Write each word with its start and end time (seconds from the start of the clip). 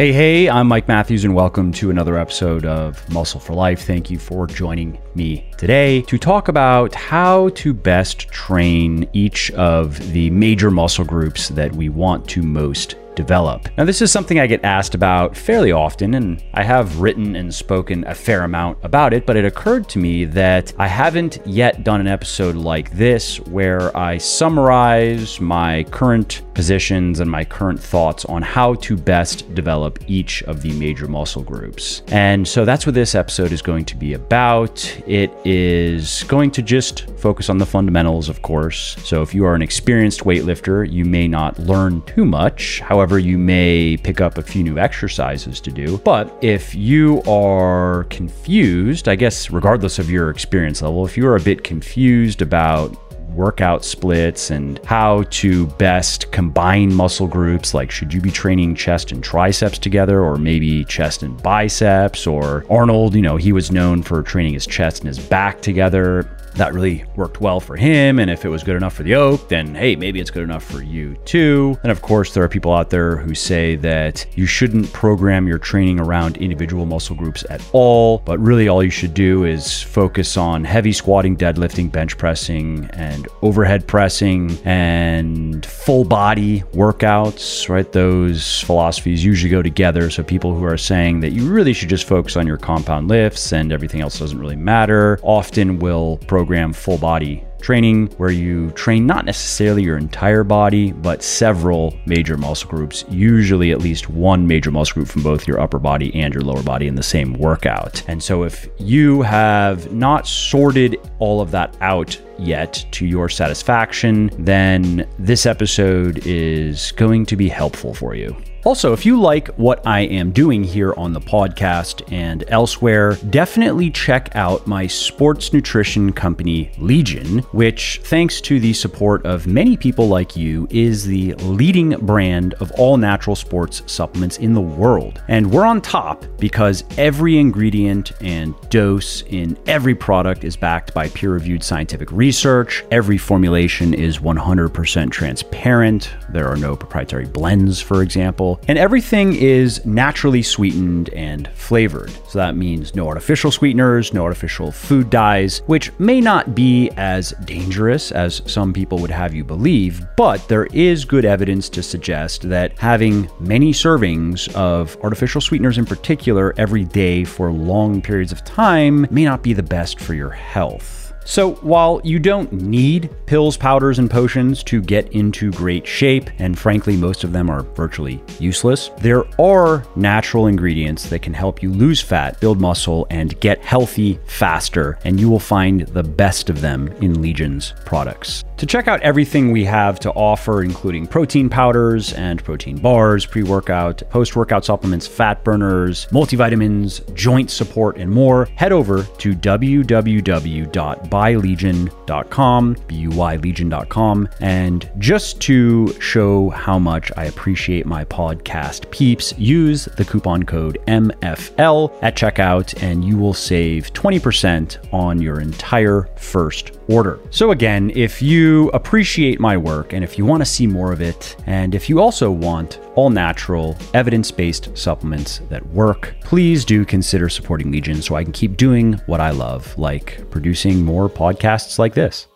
Hey, 0.00 0.14
hey, 0.14 0.48
I'm 0.48 0.66
Mike 0.66 0.88
Matthews, 0.88 1.24
and 1.24 1.34
welcome 1.34 1.72
to 1.72 1.90
another 1.90 2.16
episode 2.16 2.64
of 2.64 3.06
Muscle 3.10 3.38
for 3.38 3.52
Life. 3.52 3.82
Thank 3.82 4.08
you 4.08 4.18
for 4.18 4.46
joining 4.46 4.98
me 5.14 5.50
today 5.58 6.00
to 6.00 6.16
talk 6.16 6.48
about 6.48 6.94
how 6.94 7.50
to 7.50 7.74
best 7.74 8.20
train 8.28 9.06
each 9.12 9.50
of 9.50 9.98
the 10.12 10.30
major 10.30 10.70
muscle 10.70 11.04
groups 11.04 11.50
that 11.50 11.70
we 11.74 11.90
want 11.90 12.26
to 12.30 12.42
most 12.42 12.94
develop. 13.20 13.68
Now, 13.76 13.84
this 13.84 14.00
is 14.00 14.10
something 14.10 14.38
I 14.40 14.46
get 14.46 14.64
asked 14.64 14.94
about 14.94 15.36
fairly 15.36 15.72
often, 15.72 16.14
and 16.14 16.42
I 16.54 16.62
have 16.62 17.00
written 17.00 17.36
and 17.36 17.54
spoken 17.54 18.04
a 18.06 18.14
fair 18.14 18.44
amount 18.44 18.78
about 18.82 19.12
it, 19.12 19.26
but 19.26 19.36
it 19.36 19.44
occurred 19.44 19.88
to 19.90 19.98
me 19.98 20.24
that 20.24 20.72
I 20.78 20.86
haven't 20.86 21.38
yet 21.44 21.84
done 21.84 22.00
an 22.00 22.06
episode 22.06 22.56
like 22.56 22.90
this 22.92 23.38
where 23.40 23.94
I 23.96 24.18
summarize 24.18 25.40
my 25.40 25.84
current 25.90 26.42
positions 26.54 27.20
and 27.20 27.30
my 27.30 27.44
current 27.44 27.80
thoughts 27.80 28.24
on 28.24 28.42
how 28.42 28.74
to 28.74 28.96
best 28.96 29.54
develop 29.54 29.98
each 30.06 30.42
of 30.44 30.62
the 30.62 30.72
major 30.72 31.06
muscle 31.06 31.42
groups. 31.42 32.02
And 32.08 32.46
so 32.46 32.64
that's 32.64 32.86
what 32.86 32.94
this 32.94 33.14
episode 33.14 33.52
is 33.52 33.62
going 33.62 33.84
to 33.86 33.96
be 33.96 34.14
about. 34.14 34.72
It 35.06 35.30
is 35.44 36.24
going 36.24 36.50
to 36.52 36.62
just 36.62 37.10
focus 37.18 37.48
on 37.50 37.58
the 37.58 37.66
fundamentals, 37.66 38.28
of 38.28 38.42
course. 38.42 38.96
So 39.04 39.22
if 39.22 39.34
you 39.34 39.44
are 39.44 39.54
an 39.54 39.62
experienced 39.62 40.20
weightlifter, 40.20 40.90
you 40.90 41.04
may 41.04 41.28
not 41.28 41.58
learn 41.58 42.02
too 42.02 42.24
much. 42.24 42.80
However, 42.80 43.09
However, 43.10 43.18
you 43.18 43.38
may 43.38 43.96
pick 43.96 44.20
up 44.20 44.38
a 44.38 44.42
few 44.42 44.62
new 44.62 44.78
exercises 44.78 45.60
to 45.62 45.72
do. 45.72 45.98
But 45.98 46.32
if 46.42 46.76
you 46.76 47.20
are 47.22 48.04
confused, 48.04 49.08
I 49.08 49.16
guess, 49.16 49.50
regardless 49.50 49.98
of 49.98 50.08
your 50.08 50.30
experience 50.30 50.80
level, 50.80 51.04
if 51.04 51.16
you 51.16 51.26
are 51.26 51.34
a 51.34 51.40
bit 51.40 51.64
confused 51.64 52.40
about 52.40 52.96
workout 53.34 53.84
splits 53.84 54.50
and 54.50 54.78
how 54.84 55.24
to 55.30 55.66
best 55.66 56.30
combine 56.32 56.92
muscle 56.94 57.26
groups. 57.26 57.74
Like, 57.74 57.90
should 57.90 58.12
you 58.12 58.20
be 58.20 58.30
training 58.30 58.74
chest 58.74 59.12
and 59.12 59.22
triceps 59.22 59.78
together, 59.78 60.22
or 60.22 60.36
maybe 60.36 60.84
chest 60.84 61.22
and 61.22 61.40
biceps? 61.42 62.26
Or 62.26 62.64
Arnold, 62.70 63.14
you 63.14 63.22
know, 63.22 63.36
he 63.36 63.52
was 63.52 63.70
known 63.70 64.02
for 64.02 64.22
training 64.22 64.54
his 64.54 64.66
chest 64.66 65.00
and 65.00 65.08
his 65.08 65.18
back 65.18 65.60
together 65.62 66.28
that 66.54 66.74
really 66.74 67.04
worked 67.16 67.40
well 67.40 67.60
for 67.60 67.76
him. 67.76 68.18
And 68.18 68.30
if 68.30 68.44
it 68.44 68.48
was 68.48 68.62
good 68.62 68.76
enough 68.76 68.94
for 68.94 69.02
the 69.02 69.14
oak, 69.14 69.48
then 69.48 69.74
hey, 69.74 69.96
maybe 69.96 70.20
it's 70.20 70.30
good 70.30 70.42
enough 70.42 70.64
for 70.64 70.82
you 70.82 71.16
too. 71.24 71.78
And 71.82 71.92
of 71.92 72.02
course, 72.02 72.34
there 72.34 72.42
are 72.42 72.48
people 72.48 72.72
out 72.72 72.90
there 72.90 73.16
who 73.16 73.34
say 73.34 73.76
that 73.76 74.26
you 74.36 74.46
shouldn't 74.46 74.92
program 74.92 75.46
your 75.46 75.58
training 75.58 76.00
around 76.00 76.36
individual 76.36 76.86
muscle 76.86 77.16
groups 77.16 77.44
at 77.50 77.62
all, 77.72 78.18
but 78.18 78.38
really 78.38 78.68
all 78.68 78.82
you 78.82 78.90
should 78.90 79.14
do 79.14 79.44
is 79.44 79.82
focus 79.82 80.36
on 80.36 80.64
heavy 80.64 80.92
squatting, 80.92 81.36
deadlifting, 81.36 81.90
bench 81.90 82.18
pressing, 82.18 82.84
and 82.92 83.28
overhead 83.42 83.86
pressing 83.86 84.58
and 84.64 85.64
full 85.66 86.04
body 86.04 86.60
workouts, 86.72 87.68
right? 87.68 87.90
Those 87.92 88.60
philosophies 88.60 89.24
usually 89.24 89.50
go 89.50 89.62
together. 89.62 90.10
So 90.10 90.22
people 90.22 90.54
who 90.54 90.64
are 90.64 90.76
saying 90.76 91.20
that 91.20 91.30
you 91.30 91.50
really 91.50 91.72
should 91.72 91.88
just 91.88 92.06
focus 92.06 92.36
on 92.36 92.46
your 92.46 92.56
compound 92.56 93.08
lifts 93.08 93.52
and 93.52 93.72
everything 93.72 94.00
else 94.00 94.18
doesn't 94.18 94.38
really 94.38 94.56
matter 94.56 95.18
often 95.22 95.78
will 95.78 96.18
program 96.26 96.39
program 96.40 96.72
full 96.72 96.96
body 96.96 97.44
training 97.60 98.06
where 98.16 98.30
you 98.30 98.70
train 98.70 99.04
not 99.04 99.26
necessarily 99.26 99.82
your 99.82 99.98
entire 99.98 100.42
body, 100.42 100.90
but 100.90 101.22
several 101.22 101.94
major 102.06 102.38
muscle 102.38 102.70
groups, 102.70 103.04
usually 103.10 103.72
at 103.72 103.80
least 103.80 104.08
one 104.08 104.46
major 104.46 104.70
muscle 104.70 104.94
group 104.94 105.06
from 105.06 105.22
both 105.22 105.46
your 105.46 105.60
upper 105.60 105.78
body 105.78 106.14
and 106.14 106.32
your 106.32 106.42
lower 106.42 106.62
body 106.62 106.86
in 106.86 106.94
the 106.94 107.02
same 107.02 107.34
workout. 107.34 108.02
And 108.08 108.22
so 108.22 108.44
if 108.44 108.70
you 108.78 109.20
have 109.20 109.92
not 109.92 110.26
sorted 110.26 110.96
all 111.18 111.42
of 111.42 111.50
that 111.50 111.76
out 111.82 112.18
yet 112.38 112.86
to 112.92 113.04
your 113.04 113.28
satisfaction, 113.28 114.30
then 114.38 115.06
this 115.18 115.44
episode 115.44 116.26
is 116.26 116.92
going 116.92 117.26
to 117.26 117.36
be 117.36 117.50
helpful 117.50 117.92
for 117.92 118.14
you. 118.14 118.34
Also, 118.64 118.92
if 118.92 119.06
you 119.06 119.18
like 119.18 119.48
what 119.54 119.86
I 119.86 120.00
am 120.00 120.32
doing 120.32 120.62
here 120.62 120.92
on 120.98 121.14
the 121.14 121.20
podcast 121.20 122.02
and 122.12 122.44
elsewhere, 122.48 123.14
definitely 123.30 123.90
check 123.90 124.36
out 124.36 124.66
my 124.66 124.86
sports 124.86 125.54
nutrition 125.54 126.12
company, 126.12 126.70
Legion, 126.76 127.38
which, 127.52 128.02
thanks 128.04 128.38
to 128.42 128.60
the 128.60 128.74
support 128.74 129.24
of 129.24 129.46
many 129.46 129.78
people 129.78 130.08
like 130.08 130.36
you, 130.36 130.68
is 130.70 131.06
the 131.06 131.32
leading 131.36 131.90
brand 132.04 132.52
of 132.54 132.70
all 132.72 132.98
natural 132.98 133.34
sports 133.34 133.82
supplements 133.86 134.36
in 134.36 134.52
the 134.52 134.60
world. 134.60 135.22
And 135.28 135.50
we're 135.50 135.64
on 135.64 135.80
top 135.80 136.26
because 136.36 136.84
every 136.98 137.38
ingredient 137.38 138.12
and 138.20 138.54
dose 138.68 139.22
in 139.22 139.56
every 139.68 139.94
product 139.94 140.44
is 140.44 140.54
backed 140.54 140.92
by 140.92 141.08
peer 141.08 141.32
reviewed 141.32 141.64
scientific 141.64 142.12
research. 142.12 142.84
Every 142.90 143.16
formulation 143.16 143.94
is 143.94 144.18
100% 144.18 145.10
transparent. 145.10 146.14
There 146.28 146.46
are 146.46 146.56
no 146.56 146.76
proprietary 146.76 147.24
blends, 147.24 147.80
for 147.80 148.02
example 148.02 148.49
and 148.68 148.78
everything 148.78 149.34
is 149.34 149.84
naturally 149.84 150.42
sweetened 150.42 151.10
and 151.10 151.48
flavored. 151.48 152.10
So 152.28 152.38
that 152.38 152.56
means 152.56 152.94
no 152.94 153.08
artificial 153.08 153.50
sweeteners, 153.50 154.14
no 154.14 154.24
artificial 154.24 154.72
food 154.72 155.10
dyes, 155.10 155.62
which 155.66 155.92
may 155.98 156.20
not 156.20 156.54
be 156.54 156.90
as 156.96 157.30
dangerous 157.44 158.12
as 158.12 158.42
some 158.46 158.72
people 158.72 158.98
would 158.98 159.10
have 159.10 159.34
you 159.34 159.44
believe, 159.44 160.02
but 160.16 160.46
there 160.48 160.66
is 160.66 161.04
good 161.04 161.24
evidence 161.24 161.68
to 161.70 161.82
suggest 161.82 162.48
that 162.48 162.78
having 162.78 163.30
many 163.40 163.72
servings 163.72 164.52
of 164.54 164.96
artificial 165.02 165.40
sweeteners 165.40 165.78
in 165.78 165.86
particular 165.86 166.54
every 166.56 166.84
day 166.84 167.24
for 167.24 167.52
long 167.52 168.00
periods 168.00 168.32
of 168.32 168.44
time 168.44 169.06
may 169.10 169.24
not 169.24 169.42
be 169.42 169.52
the 169.52 169.62
best 169.62 170.00
for 170.00 170.14
your 170.14 170.30
health. 170.30 170.99
So, 171.24 171.52
while 171.56 172.00
you 172.02 172.18
don't 172.18 172.50
need 172.52 173.10
pills, 173.26 173.56
powders, 173.56 173.98
and 173.98 174.10
potions 174.10 174.62
to 174.64 174.80
get 174.80 175.12
into 175.12 175.52
great 175.52 175.86
shape, 175.86 176.28
and 176.38 176.58
frankly, 176.58 176.96
most 176.96 177.24
of 177.24 177.32
them 177.32 177.48
are 177.50 177.62
virtually 177.62 178.22
useless, 178.38 178.90
there 178.98 179.24
are 179.40 179.84
natural 179.96 180.46
ingredients 180.46 181.08
that 181.10 181.22
can 181.22 181.34
help 181.34 181.62
you 181.62 181.70
lose 181.70 182.00
fat, 182.00 182.40
build 182.40 182.60
muscle, 182.60 183.06
and 183.10 183.38
get 183.40 183.60
healthy 183.60 184.18
faster, 184.26 184.98
and 185.04 185.20
you 185.20 185.28
will 185.28 185.38
find 185.38 185.82
the 185.88 186.02
best 186.02 186.50
of 186.50 186.60
them 186.60 186.88
in 187.00 187.20
Legion's 187.20 187.74
products. 187.84 188.42
To 188.56 188.66
check 188.66 188.88
out 188.88 189.00
everything 189.00 189.52
we 189.52 189.64
have 189.64 190.00
to 190.00 190.10
offer, 190.12 190.62
including 190.62 191.06
protein 191.06 191.48
powders 191.48 192.12
and 192.12 192.42
protein 192.44 192.76
bars, 192.76 193.24
pre 193.24 193.42
workout, 193.42 194.02
post 194.10 194.36
workout 194.36 194.64
supplements, 194.64 195.06
fat 195.06 195.42
burners, 195.44 196.06
multivitamins, 196.10 197.14
joint 197.14 197.50
support, 197.50 197.96
and 197.96 198.10
more, 198.10 198.46
head 198.56 198.72
over 198.72 199.04
to 199.04 199.34
www.buylegion.com, 199.34 201.09
B 201.10 202.96
U 202.96 203.10
Y 203.10 203.36
legion.com. 203.36 204.28
And 204.40 204.90
just 204.98 205.40
to 205.42 205.92
show 206.00 206.50
how 206.50 206.78
much 206.78 207.10
I 207.16 207.24
appreciate 207.24 207.86
my 207.86 208.04
podcast 208.04 208.90
peeps, 208.90 209.36
use 209.38 209.86
the 209.96 210.04
coupon 210.04 210.44
code 210.44 210.78
MFL 210.86 211.92
at 212.02 212.16
checkout, 212.16 212.82
and 212.82 213.04
you 213.04 213.16
will 213.16 213.34
save 213.34 213.92
20% 213.92 214.92
on 214.92 215.20
your 215.20 215.40
entire 215.40 216.08
first 216.16 216.78
order. 216.88 217.20
So, 217.30 217.52
again, 217.52 217.90
if 217.94 218.20
you 218.20 218.68
appreciate 218.70 219.40
my 219.40 219.56
work 219.56 219.92
and 219.92 220.04
if 220.04 220.18
you 220.18 220.24
want 220.24 220.40
to 220.40 220.46
see 220.46 220.66
more 220.66 220.92
of 220.92 221.00
it, 221.00 221.36
and 221.46 221.74
if 221.74 221.88
you 221.88 222.00
also 222.00 222.30
want 222.30 222.80
all 222.94 223.10
natural, 223.10 223.76
evidence 223.94 224.30
based 224.30 224.76
supplements 224.76 225.38
that 225.48 225.64
work, 225.68 226.14
please 226.22 226.64
do 226.64 226.84
consider 226.84 227.28
supporting 227.28 227.70
Legion 227.70 228.02
so 228.02 228.16
I 228.16 228.24
can 228.24 228.32
keep 228.32 228.56
doing 228.56 228.94
what 229.06 229.20
I 229.20 229.30
love, 229.30 229.76
like 229.78 230.28
producing 230.30 230.84
more 230.84 230.99
podcasts 231.08 231.78
like 231.78 231.94
this. 231.94 232.26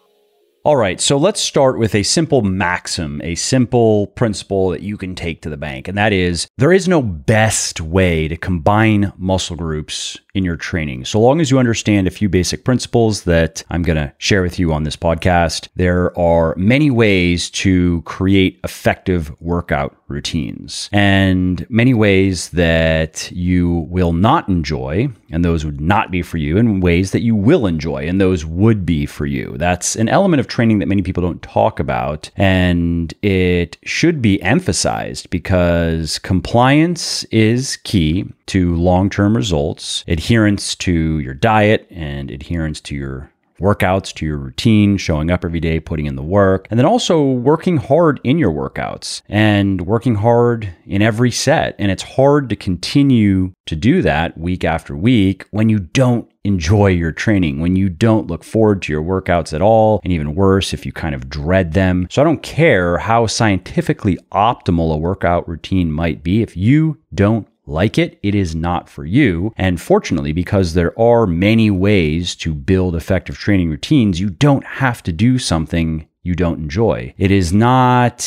All 0.67 0.77
right, 0.77 0.99
so 0.99 1.19
let's 1.19 1.43
start 1.43 1.79
with 1.79 1.95
a 1.95 2.03
simple 2.03 2.41
maxim, 2.41 3.21
a 3.23 3.35
simple 3.35 4.07
principle 4.07 4.71
that 4.71 4.81
you 4.81 4.97
can 4.97 5.15
take 5.15 5.43
to 5.43 5.51
the 5.51 5.59
bank, 5.59 5.89
and 5.89 5.99
that 5.99 6.11
is 6.11 6.49
there 6.57 6.73
is 6.73 6.89
no 6.89 7.03
best 7.03 7.83
way 7.83 8.29
to 8.29 8.37
combine 8.39 9.13
muscle 9.19 9.57
groups 9.57 10.17
in 10.35 10.43
your 10.43 10.57
training. 10.57 11.05
So 11.05 11.21
long 11.21 11.43
as 11.43 11.51
you 11.51 11.59
understand 11.59 12.07
a 12.07 12.11
few 12.11 12.31
basic 12.31 12.65
principles 12.65 13.25
that 13.25 13.63
I'm 13.69 13.83
going 13.83 13.99
to 13.99 14.15
share 14.17 14.41
with 14.41 14.59
you 14.59 14.73
on 14.73 14.85
this 14.85 14.97
podcast, 14.97 15.69
there 15.77 16.19
are 16.19 16.55
many 16.57 16.91
ways 16.91 17.51
to 17.51 18.01
create 18.07 18.59
effective 18.65 19.39
workout 19.43 19.95
routines 20.09 20.89
and 20.93 21.67
many 21.69 21.95
ways 21.95 22.51
that 22.51 23.31
you 23.33 23.87
will 23.89 24.13
not 24.13 24.49
enjoy, 24.49 25.09
and 25.31 25.45
those 25.45 25.65
would 25.65 25.81
not 25.81 26.11
be 26.11 26.23
for 26.23 26.39
you, 26.39 26.59
and 26.59 26.83
ways 26.83 27.13
that 27.13 27.23
you 27.23 27.35
will 27.35 27.67
enjoy, 27.67 28.07
and 28.07 28.21
those 28.21 28.45
would 28.45 28.85
be 28.85 29.07
for 29.07 29.27
you. 29.27 29.57
That's 29.57 29.97
an 29.97 30.09
element 30.09 30.41
of 30.41 30.47
training 30.47 30.79
that 30.79 30.89
many 30.89 31.03
people 31.03 31.23
don't 31.23 31.43
talk 31.43 31.81
about, 31.81 32.31
and 32.37 33.13
it 33.23 33.77
should 33.85 34.21
be 34.21 34.41
emphasized 34.43 35.31
because 35.31 36.19
compliance 36.19 37.25
is 37.25 37.77
key 37.79 38.27
to 38.47 38.75
long 38.77 39.11
term 39.11 39.37
results, 39.37 40.05
adherence 40.07 40.75
to 40.77 41.19
your 41.19 41.35
diet, 41.35 41.87
and 41.91 42.31
adherence 42.31 42.81
to 42.83 42.95
your 42.95 43.31
workouts 43.61 44.13
to 44.15 44.27
your 44.27 44.37
routine, 44.37 44.97
showing 44.97 45.31
up 45.31 45.45
every 45.45 45.61
day, 45.61 45.81
putting 45.81 46.07
in 46.07 46.17
the 46.17 46.23
work, 46.23 46.67
and 46.71 46.79
then 46.79 46.87
also 46.87 47.23
working 47.23 47.77
hard 47.77 48.21
in 48.25 48.39
your 48.39 48.53
workouts 48.53 49.23
and 49.29 49.83
working 49.83 50.17
hard 50.17 50.75
in 50.87 51.03
every 51.03 51.31
set. 51.31 51.75
And 51.79 51.91
it's 51.91 52.03
hard 52.03 52.49
to 52.51 52.57
continue 52.57 53.53
to 53.67 53.77
do 53.77 54.03
that 54.03 54.37
week 54.37 54.65
after 54.65 54.97
week 54.97 55.47
when 55.51 55.69
you 55.69 55.79
don't 55.79 56.31
enjoy 56.45 56.89
your 56.89 57.13
training, 57.13 57.61
when 57.61 57.75
you 57.75 57.89
don't 57.89 58.27
look 58.27 58.45
forward 58.45 58.83
to 58.83 58.93
your 58.93 59.03
workouts 59.03 59.55
at 59.55 59.63
all, 59.63 60.01
and 60.05 60.13
even 60.13 60.35
worse, 60.35 60.75
if 60.75 60.85
you 60.85 60.93
kind 60.93 61.15
of 61.15 61.31
dread 61.31 61.73
them. 61.73 62.07
So 62.11 62.21
I 62.21 62.25
don't 62.25 62.43
care 62.43 62.99
how 62.99 63.27
scientifically 63.27 64.19
optimal 64.31 64.93
a 64.93 64.99
workout 64.99 65.49
routine 65.49 65.91
might 65.91 66.23
be 66.23 66.43
if 66.43 66.55
you 66.57 66.99
don't 67.15 67.49
like 67.67 67.99
it, 67.99 68.19
it 68.23 68.35
is 68.35 68.55
not 68.55 68.89
for 68.89 69.05
you. 69.05 69.53
And 69.57 69.81
fortunately, 69.81 70.33
because 70.33 70.75
there 70.75 70.99
are 70.99 71.27
many 71.27 71.71
ways 71.71 72.35
to 72.37 72.55
build 72.55 72.95
effective 72.95 73.39
training 73.39 73.71
routines, 73.71 74.21
you 74.21 74.31
don't 74.31 74.65
have 74.65 75.03
to 75.05 75.13
do 75.13 75.39
something 75.39 76.07
you 76.23 76.35
don't 76.35 76.59
enjoy. 76.59 77.15
It 77.19 77.31
is 77.31 77.53
not 77.53 78.21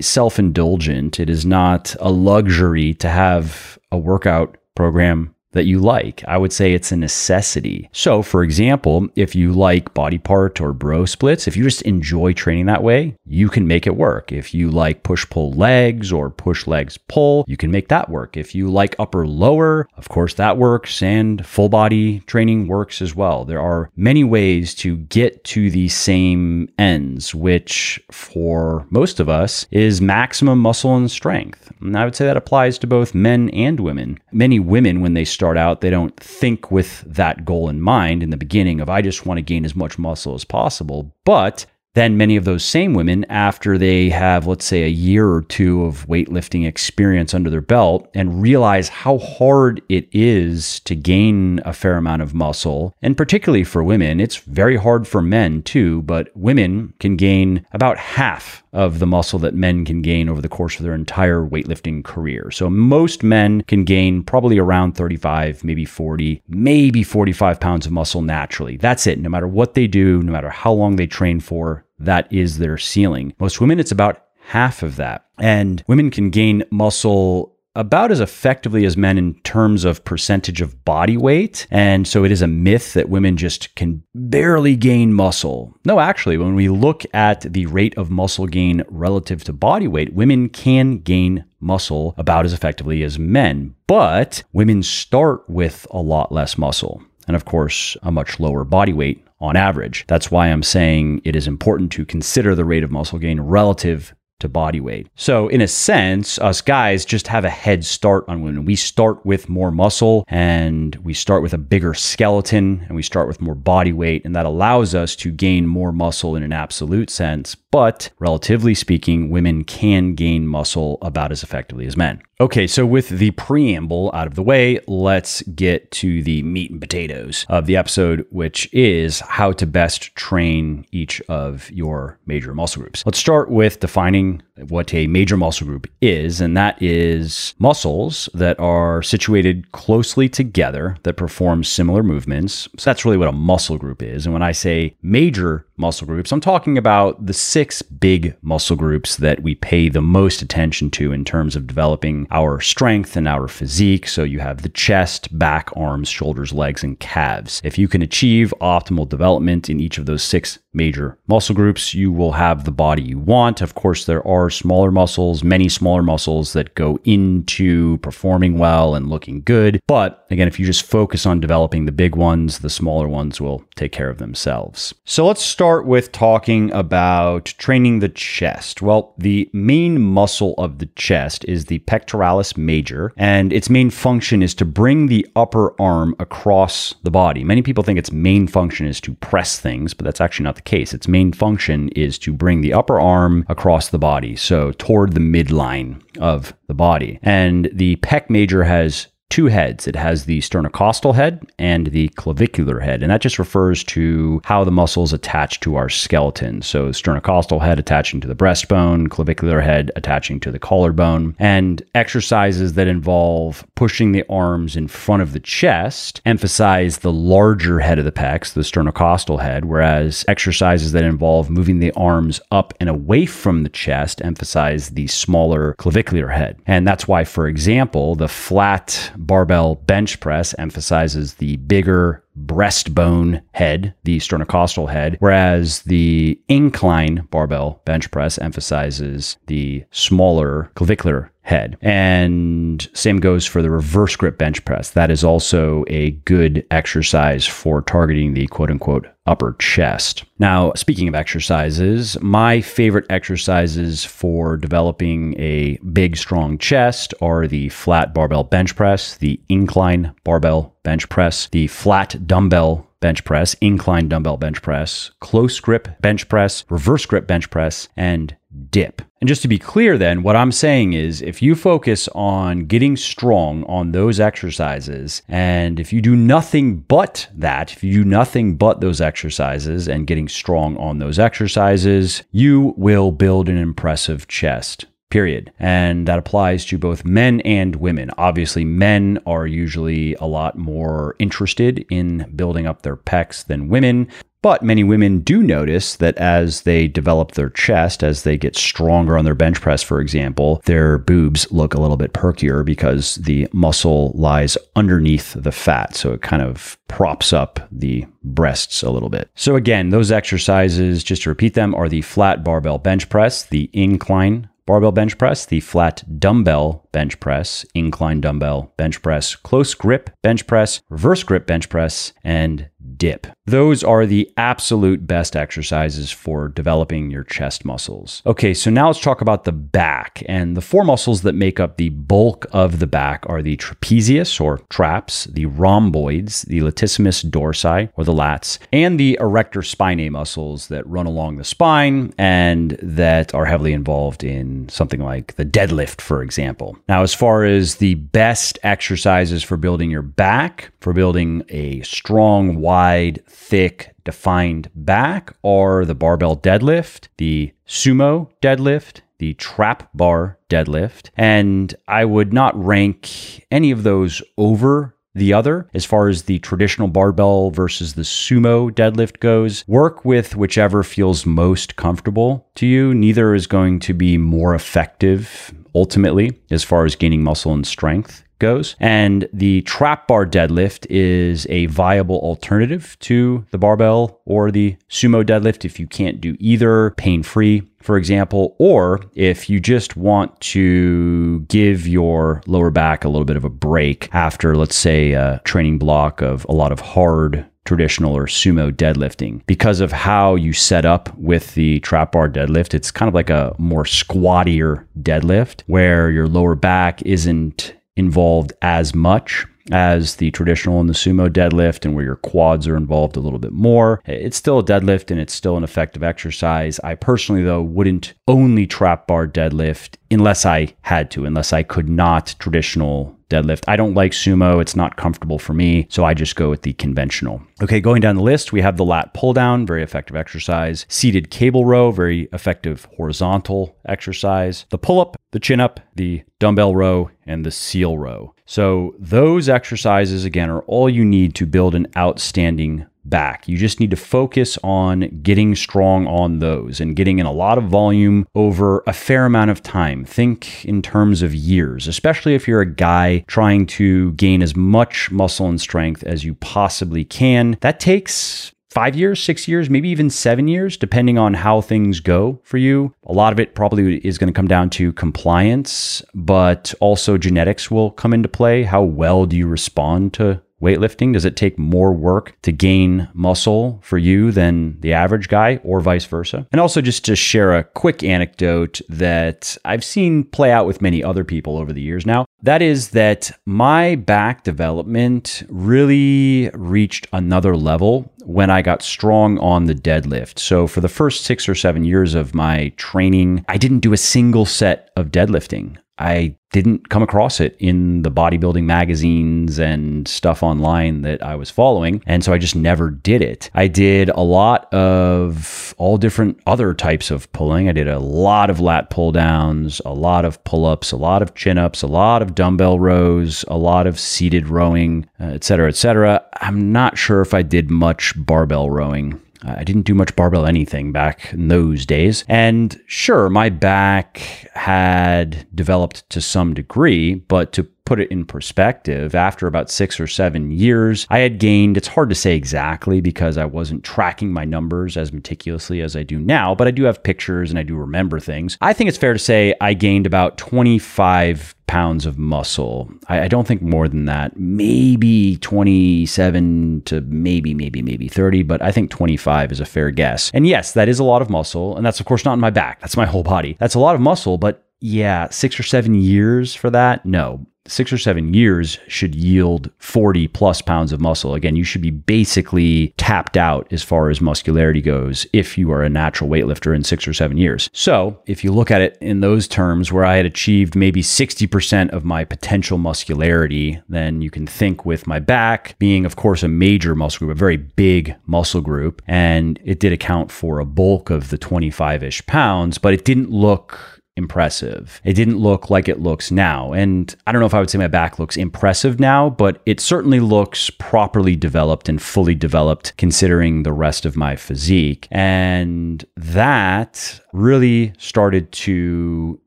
self 0.00 0.38
indulgent. 0.38 1.20
It 1.20 1.30
is 1.30 1.46
not 1.46 1.94
a 2.00 2.10
luxury 2.10 2.94
to 2.94 3.08
have 3.08 3.78
a 3.92 3.96
workout 3.96 4.56
program 4.74 5.33
that 5.54 5.64
you 5.64 5.78
like. 5.78 6.22
I 6.28 6.36
would 6.36 6.52
say 6.52 6.72
it's 6.72 6.92
a 6.92 6.96
necessity. 6.96 7.88
So, 7.92 8.22
for 8.22 8.42
example, 8.42 9.08
if 9.16 9.34
you 9.34 9.52
like 9.52 9.94
body 9.94 10.18
part 10.18 10.60
or 10.60 10.72
bro 10.72 11.06
splits, 11.06 11.48
if 11.48 11.56
you 11.56 11.64
just 11.64 11.82
enjoy 11.82 12.34
training 12.34 12.66
that 12.66 12.82
way, 12.82 13.16
you 13.24 13.48
can 13.48 13.66
make 13.66 13.86
it 13.86 13.96
work. 13.96 14.30
If 14.30 14.52
you 14.52 14.70
like 14.70 15.02
push 15.02 15.28
pull 15.30 15.52
legs 15.52 16.12
or 16.12 16.28
push 16.30 16.66
legs 16.66 16.98
pull, 16.98 17.44
you 17.48 17.56
can 17.56 17.70
make 17.70 17.88
that 17.88 18.10
work. 18.10 18.36
If 18.36 18.54
you 18.54 18.68
like 18.68 18.94
upper 18.98 19.26
lower, 19.26 19.88
of 19.96 20.08
course 20.08 20.34
that 20.34 20.58
works 20.58 21.02
and 21.02 21.44
full 21.46 21.68
body 21.68 22.20
training 22.20 22.66
works 22.66 23.00
as 23.00 23.14
well. 23.14 23.44
There 23.44 23.60
are 23.60 23.90
many 23.96 24.24
ways 24.24 24.74
to 24.76 24.96
get 24.96 25.44
to 25.44 25.70
the 25.70 25.88
same 25.88 26.68
ends, 26.78 27.34
which 27.34 28.00
for 28.10 28.86
most 28.90 29.20
of 29.20 29.28
us 29.28 29.66
is 29.70 30.00
maximum 30.00 30.58
muscle 30.58 30.96
and 30.96 31.10
strength. 31.10 31.72
And 31.80 31.96
I 31.96 32.04
would 32.04 32.16
say 32.16 32.26
that 32.26 32.36
applies 32.36 32.78
to 32.78 32.86
both 32.86 33.14
men 33.14 33.50
and 33.50 33.80
women. 33.80 34.18
Many 34.32 34.58
women, 34.58 35.00
when 35.00 35.14
they 35.14 35.24
start 35.24 35.43
start 35.44 35.58
out, 35.58 35.82
they 35.82 35.90
don't 35.90 36.16
think 36.16 36.70
with 36.70 37.02
that 37.02 37.44
goal 37.44 37.68
in 37.68 37.78
mind 37.78 38.22
in 38.22 38.30
the 38.30 38.36
beginning 38.38 38.80
of, 38.80 38.88
I 38.88 39.02
just 39.02 39.26
want 39.26 39.36
to 39.36 39.42
gain 39.42 39.66
as 39.66 39.76
much 39.76 39.98
muscle 39.98 40.34
as 40.34 40.42
possible. 40.42 41.14
But 41.26 41.66
then 41.94 42.16
many 42.16 42.36
of 42.36 42.44
those 42.44 42.64
same 42.64 42.92
women, 42.92 43.24
after 43.28 43.78
they 43.78 44.10
have, 44.10 44.46
let's 44.46 44.64
say, 44.64 44.82
a 44.82 44.88
year 44.88 45.28
or 45.28 45.42
two 45.42 45.84
of 45.84 46.06
weightlifting 46.06 46.66
experience 46.66 47.32
under 47.32 47.50
their 47.50 47.60
belt 47.60 48.10
and 48.14 48.42
realize 48.42 48.88
how 48.88 49.18
hard 49.18 49.80
it 49.88 50.08
is 50.12 50.80
to 50.80 50.94
gain 50.94 51.60
a 51.64 51.72
fair 51.72 51.96
amount 51.96 52.22
of 52.22 52.34
muscle, 52.34 52.94
and 53.00 53.16
particularly 53.16 53.64
for 53.64 53.82
women, 53.82 54.20
it's 54.20 54.36
very 54.36 54.76
hard 54.76 55.06
for 55.06 55.22
men 55.22 55.62
too, 55.62 56.02
but 56.02 56.30
women 56.34 56.92
can 56.98 57.16
gain 57.16 57.64
about 57.72 57.96
half 57.96 58.64
of 58.72 58.98
the 58.98 59.06
muscle 59.06 59.38
that 59.38 59.54
men 59.54 59.84
can 59.84 60.02
gain 60.02 60.28
over 60.28 60.42
the 60.42 60.48
course 60.48 60.76
of 60.76 60.82
their 60.82 60.94
entire 60.94 61.46
weightlifting 61.46 62.02
career. 62.02 62.50
So 62.50 62.68
most 62.68 63.22
men 63.22 63.62
can 63.62 63.84
gain 63.84 64.24
probably 64.24 64.58
around 64.58 64.92
35, 64.92 65.62
maybe 65.62 65.84
40, 65.84 66.42
maybe 66.48 67.04
45 67.04 67.60
pounds 67.60 67.86
of 67.86 67.92
muscle 67.92 68.20
naturally. 68.20 68.76
That's 68.76 69.06
it. 69.06 69.20
No 69.20 69.28
matter 69.28 69.46
what 69.46 69.74
they 69.74 69.86
do, 69.86 70.22
no 70.22 70.32
matter 70.32 70.50
how 70.50 70.72
long 70.72 70.96
they 70.96 71.06
train 71.06 71.38
for, 71.38 71.83
that 71.98 72.32
is 72.32 72.58
their 72.58 72.78
ceiling. 72.78 73.34
Most 73.38 73.60
women, 73.60 73.80
it's 73.80 73.92
about 73.92 74.22
half 74.46 74.82
of 74.82 74.96
that. 74.96 75.26
And 75.38 75.82
women 75.86 76.10
can 76.10 76.30
gain 76.30 76.64
muscle 76.70 77.54
about 77.76 78.12
as 78.12 78.20
effectively 78.20 78.84
as 78.84 78.96
men 78.96 79.18
in 79.18 79.34
terms 79.40 79.84
of 79.84 80.04
percentage 80.04 80.60
of 80.60 80.84
body 80.84 81.16
weight. 81.16 81.66
And 81.70 82.06
so 82.06 82.24
it 82.24 82.30
is 82.30 82.42
a 82.42 82.46
myth 82.46 82.92
that 82.92 83.08
women 83.08 83.36
just 83.36 83.74
can 83.74 84.04
barely 84.14 84.76
gain 84.76 85.12
muscle. 85.12 85.74
No, 85.84 85.98
actually, 85.98 86.38
when 86.38 86.54
we 86.54 86.68
look 86.68 87.02
at 87.12 87.40
the 87.52 87.66
rate 87.66 87.96
of 87.98 88.10
muscle 88.10 88.46
gain 88.46 88.84
relative 88.88 89.42
to 89.44 89.52
body 89.52 89.88
weight, 89.88 90.14
women 90.14 90.48
can 90.48 90.98
gain 90.98 91.44
muscle 91.58 92.14
about 92.16 92.44
as 92.44 92.52
effectively 92.52 93.02
as 93.02 93.18
men. 93.18 93.74
But 93.88 94.44
women 94.52 94.82
start 94.82 95.48
with 95.48 95.86
a 95.90 96.00
lot 96.00 96.30
less 96.30 96.56
muscle. 96.56 97.02
And 97.26 97.34
of 97.34 97.44
course, 97.44 97.96
a 98.02 98.12
much 98.12 98.38
lower 98.38 98.64
body 98.64 98.92
weight 98.92 99.26
on 99.44 99.56
average. 99.56 100.04
That's 100.08 100.30
why 100.30 100.48
I'm 100.48 100.62
saying 100.62 101.22
it 101.24 101.36
is 101.36 101.46
important 101.46 101.92
to 101.92 102.04
consider 102.04 102.54
the 102.54 102.64
rate 102.64 102.82
of 102.82 102.90
muscle 102.90 103.18
gain 103.18 103.40
relative 103.40 104.14
to 104.40 104.48
body 104.48 104.80
weight. 104.80 105.08
So, 105.14 105.48
in 105.48 105.60
a 105.60 105.68
sense, 105.68 106.38
us 106.38 106.60
guys 106.60 107.04
just 107.04 107.28
have 107.28 107.44
a 107.44 107.50
head 107.50 107.84
start 107.84 108.24
on 108.28 108.42
women. 108.42 108.64
We 108.64 108.76
start 108.76 109.24
with 109.24 109.48
more 109.48 109.70
muscle 109.70 110.24
and 110.28 110.94
we 110.96 111.14
start 111.14 111.42
with 111.42 111.54
a 111.54 111.58
bigger 111.58 111.94
skeleton 111.94 112.84
and 112.86 112.96
we 112.96 113.02
start 113.02 113.28
with 113.28 113.40
more 113.40 113.54
body 113.54 113.92
weight, 113.92 114.24
and 114.24 114.34
that 114.36 114.46
allows 114.46 114.94
us 114.94 115.16
to 115.16 115.30
gain 115.30 115.66
more 115.66 115.92
muscle 115.92 116.36
in 116.36 116.42
an 116.42 116.52
absolute 116.52 117.10
sense. 117.10 117.54
But 117.54 118.10
relatively 118.18 118.74
speaking, 118.74 119.30
women 119.30 119.64
can 119.64 120.14
gain 120.14 120.46
muscle 120.46 120.98
about 121.00 121.32
as 121.32 121.42
effectively 121.42 121.86
as 121.86 121.96
men. 121.96 122.22
Okay, 122.40 122.66
so 122.66 122.84
with 122.84 123.10
the 123.10 123.30
preamble 123.32 124.10
out 124.12 124.26
of 124.26 124.34
the 124.34 124.42
way, 124.42 124.80
let's 124.88 125.42
get 125.42 125.88
to 125.92 126.20
the 126.22 126.42
meat 126.42 126.70
and 126.70 126.80
potatoes 126.80 127.46
of 127.48 127.66
the 127.66 127.76
episode, 127.76 128.26
which 128.30 128.68
is 128.72 129.20
how 129.20 129.52
to 129.52 129.66
best 129.66 130.14
train 130.16 130.84
each 130.90 131.20
of 131.28 131.70
your 131.70 132.18
major 132.26 132.52
muscle 132.52 132.82
groups. 132.82 133.06
Let's 133.06 133.18
start 133.18 133.50
with 133.50 133.78
defining 133.78 134.42
what 134.56 134.94
a 134.94 135.06
major 135.06 135.36
muscle 135.36 135.66
group 135.66 135.86
is, 136.00 136.40
and 136.40 136.56
that 136.56 136.80
is 136.80 137.54
muscles 137.58 138.28
that 138.34 138.58
are 138.60 139.02
situated 139.02 139.72
closely 139.72 140.28
together 140.28 140.96
that 141.02 141.16
perform 141.16 141.64
similar 141.64 142.02
movements. 142.02 142.68
So 142.78 142.90
that's 142.90 143.04
really 143.04 143.16
what 143.16 143.28
a 143.28 143.32
muscle 143.32 143.78
group 143.78 144.02
is. 144.02 144.26
And 144.26 144.32
when 144.32 144.42
I 144.42 144.52
say 144.52 144.96
major 145.02 145.66
muscle 145.76 146.06
groups, 146.06 146.30
I'm 146.30 146.40
talking 146.40 146.78
about 146.78 147.26
the 147.26 147.32
six 147.32 147.82
big 147.82 148.36
muscle 148.42 148.76
groups 148.76 149.16
that 149.16 149.42
we 149.42 149.56
pay 149.56 149.88
the 149.88 150.00
most 150.00 150.40
attention 150.40 150.90
to 150.92 151.12
in 151.12 151.24
terms 151.24 151.56
of 151.56 151.66
developing 151.66 152.28
our 152.30 152.60
strength 152.60 153.16
and 153.16 153.26
our 153.26 153.48
physique. 153.48 154.06
So 154.06 154.22
you 154.22 154.38
have 154.38 154.62
the 154.62 154.68
chest, 154.68 155.36
back, 155.36 155.70
arms, 155.76 156.08
shoulders, 156.08 156.52
legs, 156.52 156.84
and 156.84 156.98
calves. 157.00 157.60
If 157.64 157.76
you 157.76 157.88
can 157.88 158.02
achieve 158.02 158.54
optimal 158.60 159.08
development 159.08 159.68
in 159.68 159.80
each 159.80 159.98
of 159.98 160.06
those 160.06 160.22
six 160.22 160.60
major 160.72 161.18
muscle 161.26 161.54
groups, 161.54 161.94
you 161.94 162.12
will 162.12 162.32
have 162.32 162.64
the 162.64 162.70
body 162.70 163.02
you 163.02 163.18
want. 163.18 163.60
Of 163.60 163.74
course, 163.74 164.04
there 164.04 164.26
are 164.26 164.43
smaller 164.50 164.90
muscles, 164.90 165.44
many 165.44 165.68
smaller 165.68 166.02
muscles 166.02 166.52
that 166.52 166.74
go 166.74 166.98
into 167.04 167.98
performing 167.98 168.58
well 168.58 168.94
and 168.94 169.08
looking 169.08 169.42
good. 169.42 169.80
But 169.86 170.26
again, 170.30 170.48
if 170.48 170.58
you 170.58 170.66
just 170.66 170.84
focus 170.84 171.26
on 171.26 171.40
developing 171.40 171.86
the 171.86 171.92
big 171.92 172.16
ones, 172.16 172.60
the 172.60 172.70
smaller 172.70 173.08
ones 173.08 173.40
will 173.40 173.64
take 173.76 173.92
care 173.92 174.10
of 174.10 174.18
themselves. 174.18 174.94
So 175.04 175.26
let's 175.26 175.42
start 175.42 175.86
with 175.86 176.12
talking 176.12 176.72
about 176.72 177.46
training 177.58 178.00
the 178.00 178.08
chest. 178.08 178.82
Well, 178.82 179.14
the 179.18 179.48
main 179.52 180.00
muscle 180.00 180.54
of 180.58 180.78
the 180.78 180.86
chest 180.96 181.44
is 181.46 181.66
the 181.66 181.80
pectoralis 181.80 182.56
major, 182.56 183.12
and 183.16 183.52
its 183.52 183.70
main 183.70 183.90
function 183.90 184.42
is 184.42 184.54
to 184.54 184.64
bring 184.64 185.06
the 185.06 185.26
upper 185.36 185.80
arm 185.80 186.14
across 186.18 186.94
the 187.02 187.10
body. 187.10 187.44
Many 187.44 187.62
people 187.62 187.84
think 187.84 187.98
its 187.98 188.12
main 188.12 188.46
function 188.46 188.86
is 188.86 189.00
to 189.02 189.14
press 189.14 189.58
things, 189.58 189.94
but 189.94 190.04
that's 190.04 190.20
actually 190.20 190.44
not 190.44 190.56
the 190.56 190.62
case. 190.62 190.94
Its 190.94 191.08
main 191.08 191.32
function 191.32 191.88
is 191.90 192.18
to 192.18 192.32
bring 192.32 192.60
the 192.60 192.72
upper 192.72 193.00
arm 193.00 193.44
across 193.48 193.88
the 193.88 193.98
body, 193.98 194.33
so 194.36 194.72
toward 194.72 195.12
the 195.12 195.20
midline 195.20 196.02
of 196.18 196.54
the 196.66 196.74
body. 196.74 197.18
And 197.22 197.70
the 197.72 197.96
pec 197.96 198.30
major 198.30 198.64
has 198.64 199.08
two 199.30 199.46
heads. 199.46 199.88
It 199.88 199.96
has 199.96 200.26
the 200.26 200.38
sternocostal 200.40 201.14
head 201.14 201.44
and 201.58 201.88
the 201.88 202.08
clavicular 202.10 202.78
head. 202.78 203.02
And 203.02 203.10
that 203.10 203.20
just 203.20 203.38
refers 203.38 203.82
to 203.84 204.40
how 204.44 204.62
the 204.62 204.70
muscles 204.70 205.12
attach 205.12 205.60
to 205.60 205.74
our 205.74 205.88
skeleton. 205.88 206.62
So, 206.62 206.90
sternocostal 206.90 207.60
head 207.60 207.78
attaching 207.78 208.20
to 208.20 208.28
the 208.28 208.36
breastbone, 208.36 209.10
clavicular 209.10 209.60
head 209.60 209.90
attaching 209.96 210.38
to 210.40 210.52
the 210.52 210.58
collarbone. 210.58 211.34
And 211.38 211.82
exercises 211.94 212.74
that 212.74 212.86
involve 212.86 213.66
pushing 213.74 214.12
the 214.12 214.24
arms 214.28 214.76
in 214.76 214.86
front 214.86 215.22
of 215.22 215.32
the 215.32 215.40
chest 215.40 216.20
emphasize 216.24 216.98
the 216.98 217.12
larger 217.12 217.80
head 217.80 217.98
of 217.98 218.04
the 218.04 218.12
pecs, 218.12 218.52
the 218.52 218.60
sternocostal 218.60 219.42
head, 219.42 219.64
whereas 219.64 220.24
exercises 220.28 220.92
that 220.92 221.04
involve 221.04 221.50
moving 221.50 221.80
the 221.80 221.92
arms 221.92 222.40
up 222.52 222.72
and 222.78 222.88
away 222.88 223.26
from 223.26 223.62
the 223.62 223.68
chest 223.68 224.22
emphasize 224.24 224.90
the 224.90 225.06
smaller 225.08 225.74
clavicular 225.74 226.28
head. 226.28 226.60
And 226.66 226.86
that's 226.86 227.08
why, 227.08 227.24
for 227.24 227.48
example, 227.48 228.14
the 228.14 228.28
flat 228.28 229.10
barbell 229.16 229.76
bench 229.76 230.20
press 230.20 230.54
emphasizes 230.58 231.34
the 231.34 231.56
bigger 231.58 232.24
breastbone 232.46 233.40
head, 233.52 233.94
the 234.04 234.18
sternocostal 234.18 234.90
head, 234.90 235.16
whereas 235.20 235.82
the 235.82 236.40
incline 236.48 237.26
barbell 237.30 237.80
bench 237.84 238.10
press 238.10 238.38
emphasizes 238.38 239.36
the 239.46 239.84
smaller 239.90 240.70
clavicular 240.74 241.30
head. 241.44 241.76
And 241.82 242.88
same 242.94 243.18
goes 243.18 243.46
for 243.46 243.62
the 243.62 243.70
reverse 243.70 244.16
grip 244.16 244.38
bench 244.38 244.64
press. 244.64 244.90
That 244.90 245.10
is 245.10 245.22
also 245.22 245.84
a 245.88 246.12
good 246.24 246.66
exercise 246.70 247.46
for 247.46 247.82
targeting 247.82 248.32
the 248.32 248.46
quote 248.46 248.70
unquote 248.70 249.06
upper 249.26 249.54
chest. 249.58 250.24
Now, 250.38 250.72
speaking 250.74 251.06
of 251.06 251.14
exercises, 251.14 252.20
my 252.20 252.60
favorite 252.60 253.06
exercises 253.10 254.04
for 254.04 254.56
developing 254.56 255.38
a 255.38 255.78
big, 255.92 256.16
strong 256.16 256.58
chest 256.58 257.14
are 257.20 257.46
the 257.46 257.68
flat 257.68 258.14
barbell 258.14 258.44
bench 258.44 258.74
press, 258.74 259.16
the 259.16 259.40
incline 259.48 260.14
barbell 260.24 260.76
bench 260.82 261.08
press, 261.08 261.48
the 261.48 261.66
flat 261.68 262.26
dumbbell 262.26 262.86
bench 263.00 263.22
press, 263.24 263.52
incline 263.60 264.08
dumbbell 264.08 264.38
bench 264.38 264.62
press, 264.62 265.10
close 265.20 265.60
grip 265.60 266.00
bench 266.00 266.26
press, 266.28 266.64
reverse 266.70 267.04
grip 267.04 267.26
bench 267.26 267.50
press, 267.50 267.88
and 267.98 268.34
dip. 268.70 269.02
And 269.20 269.28
just 269.28 269.42
to 269.42 269.48
be 269.48 269.58
clear, 269.58 269.96
then, 269.96 270.22
what 270.22 270.36
I'm 270.36 270.52
saying 270.52 270.92
is 270.92 271.22
if 271.22 271.40
you 271.40 271.54
focus 271.54 272.08
on 272.14 272.66
getting 272.66 272.96
strong 272.96 273.64
on 273.64 273.92
those 273.92 274.20
exercises, 274.20 275.22
and 275.28 275.80
if 275.80 275.92
you 275.92 276.02
do 276.02 276.14
nothing 276.14 276.80
but 276.80 277.28
that, 277.34 277.72
if 277.72 277.82
you 277.82 278.02
do 278.02 278.08
nothing 278.08 278.56
but 278.56 278.80
those 278.80 279.00
exercises 279.00 279.88
and 279.88 280.06
getting 280.06 280.28
strong 280.28 280.76
on 280.76 280.98
those 280.98 281.18
exercises, 281.18 282.22
you 282.32 282.74
will 282.76 283.12
build 283.12 283.48
an 283.48 283.56
impressive 283.56 284.28
chest 284.28 284.86
period. 285.14 285.52
And 285.60 286.08
that 286.08 286.18
applies 286.18 286.64
to 286.66 286.76
both 286.76 287.04
men 287.04 287.40
and 287.42 287.76
women. 287.76 288.10
Obviously, 288.18 288.64
men 288.64 289.20
are 289.26 289.46
usually 289.46 290.14
a 290.16 290.24
lot 290.24 290.58
more 290.58 291.14
interested 291.20 291.86
in 291.88 292.32
building 292.34 292.66
up 292.66 292.82
their 292.82 292.96
pecs 292.96 293.46
than 293.46 293.68
women. 293.68 294.08
But 294.44 294.62
many 294.62 294.84
women 294.84 295.20
do 295.20 295.42
notice 295.42 295.96
that 295.96 296.18
as 296.18 296.64
they 296.64 296.86
develop 296.86 297.32
their 297.32 297.48
chest, 297.48 298.04
as 298.04 298.24
they 298.24 298.36
get 298.36 298.56
stronger 298.56 299.16
on 299.16 299.24
their 299.24 299.34
bench 299.34 299.58
press, 299.58 299.82
for 299.82 300.02
example, 300.02 300.60
their 300.66 300.98
boobs 300.98 301.50
look 301.50 301.72
a 301.72 301.80
little 301.80 301.96
bit 301.96 302.12
perkier 302.12 302.62
because 302.62 303.14
the 303.14 303.48
muscle 303.54 304.12
lies 304.14 304.58
underneath 304.76 305.32
the 305.32 305.50
fat. 305.50 305.96
So 305.96 306.12
it 306.12 306.20
kind 306.20 306.42
of 306.42 306.76
props 306.88 307.32
up 307.32 307.58
the 307.72 308.04
breasts 308.22 308.82
a 308.82 308.90
little 308.90 309.08
bit. 309.08 309.30
So 309.34 309.56
again, 309.56 309.88
those 309.88 310.12
exercises, 310.12 311.02
just 311.02 311.22
to 311.22 311.30
repeat 311.30 311.54
them, 311.54 311.74
are 311.74 311.88
the 311.88 312.02
flat 312.02 312.44
barbell 312.44 312.76
bench 312.76 313.08
press, 313.08 313.44
the 313.44 313.70
incline 313.72 314.50
barbell 314.66 314.92
bench 314.92 315.18
press, 315.18 315.46
the 315.46 315.60
flat 315.60 316.02
dumbbell 316.18 316.88
bench 316.92 317.18
press, 317.20 317.64
incline 317.74 318.20
dumbbell 318.20 318.72
bench 318.76 319.02
press, 319.02 319.36
close 319.36 319.74
grip 319.74 320.10
bench 320.22 320.46
press, 320.46 320.80
reverse 320.88 321.22
grip 321.22 321.46
bench 321.46 321.68
press, 321.68 322.12
and 322.22 322.68
dip. 322.96 323.26
Those 323.46 323.84
are 323.84 324.06
the 324.06 324.30
absolute 324.36 325.06
best 325.06 325.36
exercises 325.36 326.10
for 326.10 326.48
developing 326.48 327.10
your 327.10 327.24
chest 327.24 327.64
muscles. 327.64 328.22
Okay, 328.26 328.54
so 328.54 328.70
now 328.70 328.86
let's 328.86 329.00
talk 329.00 329.20
about 329.20 329.44
the 329.44 329.52
back. 329.52 330.22
And 330.26 330.56
the 330.56 330.62
four 330.62 330.84
muscles 330.84 331.22
that 331.22 331.34
make 331.34 331.60
up 331.60 331.76
the 331.76 331.90
bulk 331.90 332.46
of 332.52 332.78
the 332.78 332.86
back 332.86 333.24
are 333.28 333.42
the 333.42 333.56
trapezius 333.56 334.40
or 334.40 334.58
traps, 334.70 335.24
the 335.24 335.46
rhomboids, 335.46 336.42
the 336.42 336.60
latissimus 336.60 337.24
dorsi 337.24 337.90
or 337.94 338.04
the 338.04 338.12
lats, 338.12 338.58
and 338.72 338.98
the 338.98 339.18
erector 339.20 339.60
spinae 339.60 340.10
muscles 340.10 340.68
that 340.68 340.86
run 340.86 341.06
along 341.06 341.36
the 341.36 341.44
spine 341.44 342.12
and 342.18 342.72
that 342.82 343.34
are 343.34 343.44
heavily 343.44 343.72
involved 343.72 344.24
in 344.24 344.68
something 344.68 345.00
like 345.00 345.34
the 345.36 345.44
deadlift, 345.44 346.00
for 346.00 346.22
example. 346.22 346.76
Now, 346.88 347.02
as 347.02 347.14
far 347.14 347.44
as 347.44 347.76
the 347.76 347.94
best 347.94 348.58
exercises 348.62 349.42
for 349.42 349.56
building 349.56 349.90
your 349.90 350.02
back, 350.02 350.72
for 350.84 350.92
building 350.92 351.42
a 351.48 351.80
strong, 351.80 352.56
wide, 352.56 353.24
thick, 353.26 353.94
defined 354.04 354.68
back 354.74 355.34
are 355.42 355.82
the 355.86 355.94
barbell 355.94 356.36
deadlift, 356.36 357.08
the 357.16 357.54
sumo 357.66 358.30
deadlift, 358.42 359.00
the 359.16 359.32
trap 359.34 359.88
bar 359.94 360.38
deadlift. 360.50 361.08
And 361.16 361.74
I 361.88 362.04
would 362.04 362.34
not 362.34 362.62
rank 362.62 363.46
any 363.50 363.70
of 363.70 363.82
those 363.82 364.20
over 364.36 364.94
the 365.14 365.32
other 365.32 365.70
as 365.72 365.86
far 365.86 366.08
as 366.08 366.24
the 366.24 366.38
traditional 366.40 366.88
barbell 366.88 367.50
versus 367.50 367.94
the 367.94 368.02
sumo 368.02 368.70
deadlift 368.70 369.20
goes. 369.20 369.64
Work 369.66 370.04
with 370.04 370.36
whichever 370.36 370.82
feels 370.82 371.24
most 371.24 371.76
comfortable 371.76 372.46
to 372.56 372.66
you. 372.66 372.92
Neither 372.92 373.34
is 373.34 373.46
going 373.46 373.80
to 373.80 373.94
be 373.94 374.18
more 374.18 374.54
effective 374.54 375.54
ultimately 375.74 376.38
as 376.50 376.62
far 376.62 376.84
as 376.84 376.94
gaining 376.94 377.22
muscle 377.22 377.54
and 377.54 377.66
strength 377.66 378.23
goes. 378.38 378.76
And 378.80 379.28
the 379.32 379.62
trap 379.62 380.08
bar 380.08 380.26
deadlift 380.26 380.86
is 380.90 381.46
a 381.48 381.66
viable 381.66 382.18
alternative 382.20 382.96
to 383.00 383.46
the 383.50 383.58
barbell 383.58 384.20
or 384.24 384.50
the 384.50 384.76
sumo 384.88 385.24
deadlift 385.24 385.64
if 385.64 385.78
you 385.78 385.86
can't 385.86 386.20
do 386.20 386.36
either 386.38 386.90
pain 386.92 387.22
free, 387.22 387.62
for 387.80 387.96
example, 387.96 388.56
or 388.58 389.00
if 389.14 389.48
you 389.48 389.60
just 389.60 389.96
want 389.96 390.38
to 390.40 391.40
give 391.48 391.86
your 391.86 392.42
lower 392.46 392.70
back 392.70 393.04
a 393.04 393.08
little 393.08 393.24
bit 393.24 393.36
of 393.36 393.44
a 393.44 393.50
break 393.50 394.08
after, 394.12 394.56
let's 394.56 394.76
say, 394.76 395.12
a 395.12 395.40
training 395.44 395.78
block 395.78 396.20
of 396.22 396.44
a 396.48 396.52
lot 396.52 396.72
of 396.72 396.80
hard 396.80 397.46
traditional 397.64 398.14
or 398.14 398.26
sumo 398.26 398.70
deadlifting 398.70 399.40
because 399.46 399.80
of 399.80 399.90
how 399.90 400.34
you 400.34 400.52
set 400.52 400.84
up 400.84 401.16
with 401.16 401.54
the 401.54 401.80
trap 401.80 402.12
bar 402.12 402.28
deadlift. 402.28 402.74
It's 402.74 402.90
kind 402.90 403.08
of 403.08 403.14
like 403.14 403.30
a 403.30 403.54
more 403.58 403.84
squattier 403.84 404.86
deadlift 405.00 405.62
where 405.66 406.10
your 406.10 406.28
lower 406.28 406.54
back 406.54 407.02
isn't 407.02 407.74
involved 407.96 408.52
as 408.62 408.94
much 408.94 409.46
as 409.72 410.16
the 410.16 410.30
traditional 410.30 410.80
and 410.80 410.88
the 410.88 410.94
sumo 410.94 411.28
deadlift 411.28 411.84
and 411.84 411.94
where 411.94 412.04
your 412.04 412.16
quads 412.16 412.68
are 412.68 412.76
involved 412.76 413.16
a 413.16 413.20
little 413.20 413.38
bit 413.38 413.52
more. 413.52 414.00
Eh, 414.06 414.12
it's 414.12 414.36
still 414.36 414.58
a 414.58 414.64
deadlift 414.64 415.10
and 415.10 415.20
it's 415.20 415.32
still 415.32 415.56
an 415.56 415.64
effective 415.64 416.02
exercise. 416.02 416.78
I 416.80 416.94
personally 416.94 417.42
though 417.42 417.62
wouldn't 417.62 418.14
only 418.28 418.66
trap 418.66 419.06
bar 419.06 419.26
deadlift 419.26 419.96
unless 420.10 420.44
I 420.46 420.74
had 420.82 421.10
to, 421.12 421.24
unless 421.24 421.52
I 421.52 421.62
could 421.62 421.88
not 421.88 422.34
traditional 422.38 423.18
deadlift. 423.30 423.64
I 423.66 423.76
don't 423.76 423.94
like 423.94 424.12
sumo. 424.12 424.60
It's 424.60 424.76
not 424.76 424.96
comfortable 424.96 425.38
for 425.38 425.54
me. 425.54 425.86
So 425.90 426.04
I 426.04 426.14
just 426.14 426.36
go 426.36 426.50
with 426.50 426.62
the 426.62 426.74
conventional. 426.74 427.42
Okay, 427.62 427.80
going 427.80 428.00
down 428.00 428.16
the 428.16 428.22
list, 428.22 428.52
we 428.52 428.60
have 428.60 428.76
the 428.76 428.84
lat 428.84 429.14
pull 429.14 429.32
down, 429.32 429.66
very 429.66 429.82
effective 429.82 430.16
exercise. 430.16 430.86
Seated 430.88 431.30
cable 431.30 431.64
row, 431.64 431.90
very 431.90 432.28
effective 432.32 432.86
horizontal 432.96 433.76
exercise. 433.86 434.66
The 434.70 434.78
pull 434.78 435.00
up, 435.00 435.16
the 435.32 435.40
chin 435.40 435.60
up, 435.60 435.80
the 435.96 436.22
dumbbell 436.38 436.74
row, 436.74 437.10
and 437.26 437.44
the 437.44 437.50
seal 437.50 437.98
row. 437.98 438.33
So 438.46 438.94
those 438.98 439.48
exercises, 439.48 440.24
again, 440.24 440.50
are 440.50 440.60
all 440.62 440.88
you 440.88 441.04
need 441.04 441.34
to 441.36 441.46
build 441.46 441.74
an 441.74 441.86
outstanding 441.96 442.86
back. 443.04 443.46
You 443.48 443.56
just 443.56 443.80
need 443.80 443.90
to 443.90 443.96
focus 443.96 444.58
on 444.64 445.20
getting 445.22 445.54
strong 445.54 446.06
on 446.06 446.38
those 446.38 446.80
and 446.80 446.96
getting 446.96 447.18
in 447.18 447.26
a 447.26 447.32
lot 447.32 447.58
of 447.58 447.64
volume 447.64 448.26
over 448.34 448.82
a 448.86 448.92
fair 448.92 449.26
amount 449.26 449.50
of 449.50 449.62
time. 449.62 450.04
Think 450.04 450.64
in 450.64 450.82
terms 450.82 451.22
of 451.22 451.34
years, 451.34 451.86
especially 451.86 452.34
if 452.34 452.48
you're 452.48 452.62
a 452.62 452.70
guy 452.70 453.24
trying 453.26 453.66
to 453.66 454.12
gain 454.12 454.42
as 454.42 454.56
much 454.56 455.10
muscle 455.10 455.48
and 455.48 455.60
strength 455.60 456.02
as 456.04 456.24
you 456.24 456.34
possibly 456.36 457.04
can. 457.04 457.58
That 457.60 457.78
takes 457.80 458.53
five 458.74 458.96
years, 458.96 459.22
six 459.22 459.46
years, 459.46 459.70
maybe 459.70 459.88
even 459.88 460.10
seven 460.10 460.48
years, 460.48 460.76
depending 460.76 461.16
on 461.16 461.32
how 461.32 461.60
things 461.60 462.00
go 462.00 462.40
for 462.42 462.58
you. 462.58 462.92
A 463.04 463.12
lot 463.12 463.32
of 463.32 463.38
it 463.38 463.54
probably 463.54 463.98
is 463.98 464.18
going 464.18 464.26
to 464.26 464.36
come 464.36 464.48
down 464.48 464.68
to 464.70 464.92
compliance, 464.94 466.02
but 466.12 466.74
also 466.80 467.16
genetics 467.16 467.70
will 467.70 467.92
come 467.92 468.12
into 468.12 468.28
play. 468.28 468.64
How 468.64 468.82
well 468.82 469.26
do 469.26 469.36
you 469.36 469.46
respond 469.46 470.12
to 470.14 470.42
weightlifting? 470.64 471.12
Does 471.12 471.24
it 471.24 471.36
take 471.36 471.58
more 471.58 471.92
work 471.92 472.36
to 472.42 472.50
gain 472.52 473.08
muscle 473.12 473.80
for 473.82 473.98
you 473.98 474.32
than 474.32 474.80
the 474.80 474.92
average 474.94 475.28
guy, 475.28 475.60
or 475.62 475.80
vice 475.80 476.06
versa? 476.06 476.46
And 476.50 476.60
also, 476.60 476.80
just 476.80 477.04
to 477.04 477.14
share 477.16 477.54
a 477.54 477.64
quick 477.64 478.02
anecdote 478.02 478.80
that 478.88 479.56
I've 479.64 479.84
seen 479.84 480.24
play 480.24 480.50
out 480.50 480.66
with 480.66 480.82
many 480.82 481.04
other 481.04 481.24
people 481.24 481.58
over 481.58 481.72
the 481.72 481.82
years 481.82 482.06
now. 482.06 482.24
That 482.42 482.62
is 482.62 482.90
that 482.90 483.30
my 483.46 483.94
back 483.94 484.44
development 484.44 485.42
really 485.48 486.50
reached 486.52 487.06
another 487.12 487.56
level 487.56 488.12
when 488.24 488.50
I 488.50 488.62
got 488.62 488.82
strong 488.82 489.38
on 489.38 489.64
the 489.64 489.74
deadlift. 489.74 490.38
So, 490.38 490.66
for 490.66 490.80
the 490.80 490.88
first 490.88 491.24
six 491.24 491.48
or 491.48 491.54
seven 491.54 491.84
years 491.84 492.14
of 492.14 492.34
my 492.34 492.72
training, 492.76 493.44
I 493.48 493.58
didn't 493.58 493.80
do 493.80 493.92
a 493.92 493.98
single 493.98 494.46
set 494.46 494.90
of 494.96 495.10
deadlifting. 495.10 495.78
I 495.98 496.36
didn't 496.50 496.88
come 496.88 497.02
across 497.02 497.40
it 497.40 497.56
in 497.58 498.02
the 498.02 498.10
bodybuilding 498.10 498.64
magazines 498.64 499.58
and 499.58 500.06
stuff 500.06 500.42
online 500.42 501.02
that 501.02 501.22
I 501.22 501.34
was 501.34 501.50
following. 501.50 502.02
And 502.06 502.22
so 502.22 502.32
I 502.32 502.38
just 502.38 502.54
never 502.54 502.90
did 502.90 503.22
it. 503.22 503.50
I 503.54 503.66
did 503.66 504.08
a 504.10 504.20
lot 504.20 504.72
of 504.72 505.74
all 505.78 505.96
different 505.96 506.40
other 506.46 506.74
types 506.74 507.10
of 507.10 507.32
pulling. 507.32 507.68
I 507.68 507.72
did 507.72 507.88
a 507.88 507.98
lot 507.98 508.50
of 508.50 508.60
lat 508.60 508.90
pull 508.90 509.12
downs, 509.12 509.80
a 509.84 509.92
lot 509.92 510.24
of 510.24 510.42
pull 510.44 510.64
ups, 510.64 510.92
a 510.92 510.96
lot 510.96 511.22
of 511.22 511.34
chin 511.34 511.58
ups, 511.58 511.82
a 511.82 511.88
lot 511.88 512.22
of 512.22 512.34
dumbbell 512.34 512.78
rows, 512.78 513.44
a 513.48 513.56
lot 513.56 513.86
of 513.86 513.98
seated 513.98 514.48
rowing, 514.48 515.06
uh, 515.20 515.26
et 515.26 515.44
cetera, 515.44 515.68
et 515.68 515.76
cetera. 515.76 516.24
I'm 516.40 516.72
not 516.72 516.98
sure 516.98 517.20
if 517.20 517.34
I 517.34 517.42
did 517.42 517.70
much 517.70 518.14
barbell 518.16 518.70
rowing. 518.70 519.20
I 519.44 519.64
didn't 519.64 519.82
do 519.82 519.94
much 519.94 520.16
barbell 520.16 520.46
anything 520.46 520.92
back 520.92 521.32
in 521.32 521.48
those 521.48 521.86
days. 521.86 522.24
And 522.28 522.80
sure, 522.86 523.28
my 523.28 523.50
back 523.50 524.18
had 524.54 525.46
developed 525.54 526.08
to 526.10 526.20
some 526.20 526.54
degree, 526.54 527.14
but 527.14 527.52
to 527.52 527.68
put 527.84 528.00
it 528.00 528.10
in 528.10 528.24
perspective, 528.24 529.14
after 529.14 529.46
about 529.46 529.70
six 529.70 530.00
or 530.00 530.06
seven 530.06 530.50
years, 530.50 531.06
I 531.10 531.18
had 531.18 531.38
gained, 531.38 531.76
it's 531.76 531.88
hard 531.88 532.08
to 532.08 532.14
say 532.14 532.34
exactly 532.34 533.00
because 533.02 533.36
I 533.36 533.44
wasn't 533.44 533.84
tracking 533.84 534.32
my 534.32 534.44
numbers 534.44 534.96
as 534.96 535.12
meticulously 535.12 535.82
as 535.82 535.94
I 535.94 536.02
do 536.02 536.18
now, 536.18 536.54
but 536.54 536.66
I 536.66 536.70
do 536.70 536.84
have 536.84 537.02
pictures 537.02 537.50
and 537.50 537.58
I 537.58 537.62
do 537.62 537.76
remember 537.76 538.20
things. 538.20 538.56
I 538.62 538.72
think 538.72 538.88
it's 538.88 538.96
fair 538.96 539.12
to 539.12 539.18
say 539.18 539.54
I 539.60 539.74
gained 539.74 540.06
about 540.06 540.38
25 540.38 541.54
pounds 541.66 542.06
of 542.06 542.18
muscle. 542.18 542.90
I, 543.08 543.22
I, 543.22 543.28
don't 543.28 543.46
think 543.46 543.60
more 543.60 543.88
than 543.88 544.04
that. 544.04 544.38
Maybe 544.38 545.38
27 545.38 546.82
to 546.86 547.00
maybe, 547.02 547.52
maybe, 547.52 547.82
maybe 547.82 548.06
30, 548.08 548.44
but 548.44 548.62
I 548.62 548.70
think 548.70 548.90
25 548.90 549.50
is 549.52 549.60
a 549.60 549.66
fair 549.66 549.90
guess. 549.90 550.30
And 550.32 550.46
yes, 550.46 550.72
that 550.72 550.88
is 550.88 550.98
a 550.98 551.04
lot 551.04 551.22
of 551.22 551.30
muscle. 551.30 551.76
And 551.76 551.84
that's, 551.84 552.00
of 552.00 552.06
course, 552.06 552.24
not 552.24 552.34
in 552.34 552.40
my 552.40 552.50
back. 552.50 552.80
That's 552.80 552.96
my 552.96 553.06
whole 553.06 553.22
body. 553.22 553.56
That's 553.58 553.74
a 553.74 553.80
lot 553.80 553.94
of 553.94 554.00
muscle, 554.00 554.38
but 554.38 554.64
yeah, 554.80 555.30
six 555.30 555.58
or 555.58 555.62
seven 555.62 555.94
years 555.94 556.54
for 556.54 556.70
that? 556.70 557.04
No 557.06 557.46
six 557.66 557.92
or 557.92 557.98
seven 557.98 558.34
years 558.34 558.78
should 558.88 559.14
yield 559.14 559.70
40 559.78 560.28
plus 560.28 560.60
pounds 560.60 560.92
of 560.92 561.00
muscle. 561.00 561.34
Again, 561.34 561.56
you 561.56 561.64
should 561.64 561.80
be 561.80 561.90
basically 561.90 562.92
tapped 562.96 563.36
out 563.36 563.66
as 563.72 563.82
far 563.82 564.10
as 564.10 564.20
muscularity 564.20 564.82
goes 564.82 565.26
if 565.32 565.56
you 565.56 565.70
are 565.72 565.82
a 565.82 565.88
natural 565.88 566.28
weightlifter 566.28 566.74
in 566.74 566.84
six 566.84 567.08
or 567.08 567.14
seven 567.14 567.36
years. 567.36 567.70
So, 567.72 568.20
if 568.26 568.44
you 568.44 568.52
look 568.52 568.70
at 568.70 568.82
it 568.82 568.98
in 569.00 569.20
those 569.20 569.48
terms, 569.48 569.90
where 569.90 570.04
I 570.04 570.16
had 570.16 570.26
achieved 570.26 570.74
maybe 570.74 571.02
60% 571.02 571.90
of 571.90 572.04
my 572.04 572.24
potential 572.24 572.78
muscularity, 572.78 573.80
then 573.88 574.20
you 574.20 574.30
can 574.30 574.46
think 574.46 574.84
with 574.84 575.06
my 575.06 575.18
back 575.18 575.78
being, 575.78 576.04
of 576.04 576.16
course, 576.16 576.42
a 576.42 576.48
major 576.48 576.94
muscle 576.94 577.26
group, 577.26 577.36
a 577.36 577.38
very 577.38 577.56
big 577.56 578.14
muscle 578.26 578.60
group, 578.60 579.00
and 579.06 579.58
it 579.64 579.80
did 579.80 579.92
account 579.92 580.30
for 580.30 580.58
a 580.58 580.66
bulk 580.66 581.10
of 581.10 581.30
the 581.30 581.38
25 581.38 582.02
ish 582.02 582.26
pounds, 582.26 582.78
but 582.78 582.92
it 582.92 583.04
didn't 583.04 583.30
look 583.30 583.93
impressive. 584.16 585.00
It 585.04 585.14
didn't 585.14 585.38
look 585.38 585.70
like 585.70 585.88
it 585.88 586.00
looks 586.00 586.30
now. 586.30 586.72
And 586.72 587.14
I 587.26 587.32
don't 587.32 587.40
know 587.40 587.46
if 587.46 587.54
I 587.54 587.60
would 587.60 587.70
say 587.70 587.78
my 587.78 587.88
back 587.88 588.18
looks 588.18 588.36
impressive 588.36 589.00
now, 589.00 589.30
but 589.30 589.60
it 589.66 589.80
certainly 589.80 590.20
looks 590.20 590.70
properly 590.70 591.36
developed 591.36 591.88
and 591.88 592.00
fully 592.00 592.34
developed 592.34 592.96
considering 592.96 593.62
the 593.62 593.72
rest 593.72 594.06
of 594.06 594.16
my 594.16 594.36
physique. 594.36 595.08
And 595.10 596.04
that 596.16 597.20
really 597.34 597.92
started 597.98 598.50
to 598.52 599.40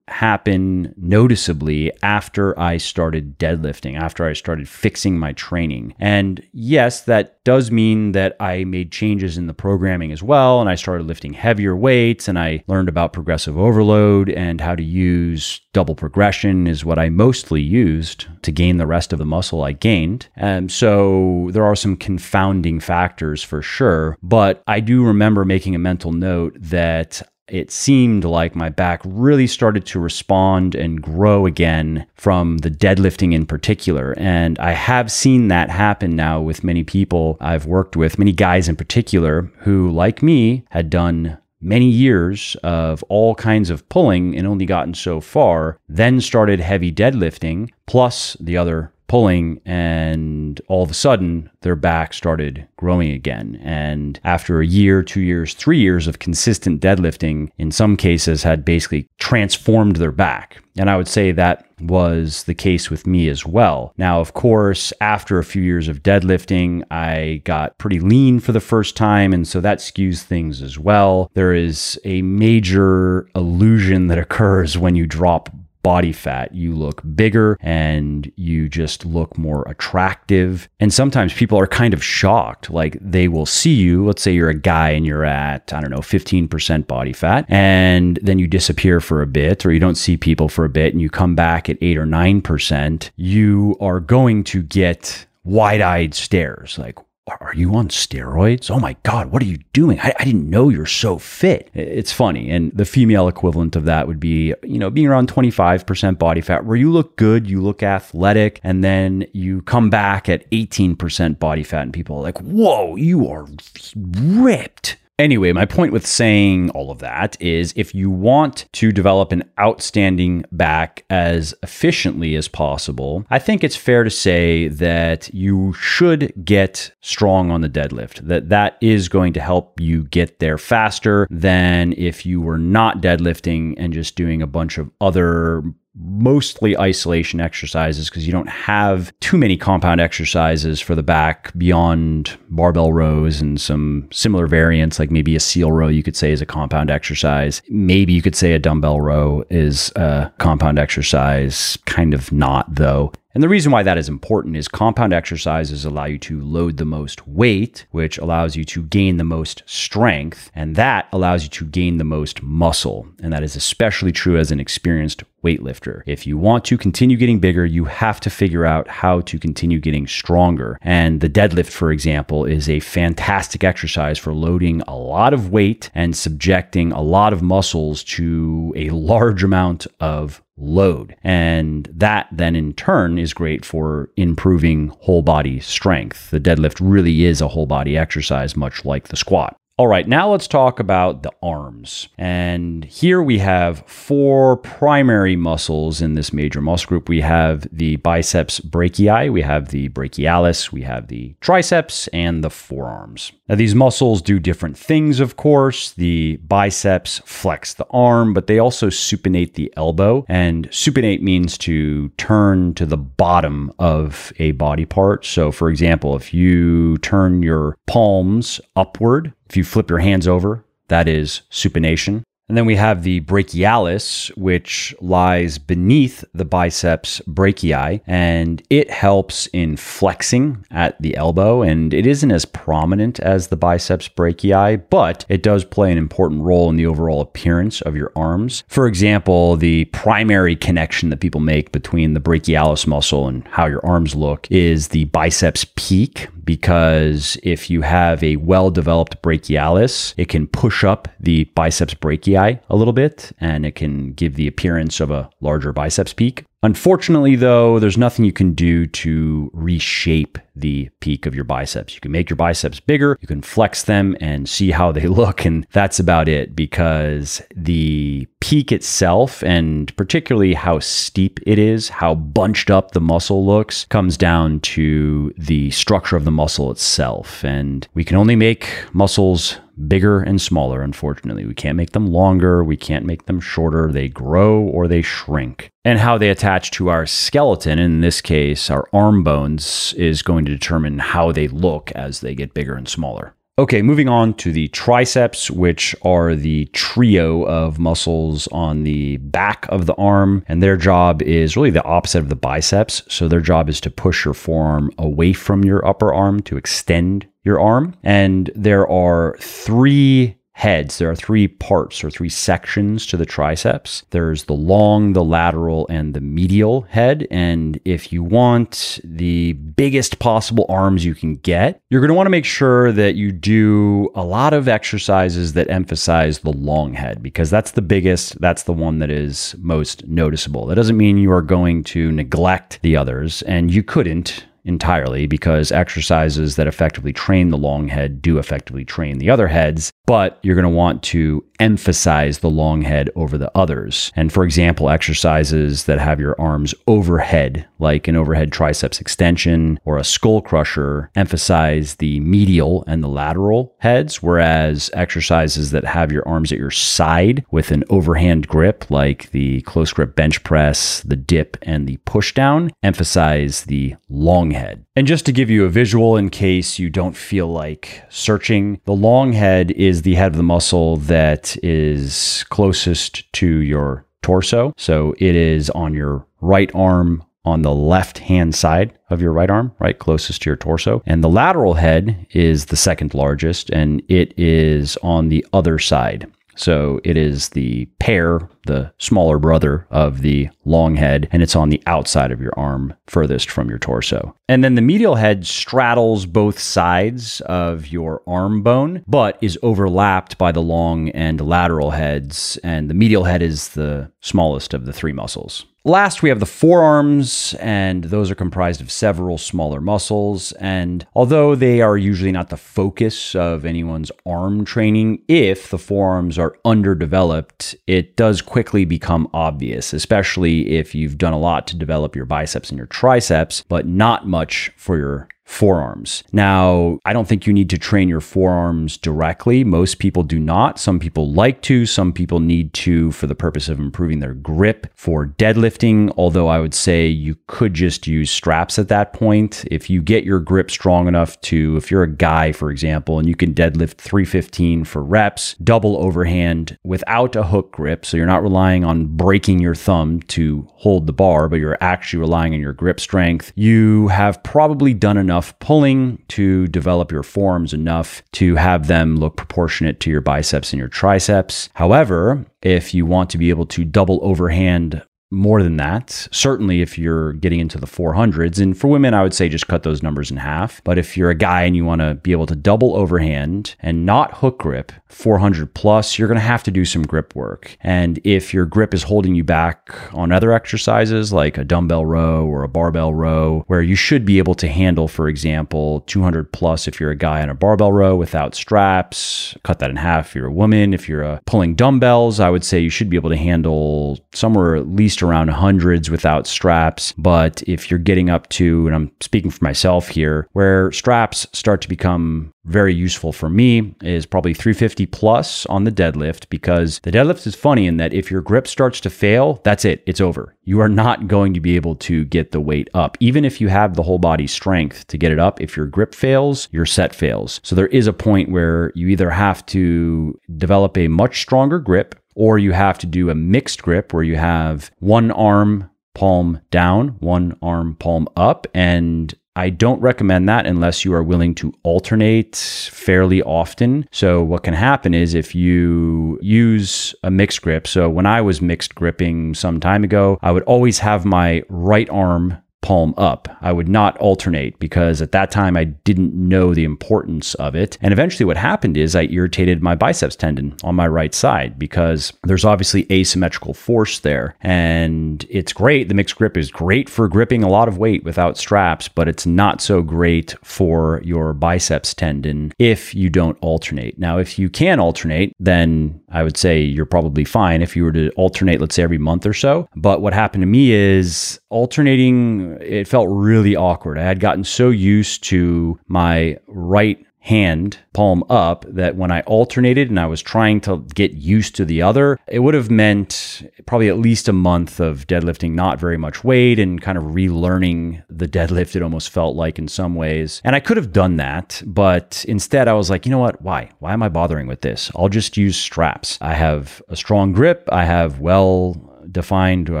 happen 0.08 0.94
noticeably 0.96 1.92
after 2.02 2.58
I 2.58 2.76
started 2.76 3.38
deadlifting, 3.38 3.98
after 3.98 4.24
I 4.24 4.34
started 4.34 4.68
fixing 4.68 5.18
my 5.18 5.32
training. 5.32 5.94
And 5.98 6.46
yes, 6.52 7.02
that 7.02 7.42
does 7.44 7.70
mean 7.70 8.12
that 8.12 8.36
I 8.38 8.64
made 8.64 8.92
changes 8.92 9.36
in 9.36 9.46
the 9.46 9.54
programming 9.54 10.12
as 10.12 10.22
well. 10.22 10.60
And 10.60 10.70
I 10.70 10.74
started 10.76 11.06
lifting 11.06 11.32
heavier 11.32 11.76
weights 11.76 12.28
and 12.28 12.38
I 12.38 12.62
learned 12.68 12.88
about 12.88 13.12
progressive 13.12 13.58
overload 13.58 14.30
and 14.30 14.60
how 14.60 14.76
to 14.76 14.82
use 14.82 15.60
double 15.72 15.94
progression, 15.94 16.66
is 16.66 16.84
what 16.84 16.98
I 16.98 17.08
mostly 17.08 17.62
used 17.62 18.26
to 18.42 18.52
gain 18.52 18.76
the 18.76 18.86
rest 18.86 19.12
of 19.12 19.18
the 19.18 19.24
muscle 19.24 19.62
I 19.62 19.72
gained. 19.72 20.28
And 20.36 20.70
so 20.70 21.50
there 21.52 21.64
are 21.64 21.76
some 21.76 21.96
confounding 21.96 22.80
factors 22.80 23.42
for 23.42 23.60
sure. 23.60 24.16
But 24.22 24.62
I 24.66 24.80
do 24.80 25.04
remember 25.04 25.44
making 25.44 25.74
a 25.74 25.80
mental 25.80 26.12
note 26.12 26.56
that 26.58 27.22
it 27.48 27.70
seemed 27.70 28.24
like 28.24 28.56
my 28.56 28.68
back 28.68 29.00
really 29.04 29.46
started 29.46 29.86
to 29.86 30.00
respond 30.00 30.74
and 30.74 31.02
grow 31.02 31.46
again 31.46 32.06
from 32.14 32.58
the 32.58 32.70
deadlifting 32.70 33.32
in 33.32 33.46
particular. 33.46 34.14
And 34.18 34.58
I 34.58 34.72
have 34.72 35.12
seen 35.12 35.48
that 35.48 35.70
happen 35.70 36.16
now 36.16 36.40
with 36.40 36.64
many 36.64 36.84
people 36.84 37.36
I've 37.40 37.66
worked 37.66 37.96
with, 37.96 38.18
many 38.18 38.32
guys 38.32 38.68
in 38.68 38.76
particular, 38.76 39.50
who, 39.58 39.90
like 39.90 40.22
me, 40.22 40.64
had 40.70 40.90
done 40.90 41.38
many 41.60 41.88
years 41.88 42.56
of 42.62 43.02
all 43.08 43.34
kinds 43.34 43.70
of 43.70 43.88
pulling 43.88 44.36
and 44.36 44.46
only 44.46 44.66
gotten 44.66 44.94
so 44.94 45.20
far, 45.20 45.78
then 45.88 46.20
started 46.20 46.60
heavy 46.60 46.92
deadlifting, 46.92 47.70
plus 47.86 48.36
the 48.40 48.56
other 48.56 48.92
pulling 49.08 49.60
and 49.64 50.60
all 50.68 50.82
of 50.82 50.90
a 50.90 50.94
sudden 50.94 51.50
their 51.60 51.76
back 51.76 52.14
started 52.14 52.66
growing 52.76 53.10
again. 53.10 53.60
And 53.62 54.20
after 54.24 54.60
a 54.60 54.66
year 54.66 55.02
two 55.02 55.20
years 55.20 55.54
three 55.54 55.78
years 55.78 56.06
of 56.06 56.18
consistent 56.18 56.80
deadlifting 56.80 57.50
in 57.58 57.70
some 57.70 57.96
cases 57.96 58.42
had 58.42 58.64
basically 58.64 59.08
transformed 59.18 59.96
their 59.96 60.12
back. 60.12 60.62
And 60.78 60.90
i 60.90 60.96
would 60.96 61.08
say 61.08 61.32
that 61.32 61.66
was 61.80 62.44
the 62.44 62.54
case 62.54 62.90
with 62.90 63.06
me 63.06 63.28
as 63.28 63.44
well. 63.46 63.92
Now 63.96 64.20
of 64.20 64.34
course 64.34 64.92
after 65.00 65.38
a 65.38 65.44
few 65.44 65.62
years 65.62 65.88
of 65.88 66.02
deadlifting 66.02 66.82
i 66.90 67.42
got 67.44 67.78
pretty 67.78 68.00
lean 68.00 68.40
for 68.40 68.52
the 68.52 68.60
first 68.60 68.96
time 68.96 69.32
and 69.32 69.46
so 69.46 69.60
that 69.60 69.78
skews 69.78 70.22
things 70.22 70.62
as 70.62 70.78
well. 70.78 71.30
There 71.34 71.54
is 71.54 72.00
a 72.04 72.22
major 72.22 73.28
illusion 73.34 74.06
that 74.08 74.18
occurs 74.18 74.76
when 74.78 74.94
you 74.94 75.06
drop 75.06 75.50
body 75.86 76.10
fat. 76.10 76.52
You 76.52 76.74
look 76.74 77.00
bigger 77.14 77.56
and 77.60 78.32
you 78.34 78.68
just 78.68 79.06
look 79.06 79.38
more 79.38 79.62
attractive. 79.68 80.68
And 80.80 80.92
sometimes 80.92 81.32
people 81.32 81.56
are 81.60 81.68
kind 81.68 81.94
of 81.94 82.02
shocked. 82.02 82.70
Like 82.70 82.98
they 83.00 83.28
will 83.28 83.46
see 83.46 83.74
you, 83.74 84.04
let's 84.04 84.20
say 84.20 84.32
you're 84.32 84.48
a 84.48 84.54
guy 84.54 84.90
and 84.90 85.06
you're 85.06 85.24
at, 85.24 85.72
I 85.72 85.80
don't 85.80 85.92
know, 85.92 86.00
15% 86.00 86.88
body 86.88 87.12
fat, 87.12 87.46
and 87.48 88.18
then 88.20 88.40
you 88.40 88.48
disappear 88.48 89.00
for 89.00 89.22
a 89.22 89.28
bit 89.28 89.64
or 89.64 89.70
you 89.70 89.78
don't 89.78 89.94
see 89.94 90.16
people 90.16 90.48
for 90.48 90.64
a 90.64 90.68
bit 90.68 90.92
and 90.92 91.00
you 91.00 91.08
come 91.08 91.36
back 91.36 91.70
at 91.70 91.78
8 91.80 91.98
or 91.98 92.04
9%, 92.04 93.10
you 93.14 93.76
are 93.80 94.00
going 94.00 94.42
to 94.42 94.64
get 94.64 95.24
wide 95.44 95.80
eyed 95.80 96.14
stares 96.14 96.80
like, 96.80 96.98
are 97.28 97.54
you 97.54 97.74
on 97.74 97.88
steroids? 97.88 98.70
Oh 98.70 98.78
my 98.78 98.94
God, 99.02 99.32
what 99.32 99.42
are 99.42 99.46
you 99.46 99.58
doing? 99.72 99.98
I, 100.00 100.14
I, 100.18 100.24
didn't 100.24 100.48
know 100.48 100.68
you're 100.68 100.86
so 100.86 101.18
fit. 101.18 101.70
It's 101.74 102.12
funny. 102.12 102.50
And 102.50 102.70
the 102.72 102.84
female 102.84 103.26
equivalent 103.26 103.74
of 103.74 103.84
that 103.84 104.06
would 104.06 104.20
be, 104.20 104.54
you 104.62 104.78
know, 104.78 104.90
being 104.90 105.08
around 105.08 105.32
25% 105.32 106.18
body 106.18 106.40
fat, 106.40 106.64
where 106.64 106.76
you 106.76 106.90
look 106.92 107.16
good, 107.16 107.50
you 107.50 107.60
look 107.60 107.82
athletic, 107.82 108.60
and 108.62 108.84
then 108.84 109.26
you 109.32 109.62
come 109.62 109.90
back 109.90 110.28
at 110.28 110.48
18% 110.52 111.40
body 111.40 111.64
fat, 111.64 111.82
and 111.82 111.92
people 111.92 112.16
are 112.16 112.22
like, 112.22 112.38
whoa, 112.38 112.94
you 112.94 113.28
are 113.28 113.48
ripped. 113.96 114.96
Anyway, 115.18 115.50
my 115.50 115.64
point 115.64 115.94
with 115.94 116.06
saying 116.06 116.68
all 116.70 116.90
of 116.90 116.98
that 116.98 117.40
is 117.40 117.72
if 117.74 117.94
you 117.94 118.10
want 118.10 118.66
to 118.72 118.92
develop 118.92 119.32
an 119.32 119.42
outstanding 119.58 120.44
back 120.52 121.06
as 121.08 121.54
efficiently 121.62 122.34
as 122.34 122.48
possible, 122.48 123.24
I 123.30 123.38
think 123.38 123.64
it's 123.64 123.76
fair 123.76 124.04
to 124.04 124.10
say 124.10 124.68
that 124.68 125.32
you 125.32 125.72
should 125.72 126.34
get 126.44 126.92
strong 127.00 127.50
on 127.50 127.62
the 127.62 127.68
deadlift. 127.68 128.26
That 128.26 128.50
that 128.50 128.76
is 128.82 129.08
going 129.08 129.32
to 129.32 129.40
help 129.40 129.80
you 129.80 130.04
get 130.04 130.38
there 130.38 130.58
faster 130.58 131.26
than 131.30 131.94
if 131.94 132.26
you 132.26 132.42
were 132.42 132.58
not 132.58 133.00
deadlifting 133.00 133.72
and 133.78 133.94
just 133.94 134.16
doing 134.16 134.42
a 134.42 134.46
bunch 134.46 134.76
of 134.76 134.90
other 135.00 135.62
mostly 135.98 136.78
isolation 136.78 137.40
exercises 137.40 138.08
because 138.08 138.26
you 138.26 138.32
don't 138.32 138.48
have 138.48 139.12
too 139.20 139.36
many 139.36 139.56
compound 139.56 140.00
exercises 140.00 140.80
for 140.80 140.94
the 140.94 141.02
back 141.02 141.56
beyond 141.56 142.36
barbell 142.50 142.92
rows 142.92 143.40
and 143.40 143.60
some 143.60 144.08
similar 144.12 144.46
variants 144.46 144.98
like 144.98 145.10
maybe 145.10 145.34
a 145.34 145.40
seal 145.40 145.72
row 145.72 145.88
you 145.88 146.02
could 146.02 146.16
say 146.16 146.32
is 146.32 146.42
a 146.42 146.46
compound 146.46 146.90
exercise. 146.90 147.62
Maybe 147.68 148.12
you 148.12 148.22
could 148.22 148.36
say 148.36 148.52
a 148.52 148.58
dumbbell 148.58 149.00
row 149.00 149.44
is 149.50 149.90
a 149.96 150.32
compound 150.38 150.78
exercise. 150.78 151.78
Kind 151.86 152.14
of 152.14 152.30
not 152.30 152.74
though. 152.74 153.12
And 153.36 153.42
the 153.42 153.50
reason 153.50 153.70
why 153.70 153.82
that 153.82 153.98
is 153.98 154.08
important 154.08 154.56
is 154.56 154.66
compound 154.66 155.12
exercises 155.12 155.84
allow 155.84 156.06
you 156.06 156.18
to 156.20 156.40
load 156.40 156.78
the 156.78 156.86
most 156.86 157.28
weight, 157.28 157.84
which 157.90 158.16
allows 158.16 158.56
you 158.56 158.64
to 158.64 158.84
gain 158.84 159.18
the 159.18 159.24
most 159.24 159.62
strength, 159.66 160.50
and 160.54 160.74
that 160.76 161.06
allows 161.12 161.42
you 161.42 161.50
to 161.50 161.66
gain 161.66 161.98
the 161.98 162.04
most 162.04 162.42
muscle. 162.42 163.06
And 163.22 163.34
that 163.34 163.42
is 163.42 163.54
especially 163.54 164.10
true 164.10 164.38
as 164.38 164.50
an 164.50 164.58
experienced 164.58 165.22
weightlifter. 165.46 166.02
If 166.06 166.26
you 166.26 166.36
want 166.38 166.64
to 166.66 166.76
continue 166.76 167.16
getting 167.16 167.40
bigger, 167.40 167.64
you 167.64 167.84
have 167.84 168.18
to 168.20 168.30
figure 168.30 168.64
out 168.64 168.88
how 168.88 169.20
to 169.22 169.38
continue 169.38 169.78
getting 169.78 170.06
stronger. 170.06 170.78
And 170.82 171.20
the 171.20 171.28
deadlift, 171.28 171.70
for 171.70 171.92
example, 171.92 172.44
is 172.44 172.68
a 172.68 172.80
fantastic 172.80 173.62
exercise 173.62 174.18
for 174.18 174.32
loading 174.32 174.82
a 174.82 174.96
lot 174.96 175.32
of 175.32 175.50
weight 175.50 175.90
and 175.94 176.16
subjecting 176.16 176.92
a 176.92 177.02
lot 177.02 177.32
of 177.32 177.42
muscles 177.42 178.02
to 178.04 178.72
a 178.76 178.90
large 178.90 179.44
amount 179.44 179.86
of 180.00 180.42
load. 180.56 181.14
And 181.22 181.88
that 181.94 182.28
then 182.32 182.56
in 182.56 182.72
turn 182.72 183.18
is 183.18 183.34
great 183.34 183.64
for 183.64 184.10
improving 184.16 184.88
whole 185.00 185.22
body 185.22 185.60
strength. 185.60 186.30
The 186.30 186.40
deadlift 186.40 186.78
really 186.80 187.24
is 187.24 187.40
a 187.40 187.48
whole 187.48 187.66
body 187.66 187.96
exercise, 187.96 188.56
much 188.56 188.84
like 188.84 189.08
the 189.08 189.16
squat. 189.16 189.56
All 189.78 189.88
right, 189.88 190.08
now 190.08 190.30
let's 190.30 190.48
talk 190.48 190.80
about 190.80 191.22
the 191.22 191.32
arms. 191.42 192.08
And 192.16 192.82
here 192.86 193.20
we 193.20 193.40
have 193.40 193.80
four 193.86 194.56
primary 194.56 195.36
muscles 195.36 196.00
in 196.00 196.14
this 196.14 196.32
major 196.32 196.62
muscle 196.62 196.88
group. 196.88 197.10
We 197.10 197.20
have 197.20 197.68
the 197.70 197.96
biceps 197.96 198.58
brachii, 198.58 199.30
we 199.30 199.42
have 199.42 199.68
the 199.68 199.90
brachialis, 199.90 200.72
we 200.72 200.80
have 200.80 201.08
the 201.08 201.34
triceps, 201.42 202.08
and 202.08 202.42
the 202.42 202.48
forearms. 202.48 203.32
Now, 203.48 203.54
these 203.54 203.76
muscles 203.76 204.22
do 204.22 204.40
different 204.40 204.76
things, 204.76 205.20
of 205.20 205.36
course. 205.36 205.92
The 205.92 206.36
biceps 206.38 207.20
flex 207.24 207.74
the 207.74 207.86
arm, 207.90 208.34
but 208.34 208.48
they 208.48 208.58
also 208.58 208.88
supinate 208.88 209.54
the 209.54 209.72
elbow. 209.76 210.24
And 210.28 210.68
supinate 210.70 211.22
means 211.22 211.56
to 211.58 212.08
turn 212.16 212.74
to 212.74 212.84
the 212.84 212.96
bottom 212.96 213.72
of 213.78 214.32
a 214.38 214.50
body 214.52 214.84
part. 214.84 215.24
So, 215.24 215.52
for 215.52 215.70
example, 215.70 216.16
if 216.16 216.34
you 216.34 216.98
turn 216.98 217.42
your 217.42 217.76
palms 217.86 218.60
upward, 218.74 219.32
if 219.48 219.56
you 219.56 219.62
flip 219.62 219.90
your 219.90 220.00
hands 220.00 220.26
over, 220.26 220.64
that 220.88 221.06
is 221.06 221.42
supination. 221.50 222.22
And 222.48 222.56
then 222.56 222.66
we 222.66 222.76
have 222.76 223.02
the 223.02 223.20
brachialis, 223.22 224.28
which 224.36 224.94
lies 225.00 225.58
beneath 225.58 226.24
the 226.32 226.44
biceps 226.44 227.20
brachii, 227.26 228.00
and 228.06 228.62
it 228.70 228.88
helps 228.88 229.48
in 229.48 229.76
flexing 229.76 230.64
at 230.70 231.00
the 231.02 231.16
elbow. 231.16 231.62
And 231.62 231.92
it 231.92 232.06
isn't 232.06 232.30
as 232.30 232.44
prominent 232.44 233.18
as 233.18 233.48
the 233.48 233.56
biceps 233.56 234.08
brachii, 234.08 234.84
but 234.90 235.24
it 235.28 235.42
does 235.42 235.64
play 235.64 235.90
an 235.90 235.98
important 235.98 236.42
role 236.42 236.70
in 236.70 236.76
the 236.76 236.86
overall 236.86 237.20
appearance 237.20 237.80
of 237.82 237.96
your 237.96 238.12
arms. 238.14 238.62
For 238.68 238.86
example, 238.86 239.56
the 239.56 239.86
primary 239.86 240.54
connection 240.54 241.10
that 241.10 241.20
people 241.20 241.40
make 241.40 241.72
between 241.72 242.14
the 242.14 242.20
brachialis 242.20 242.86
muscle 242.86 243.26
and 243.26 243.46
how 243.48 243.66
your 243.66 243.84
arms 243.84 244.14
look 244.14 244.46
is 244.52 244.88
the 244.88 245.06
biceps 245.06 245.66
peak 245.74 246.28
because 246.46 247.36
if 247.42 247.68
you 247.68 247.82
have 247.82 248.22
a 248.22 248.36
well 248.36 248.70
developed 248.70 249.20
brachialis, 249.20 250.14
it 250.16 250.30
can 250.30 250.46
push 250.46 250.84
up 250.84 251.08
the 251.20 251.44
biceps 251.54 251.92
brachii 251.92 252.58
a 252.70 252.76
little 252.76 252.94
bit 252.94 253.32
and 253.38 253.66
it 253.66 253.74
can 253.74 254.12
give 254.12 254.36
the 254.36 254.46
appearance 254.46 255.00
of 255.00 255.10
a 255.10 255.28
larger 255.42 255.72
biceps 255.72 256.14
peak. 256.14 256.44
Unfortunately, 256.62 257.36
though, 257.36 257.78
there's 257.78 257.98
nothing 257.98 258.24
you 258.24 258.32
can 258.32 258.52
do 258.52 258.86
to 258.86 259.50
reshape 259.52 260.38
the 260.56 260.88
peak 261.00 261.26
of 261.26 261.34
your 261.34 261.44
biceps. 261.44 261.94
You 261.94 262.00
can 262.00 262.10
make 262.10 262.30
your 262.30 262.36
biceps 262.36 262.80
bigger, 262.80 263.18
you 263.20 263.28
can 263.28 263.42
flex 263.42 263.84
them 263.84 264.16
and 264.20 264.48
see 264.48 264.70
how 264.70 264.90
they 264.90 265.06
look, 265.06 265.44
and 265.44 265.66
that's 265.72 266.00
about 266.00 266.28
it 266.28 266.56
because 266.56 267.42
the 267.54 268.26
peak 268.40 268.72
itself, 268.72 269.42
and 269.44 269.94
particularly 269.96 270.54
how 270.54 270.78
steep 270.78 271.40
it 271.46 271.58
is, 271.58 271.88
how 271.88 272.14
bunched 272.14 272.70
up 272.70 272.92
the 272.92 273.00
muscle 273.00 273.44
looks, 273.44 273.84
comes 273.86 274.16
down 274.16 274.60
to 274.60 275.32
the 275.36 275.70
structure 275.70 276.16
of 276.16 276.24
the 276.24 276.30
muscle 276.30 276.70
itself. 276.70 277.44
And 277.44 277.86
we 277.94 278.04
can 278.04 278.16
only 278.16 278.34
make 278.34 278.68
muscles 278.92 279.58
bigger 279.88 280.20
and 280.20 280.40
smaller, 280.40 280.82
unfortunately. 280.82 281.46
We 281.46 281.54
can't 281.54 281.76
make 281.76 281.92
them 281.92 282.06
longer, 282.06 282.64
we 282.64 282.76
can't 282.76 283.04
make 283.04 283.26
them 283.26 283.40
shorter. 283.40 283.90
They 283.92 284.08
grow 284.08 284.60
or 284.60 284.88
they 284.88 285.02
shrink. 285.02 285.70
And 285.84 285.98
how 285.98 286.18
they 286.18 286.30
attach 286.30 286.70
to 286.72 286.88
our 286.88 287.06
skeleton, 287.06 287.78
in 287.78 288.00
this 288.00 288.20
case, 288.20 288.70
our 288.70 288.88
arm 288.92 289.22
bones, 289.22 289.94
is 289.96 290.22
going 290.22 290.44
to 290.46 290.52
determine 290.52 290.98
how 290.98 291.32
they 291.32 291.48
look 291.48 291.92
as 291.92 292.20
they 292.20 292.34
get 292.34 292.54
bigger 292.54 292.74
and 292.74 292.88
smaller. 292.88 293.34
Okay, 293.58 293.80
moving 293.80 294.06
on 294.06 294.34
to 294.34 294.52
the 294.52 294.68
triceps, 294.68 295.50
which 295.50 295.96
are 296.02 296.34
the 296.34 296.66
trio 296.74 297.42
of 297.44 297.78
muscles 297.78 298.46
on 298.48 298.82
the 298.82 299.16
back 299.16 299.64
of 299.70 299.86
the 299.86 299.94
arm. 299.94 300.44
And 300.46 300.62
their 300.62 300.76
job 300.76 301.22
is 301.22 301.56
really 301.56 301.70
the 301.70 301.84
opposite 301.84 302.18
of 302.18 302.28
the 302.28 302.36
biceps. 302.36 303.02
So 303.08 303.28
their 303.28 303.40
job 303.40 303.70
is 303.70 303.80
to 303.80 303.90
push 303.90 304.26
your 304.26 304.34
forearm 304.34 304.90
away 304.98 305.32
from 305.32 305.64
your 305.64 305.86
upper 305.86 306.12
arm 306.12 306.42
to 306.42 306.58
extend 306.58 307.26
your 307.46 307.60
arm. 307.60 307.94
And 308.02 308.50
there 308.54 308.86
are 308.88 309.36
three 309.40 310.36
heads. 310.56 310.96
There 310.96 311.10
are 311.10 311.14
three 311.14 311.48
parts 311.48 312.02
or 312.02 312.10
three 312.10 312.30
sections 312.30 313.04
to 313.08 313.18
the 313.18 313.26
triceps. 313.26 314.04
There's 314.08 314.44
the 314.44 314.54
long, 314.54 315.12
the 315.12 315.22
lateral, 315.22 315.86
and 315.90 316.14
the 316.14 316.22
medial 316.22 316.80
head. 316.88 317.26
And 317.30 317.78
if 317.84 318.10
you 318.10 318.22
want 318.22 318.98
the 319.04 319.52
biggest 319.52 320.18
possible 320.18 320.64
arms 320.70 321.04
you 321.04 321.14
can 321.14 321.34
get, 321.34 321.82
you're 321.90 322.00
going 322.00 322.08
to 322.08 322.14
want 322.14 322.24
to 322.24 322.30
make 322.30 322.46
sure 322.46 322.90
that 322.92 323.16
you 323.16 323.32
do 323.32 324.10
a 324.14 324.24
lot 324.24 324.54
of 324.54 324.66
exercises 324.66 325.52
that 325.52 325.68
emphasize 325.68 326.38
the 326.38 326.52
long 326.54 326.94
head 326.94 327.22
because 327.22 327.50
that's 327.50 327.72
the 327.72 327.82
biggest, 327.82 328.40
that's 328.40 328.62
the 328.62 328.72
one 328.72 328.98
that 329.00 329.10
is 329.10 329.54
most 329.58 330.06
noticeable. 330.08 330.64
That 330.64 330.76
doesn't 330.76 330.96
mean 330.96 331.18
you 331.18 331.32
are 331.32 331.42
going 331.42 331.84
to 331.84 332.10
neglect 332.12 332.78
the 332.80 332.96
others, 332.96 333.42
and 333.42 333.70
you 333.70 333.82
couldn't 333.82 334.46
entirely 334.66 335.26
because 335.26 335.72
exercises 335.72 336.56
that 336.56 336.66
effectively 336.66 337.12
train 337.12 337.50
the 337.50 337.58
long 337.58 337.88
head 337.88 338.20
do 338.20 338.38
effectively 338.38 338.84
train 338.84 339.18
the 339.18 339.30
other 339.30 339.48
heads, 339.48 339.92
but 340.06 340.38
you're 340.42 340.54
going 340.54 340.64
to 340.64 340.68
want 340.68 341.02
to 341.02 341.44
emphasize 341.58 342.38
the 342.38 342.50
long 342.50 342.82
head 342.82 343.10
over 343.16 343.38
the 343.38 343.50
others. 343.56 344.12
And 344.14 344.32
for 344.32 344.44
example, 344.44 344.90
exercises 344.90 345.84
that 345.84 345.98
have 345.98 346.20
your 346.20 346.38
arms 346.40 346.74
overhead, 346.86 347.66
like 347.78 348.08
an 348.08 348.16
overhead 348.16 348.52
triceps 348.52 349.00
extension 349.00 349.80
or 349.84 349.96
a 349.96 350.04
skull 350.04 350.42
crusher, 350.42 351.10
emphasize 351.14 351.96
the 351.96 352.20
medial 352.20 352.84
and 352.86 353.02
the 353.02 353.08
lateral 353.08 353.74
heads, 353.78 354.22
whereas 354.22 354.90
exercises 354.92 355.70
that 355.70 355.84
have 355.84 356.12
your 356.12 356.26
arms 356.28 356.52
at 356.52 356.58
your 356.58 356.70
side 356.70 357.44
with 357.50 357.70
an 357.70 357.84
overhand 357.88 358.46
grip, 358.48 358.90
like 358.90 359.30
the 359.30 359.62
close 359.62 359.92
grip 359.92 360.14
bench 360.14 360.42
press, 360.42 361.00
the 361.02 361.16
dip, 361.16 361.56
and 361.62 361.86
the 361.86 361.96
push 361.98 362.34
down, 362.34 362.70
emphasize 362.82 363.64
the 363.64 363.94
long 364.08 364.50
head. 364.56 364.84
And 364.96 365.06
just 365.06 365.26
to 365.26 365.32
give 365.32 365.50
you 365.50 365.64
a 365.64 365.70
visual 365.70 366.16
in 366.16 366.30
case 366.30 366.78
you 366.78 366.90
don't 366.90 367.16
feel 367.16 367.48
like 367.48 368.02
searching, 368.08 368.80
the 368.84 368.92
long 368.92 369.32
head 369.32 369.70
is 369.72 370.02
the 370.02 370.14
head 370.14 370.32
of 370.32 370.36
the 370.36 370.42
muscle 370.42 370.96
that 370.96 371.56
is 371.62 372.44
closest 372.48 373.32
to 373.34 373.46
your 373.46 374.04
torso. 374.22 374.72
So 374.76 375.14
it 375.18 375.36
is 375.36 375.70
on 375.70 375.94
your 375.94 376.26
right 376.40 376.70
arm 376.74 377.24
on 377.44 377.62
the 377.62 377.72
left 377.72 378.18
hand 378.18 378.54
side 378.54 378.92
of 379.08 379.22
your 379.22 379.32
right 379.32 379.50
arm, 379.50 379.72
right 379.78 379.98
closest 379.98 380.42
to 380.42 380.50
your 380.50 380.56
torso. 380.56 381.00
And 381.06 381.22
the 381.22 381.28
lateral 381.28 381.74
head 381.74 382.26
is 382.32 382.66
the 382.66 382.76
second 382.76 383.14
largest, 383.14 383.70
and 383.70 384.02
it 384.08 384.36
is 384.36 384.96
on 384.96 385.28
the 385.28 385.46
other 385.52 385.78
side. 385.78 386.30
So 386.56 387.00
it 387.04 387.16
is 387.16 387.50
the 387.50 387.86
pair, 388.00 388.48
the 388.66 388.92
smaller 388.98 389.38
brother 389.38 389.86
of 389.90 390.22
the 390.22 390.48
long 390.64 390.96
head, 390.96 391.28
and 391.30 391.42
it's 391.42 391.56
on 391.56 391.68
the 391.68 391.82
outside 391.86 392.32
of 392.32 392.40
your 392.40 392.52
arm, 392.56 392.94
furthest 393.06 393.50
from 393.50 393.68
your 393.68 393.78
torso. 393.78 394.34
And 394.48 394.64
then 394.64 394.74
the 394.74 394.82
medial 394.82 395.14
head 395.14 395.46
straddles 395.46 396.26
both 396.26 396.58
sides 396.58 397.40
of 397.42 397.88
your 397.88 398.22
arm 398.26 398.62
bone, 398.62 399.04
but 399.06 399.38
is 399.40 399.58
overlapped 399.62 400.38
by 400.38 400.52
the 400.52 400.62
long 400.62 401.10
and 401.10 401.40
lateral 401.40 401.92
heads. 401.92 402.58
And 402.64 402.90
the 402.90 402.94
medial 402.94 403.24
head 403.24 403.42
is 403.42 403.70
the 403.70 404.10
smallest 404.20 404.74
of 404.74 404.86
the 404.86 404.92
three 404.92 405.12
muscles. 405.12 405.66
Last, 405.86 406.20
we 406.20 406.30
have 406.30 406.40
the 406.40 406.46
forearms, 406.46 407.54
and 407.60 408.02
those 408.02 408.28
are 408.28 408.34
comprised 408.34 408.80
of 408.80 408.90
several 408.90 409.38
smaller 409.38 409.80
muscles. 409.80 410.50
And 410.54 411.06
although 411.14 411.54
they 411.54 411.80
are 411.80 411.96
usually 411.96 412.32
not 412.32 412.48
the 412.48 412.56
focus 412.56 413.36
of 413.36 413.64
anyone's 413.64 414.10
arm 414.26 414.64
training, 414.64 415.22
if 415.28 415.70
the 415.70 415.78
forearms 415.78 416.40
are 416.40 416.58
underdeveloped, 416.64 417.76
it 417.86 418.16
does 418.16 418.42
quickly 418.42 418.84
become 418.84 419.30
obvious, 419.32 419.92
especially 419.92 420.70
if 420.70 420.92
you've 420.92 421.18
done 421.18 421.32
a 421.32 421.38
lot 421.38 421.68
to 421.68 421.76
develop 421.76 422.16
your 422.16 422.24
biceps 422.24 422.70
and 422.70 422.78
your 422.78 422.88
triceps, 422.88 423.62
but 423.68 423.86
not 423.86 424.26
much 424.26 424.72
for 424.76 424.96
your 424.98 425.28
forearms. 425.46 426.24
Now, 426.32 426.98
I 427.04 427.12
don't 427.12 427.26
think 427.26 427.46
you 427.46 427.52
need 427.52 427.70
to 427.70 427.78
train 427.78 428.08
your 428.08 428.20
forearms 428.20 428.98
directly. 428.98 429.62
Most 429.62 430.00
people 430.00 430.24
do 430.24 430.40
not. 430.40 430.78
Some 430.78 430.98
people 430.98 431.32
like 431.32 431.62
to, 431.62 431.86
some 431.86 432.12
people 432.12 432.40
need 432.40 432.74
to 432.74 433.12
for 433.12 433.28
the 433.28 433.34
purpose 433.36 433.68
of 433.68 433.78
improving 433.78 434.18
their 434.18 434.34
grip 434.34 434.88
for 434.96 435.24
deadlifting, 435.24 436.12
although 436.16 436.48
I 436.48 436.58
would 436.58 436.74
say 436.74 437.06
you 437.06 437.38
could 437.46 437.74
just 437.74 438.08
use 438.08 438.30
straps 438.30 438.76
at 438.78 438.88
that 438.88 439.12
point. 439.12 439.64
If 439.70 439.88
you 439.88 440.02
get 440.02 440.24
your 440.24 440.40
grip 440.40 440.68
strong 440.70 441.06
enough 441.06 441.40
to, 441.42 441.76
if 441.76 441.92
you're 441.92 442.02
a 442.02 442.12
guy, 442.12 442.50
for 442.50 442.70
example, 442.70 443.20
and 443.20 443.28
you 443.28 443.36
can 443.36 443.54
deadlift 443.54 443.98
315 443.98 444.84
for 444.84 445.02
reps, 445.02 445.54
double 445.62 445.96
overhand 445.98 446.76
without 446.82 447.36
a 447.36 447.44
hook 447.44 447.70
grip, 447.70 448.04
so 448.04 448.16
you're 448.16 448.26
not 448.26 448.42
relying 448.42 448.84
on 448.84 449.06
breaking 449.06 449.60
your 449.60 449.76
thumb 449.76 450.20
to 450.22 450.66
hold 450.74 451.06
the 451.06 451.12
bar, 451.12 451.48
but 451.48 451.60
you're 451.60 451.78
actually 451.80 452.18
relying 452.18 452.52
on 452.52 452.60
your 452.60 452.72
grip 452.72 452.98
strength, 452.98 453.52
you 453.54 454.08
have 454.08 454.42
probably 454.42 454.92
done 454.92 455.16
enough 455.16 455.35
enough 455.36 455.58
pulling 455.58 456.16
to 456.28 456.66
develop 456.68 457.12
your 457.12 457.22
forms 457.22 457.74
enough 457.74 458.22
to 458.32 458.54
have 458.54 458.86
them 458.86 459.16
look 459.16 459.36
proportionate 459.36 460.00
to 460.00 460.10
your 460.10 460.22
biceps 460.22 460.72
and 460.72 460.80
your 460.80 460.88
triceps. 460.88 461.68
However, 461.74 462.46
if 462.62 462.94
you 462.94 463.04
want 463.04 463.28
to 463.30 463.38
be 463.38 463.50
able 463.50 463.66
to 463.66 463.84
double 463.84 464.18
overhand 464.22 465.02
more 465.30 465.62
than 465.62 465.76
that. 465.76 466.28
Certainly, 466.30 466.82
if 466.82 466.96
you're 466.96 467.32
getting 467.32 467.58
into 467.58 467.78
the 467.78 467.86
400s, 467.86 468.60
and 468.60 468.78
for 468.78 468.88
women, 468.88 469.12
I 469.12 469.22
would 469.22 469.34
say 469.34 469.48
just 469.48 469.66
cut 469.66 469.82
those 469.82 470.02
numbers 470.02 470.30
in 470.30 470.36
half. 470.36 470.82
But 470.84 470.98
if 470.98 471.16
you're 471.16 471.30
a 471.30 471.34
guy 471.34 471.62
and 471.62 471.74
you 471.74 471.84
want 471.84 472.00
to 472.00 472.14
be 472.14 472.32
able 472.32 472.46
to 472.46 472.54
double 472.54 472.96
overhand 472.96 473.74
and 473.80 474.06
not 474.06 474.38
hook 474.38 474.58
grip 474.58 474.92
400 475.08 475.74
plus, 475.74 476.18
you're 476.18 476.28
going 476.28 476.36
to 476.36 476.40
have 476.40 476.62
to 476.64 476.70
do 476.70 476.84
some 476.84 477.02
grip 477.02 477.34
work. 477.34 477.76
And 477.80 478.20
if 478.24 478.54
your 478.54 478.66
grip 478.66 478.94
is 478.94 479.02
holding 479.02 479.34
you 479.34 479.42
back 479.42 479.92
on 480.14 480.30
other 480.30 480.52
exercises 480.52 481.32
like 481.32 481.58
a 481.58 481.64
dumbbell 481.64 482.06
row 482.06 482.46
or 482.46 482.62
a 482.62 482.68
barbell 482.68 483.12
row, 483.12 483.64
where 483.66 483.82
you 483.82 483.96
should 483.96 484.24
be 484.24 484.38
able 484.38 484.54
to 484.54 484.68
handle, 484.68 485.08
for 485.08 485.28
example, 485.28 486.00
200 486.02 486.52
plus 486.52 486.86
if 486.86 487.00
you're 487.00 487.10
a 487.10 487.16
guy 487.16 487.42
on 487.42 487.50
a 487.50 487.54
barbell 487.54 487.92
row 487.92 488.14
without 488.14 488.54
straps, 488.54 489.56
cut 489.64 489.80
that 489.80 489.90
in 489.90 489.96
half 489.96 490.28
if 490.28 490.34
you're 490.36 490.46
a 490.46 490.52
woman. 490.52 490.94
If 490.94 491.08
you're 491.08 491.24
uh, 491.24 491.40
pulling 491.46 491.74
dumbbells, 491.74 492.38
I 492.38 492.50
would 492.50 492.64
say 492.64 492.78
you 492.78 492.90
should 492.90 493.10
be 493.10 493.16
able 493.16 493.30
to 493.30 493.36
handle 493.36 494.20
somewhere 494.32 494.76
at 494.76 494.86
least 494.86 495.15
around 495.22 495.48
hundreds 495.48 496.10
without 496.10 496.46
straps. 496.46 497.12
But 497.18 497.62
if 497.66 497.90
you're 497.90 497.98
getting 497.98 498.30
up 498.30 498.48
to, 498.50 498.86
and 498.86 498.94
I'm 498.94 499.12
speaking 499.20 499.50
for 499.50 499.64
myself 499.64 500.08
here, 500.08 500.48
where 500.52 500.92
straps 500.92 501.46
start 501.52 501.80
to 501.82 501.88
become 501.88 502.52
very 502.66 502.92
useful 502.92 503.32
for 503.32 503.48
me 503.48 503.94
is 504.02 504.26
probably 504.26 504.52
350 504.52 505.06
plus 505.06 505.66
on 505.66 505.84
the 505.84 505.92
deadlift 505.92 506.48
because 506.50 506.98
the 507.00 507.12
deadlift 507.12 507.46
is 507.46 507.54
funny 507.54 507.86
in 507.86 507.96
that 507.96 508.12
if 508.12 508.30
your 508.30 508.40
grip 508.40 508.66
starts 508.66 509.00
to 509.00 509.10
fail, 509.10 509.60
that's 509.64 509.84
it, 509.84 510.02
it's 510.06 510.20
over. 510.20 510.54
You 510.64 510.80
are 510.80 510.88
not 510.88 511.28
going 511.28 511.54
to 511.54 511.60
be 511.60 511.76
able 511.76 511.94
to 511.96 512.24
get 512.24 512.50
the 512.50 512.60
weight 512.60 512.90
up. 512.92 513.16
Even 513.20 513.44
if 513.44 513.60
you 513.60 513.68
have 513.68 513.94
the 513.94 514.02
whole 514.02 514.18
body 514.18 514.46
strength 514.46 515.06
to 515.06 515.16
get 515.16 515.32
it 515.32 515.38
up, 515.38 515.60
if 515.60 515.76
your 515.76 515.86
grip 515.86 516.14
fails, 516.14 516.68
your 516.72 516.86
set 516.86 517.14
fails. 517.14 517.60
So 517.62 517.76
there 517.76 517.86
is 517.88 518.08
a 518.08 518.12
point 518.12 518.50
where 518.50 518.90
you 518.94 519.08
either 519.08 519.30
have 519.30 519.64
to 519.66 520.38
develop 520.56 520.98
a 520.98 521.08
much 521.08 521.40
stronger 521.40 521.78
grip 521.78 522.16
or 522.36 522.58
you 522.58 522.70
have 522.72 522.98
to 522.98 523.06
do 523.06 523.30
a 523.30 523.34
mixed 523.34 523.82
grip 523.82 524.12
where 524.12 524.22
you 524.22 524.36
have 524.36 524.92
one 525.00 525.32
arm 525.32 525.90
palm 526.14 526.60
down, 526.70 527.08
one 527.18 527.58
arm 527.60 527.96
palm 527.96 528.28
up, 528.36 528.66
and 528.72 529.34
I 529.56 529.70
don't 529.70 530.00
recommend 530.02 530.48
that 530.50 530.66
unless 530.66 531.02
you 531.02 531.14
are 531.14 531.22
willing 531.22 531.54
to 531.56 531.72
alternate 531.82 532.56
fairly 532.56 533.42
often. 533.42 534.06
So, 534.12 534.42
what 534.42 534.62
can 534.62 534.74
happen 534.74 535.14
is 535.14 535.34
if 535.34 535.54
you 535.54 536.38
use 536.42 537.14
a 537.22 537.30
mixed 537.30 537.62
grip, 537.62 537.86
so 537.86 538.08
when 538.10 538.26
I 538.26 538.42
was 538.42 538.60
mixed 538.60 538.94
gripping 538.94 539.54
some 539.54 539.80
time 539.80 540.04
ago, 540.04 540.38
I 540.42 540.52
would 540.52 540.62
always 540.64 540.98
have 540.98 541.24
my 541.24 541.62
right 541.70 542.08
arm 542.10 542.58
palm 542.82 543.14
up. 543.16 543.48
I 543.60 543.72
would 543.72 543.88
not 543.88 544.16
alternate 544.18 544.78
because 544.78 545.20
at 545.20 545.32
that 545.32 545.50
time 545.50 545.76
I 545.76 545.84
didn't 545.84 546.34
know 546.34 546.72
the 546.72 546.84
importance 546.84 547.54
of 547.56 547.74
it. 547.74 547.98
And 548.00 548.12
eventually, 548.12 548.44
what 548.44 548.56
happened 548.56 548.96
is 548.96 549.16
I 549.16 549.22
irritated 549.24 549.82
my 549.82 549.94
biceps 549.94 550.36
tendon 550.36 550.76
on 550.84 550.94
my 550.94 551.08
right 551.08 551.34
side 551.34 551.78
because 551.78 552.32
there's 552.44 552.64
obviously 552.64 553.06
asymmetrical 553.10 553.74
force 553.74 554.20
there. 554.20 554.54
And 554.60 555.44
it's 555.50 555.72
great. 555.72 556.08
The 556.08 556.14
mixed 556.14 556.36
grip 556.36 556.56
is 556.56 556.70
great 556.70 557.08
for 557.08 557.28
gripping 557.28 557.62
a 557.62 557.68
lot 557.68 557.88
of 557.88 557.98
weight 557.98 558.24
without 558.24 558.56
straps, 558.56 559.08
but 559.08 559.28
it's 559.28 559.46
not 559.46 559.80
so 559.80 560.02
great 560.02 560.54
for 560.62 561.20
your 561.24 561.52
biceps 561.52 562.14
tendon 562.14 562.72
if 562.78 563.14
you 563.14 563.30
don't 563.30 563.58
alternate. 563.60 564.18
Now, 564.18 564.38
if 564.38 564.58
you 564.58 564.68
can 564.68 565.00
alternate, 565.00 565.52
then 565.58 566.20
I 566.30 566.42
would 566.42 566.56
say 566.56 566.80
you're 566.80 567.06
probably 567.06 567.44
fine 567.44 567.82
if 567.82 567.96
you 567.96 568.04
were 568.04 568.12
to 568.12 568.30
alternate, 568.36 568.80
let's 568.80 568.94
say 568.94 569.02
every 569.02 569.18
month 569.18 569.46
or 569.46 569.54
so. 569.54 569.88
But 569.96 570.20
what 570.20 570.34
happened 570.34 570.62
to 570.62 570.66
me 570.66 570.92
is 570.92 571.58
alternating, 571.68 572.78
it 572.80 573.08
felt 573.08 573.28
really 573.30 573.76
awkward. 573.76 574.18
I 574.18 574.22
had 574.22 574.40
gotten 574.40 574.64
so 574.64 574.90
used 574.90 575.44
to 575.44 575.98
my 576.08 576.58
right 576.66 577.26
hand, 577.46 577.96
palm 578.12 578.42
up, 578.50 578.84
that 578.88 579.14
when 579.14 579.30
I 579.30 579.40
alternated 579.42 580.10
and 580.10 580.18
I 580.18 580.26
was 580.26 580.42
trying 580.42 580.80
to 580.80 581.06
get 581.14 581.34
used 581.34 581.76
to 581.76 581.84
the 581.84 582.02
other, 582.02 582.40
it 582.48 582.58
would 582.58 582.74
have 582.74 582.90
meant 582.90 583.62
probably 583.86 584.08
at 584.08 584.18
least 584.18 584.48
a 584.48 584.52
month 584.52 584.98
of 584.98 585.28
deadlifting 585.28 585.70
not 585.70 586.00
very 586.00 586.16
much 586.16 586.42
weight 586.42 586.80
and 586.80 587.00
kind 587.00 587.16
of 587.16 587.22
relearning 587.24 588.24
the 588.28 588.48
deadlift, 588.48 588.96
it 588.96 589.02
almost 589.02 589.30
felt 589.30 589.54
like 589.54 589.78
in 589.78 589.86
some 589.86 590.16
ways. 590.16 590.60
And 590.64 590.74
I 590.74 590.80
could 590.80 590.96
have 590.96 591.12
done 591.12 591.36
that, 591.36 591.80
but 591.86 592.44
instead 592.48 592.88
I 592.88 592.94
was 592.94 593.10
like, 593.10 593.24
you 593.24 593.30
know 593.30 593.38
what? 593.38 593.62
Why? 593.62 593.90
Why 594.00 594.12
am 594.12 594.24
I 594.24 594.28
bothering 594.28 594.66
with 594.66 594.80
this? 594.80 595.12
I'll 595.14 595.28
just 595.28 595.56
use 595.56 595.76
straps. 595.76 596.38
I 596.40 596.54
have 596.54 597.00
a 597.08 597.14
strong 597.14 597.52
grip, 597.52 597.88
I 597.92 598.04
have 598.06 598.40
well 598.40 598.96
defined, 599.30 599.88
I 599.90 600.00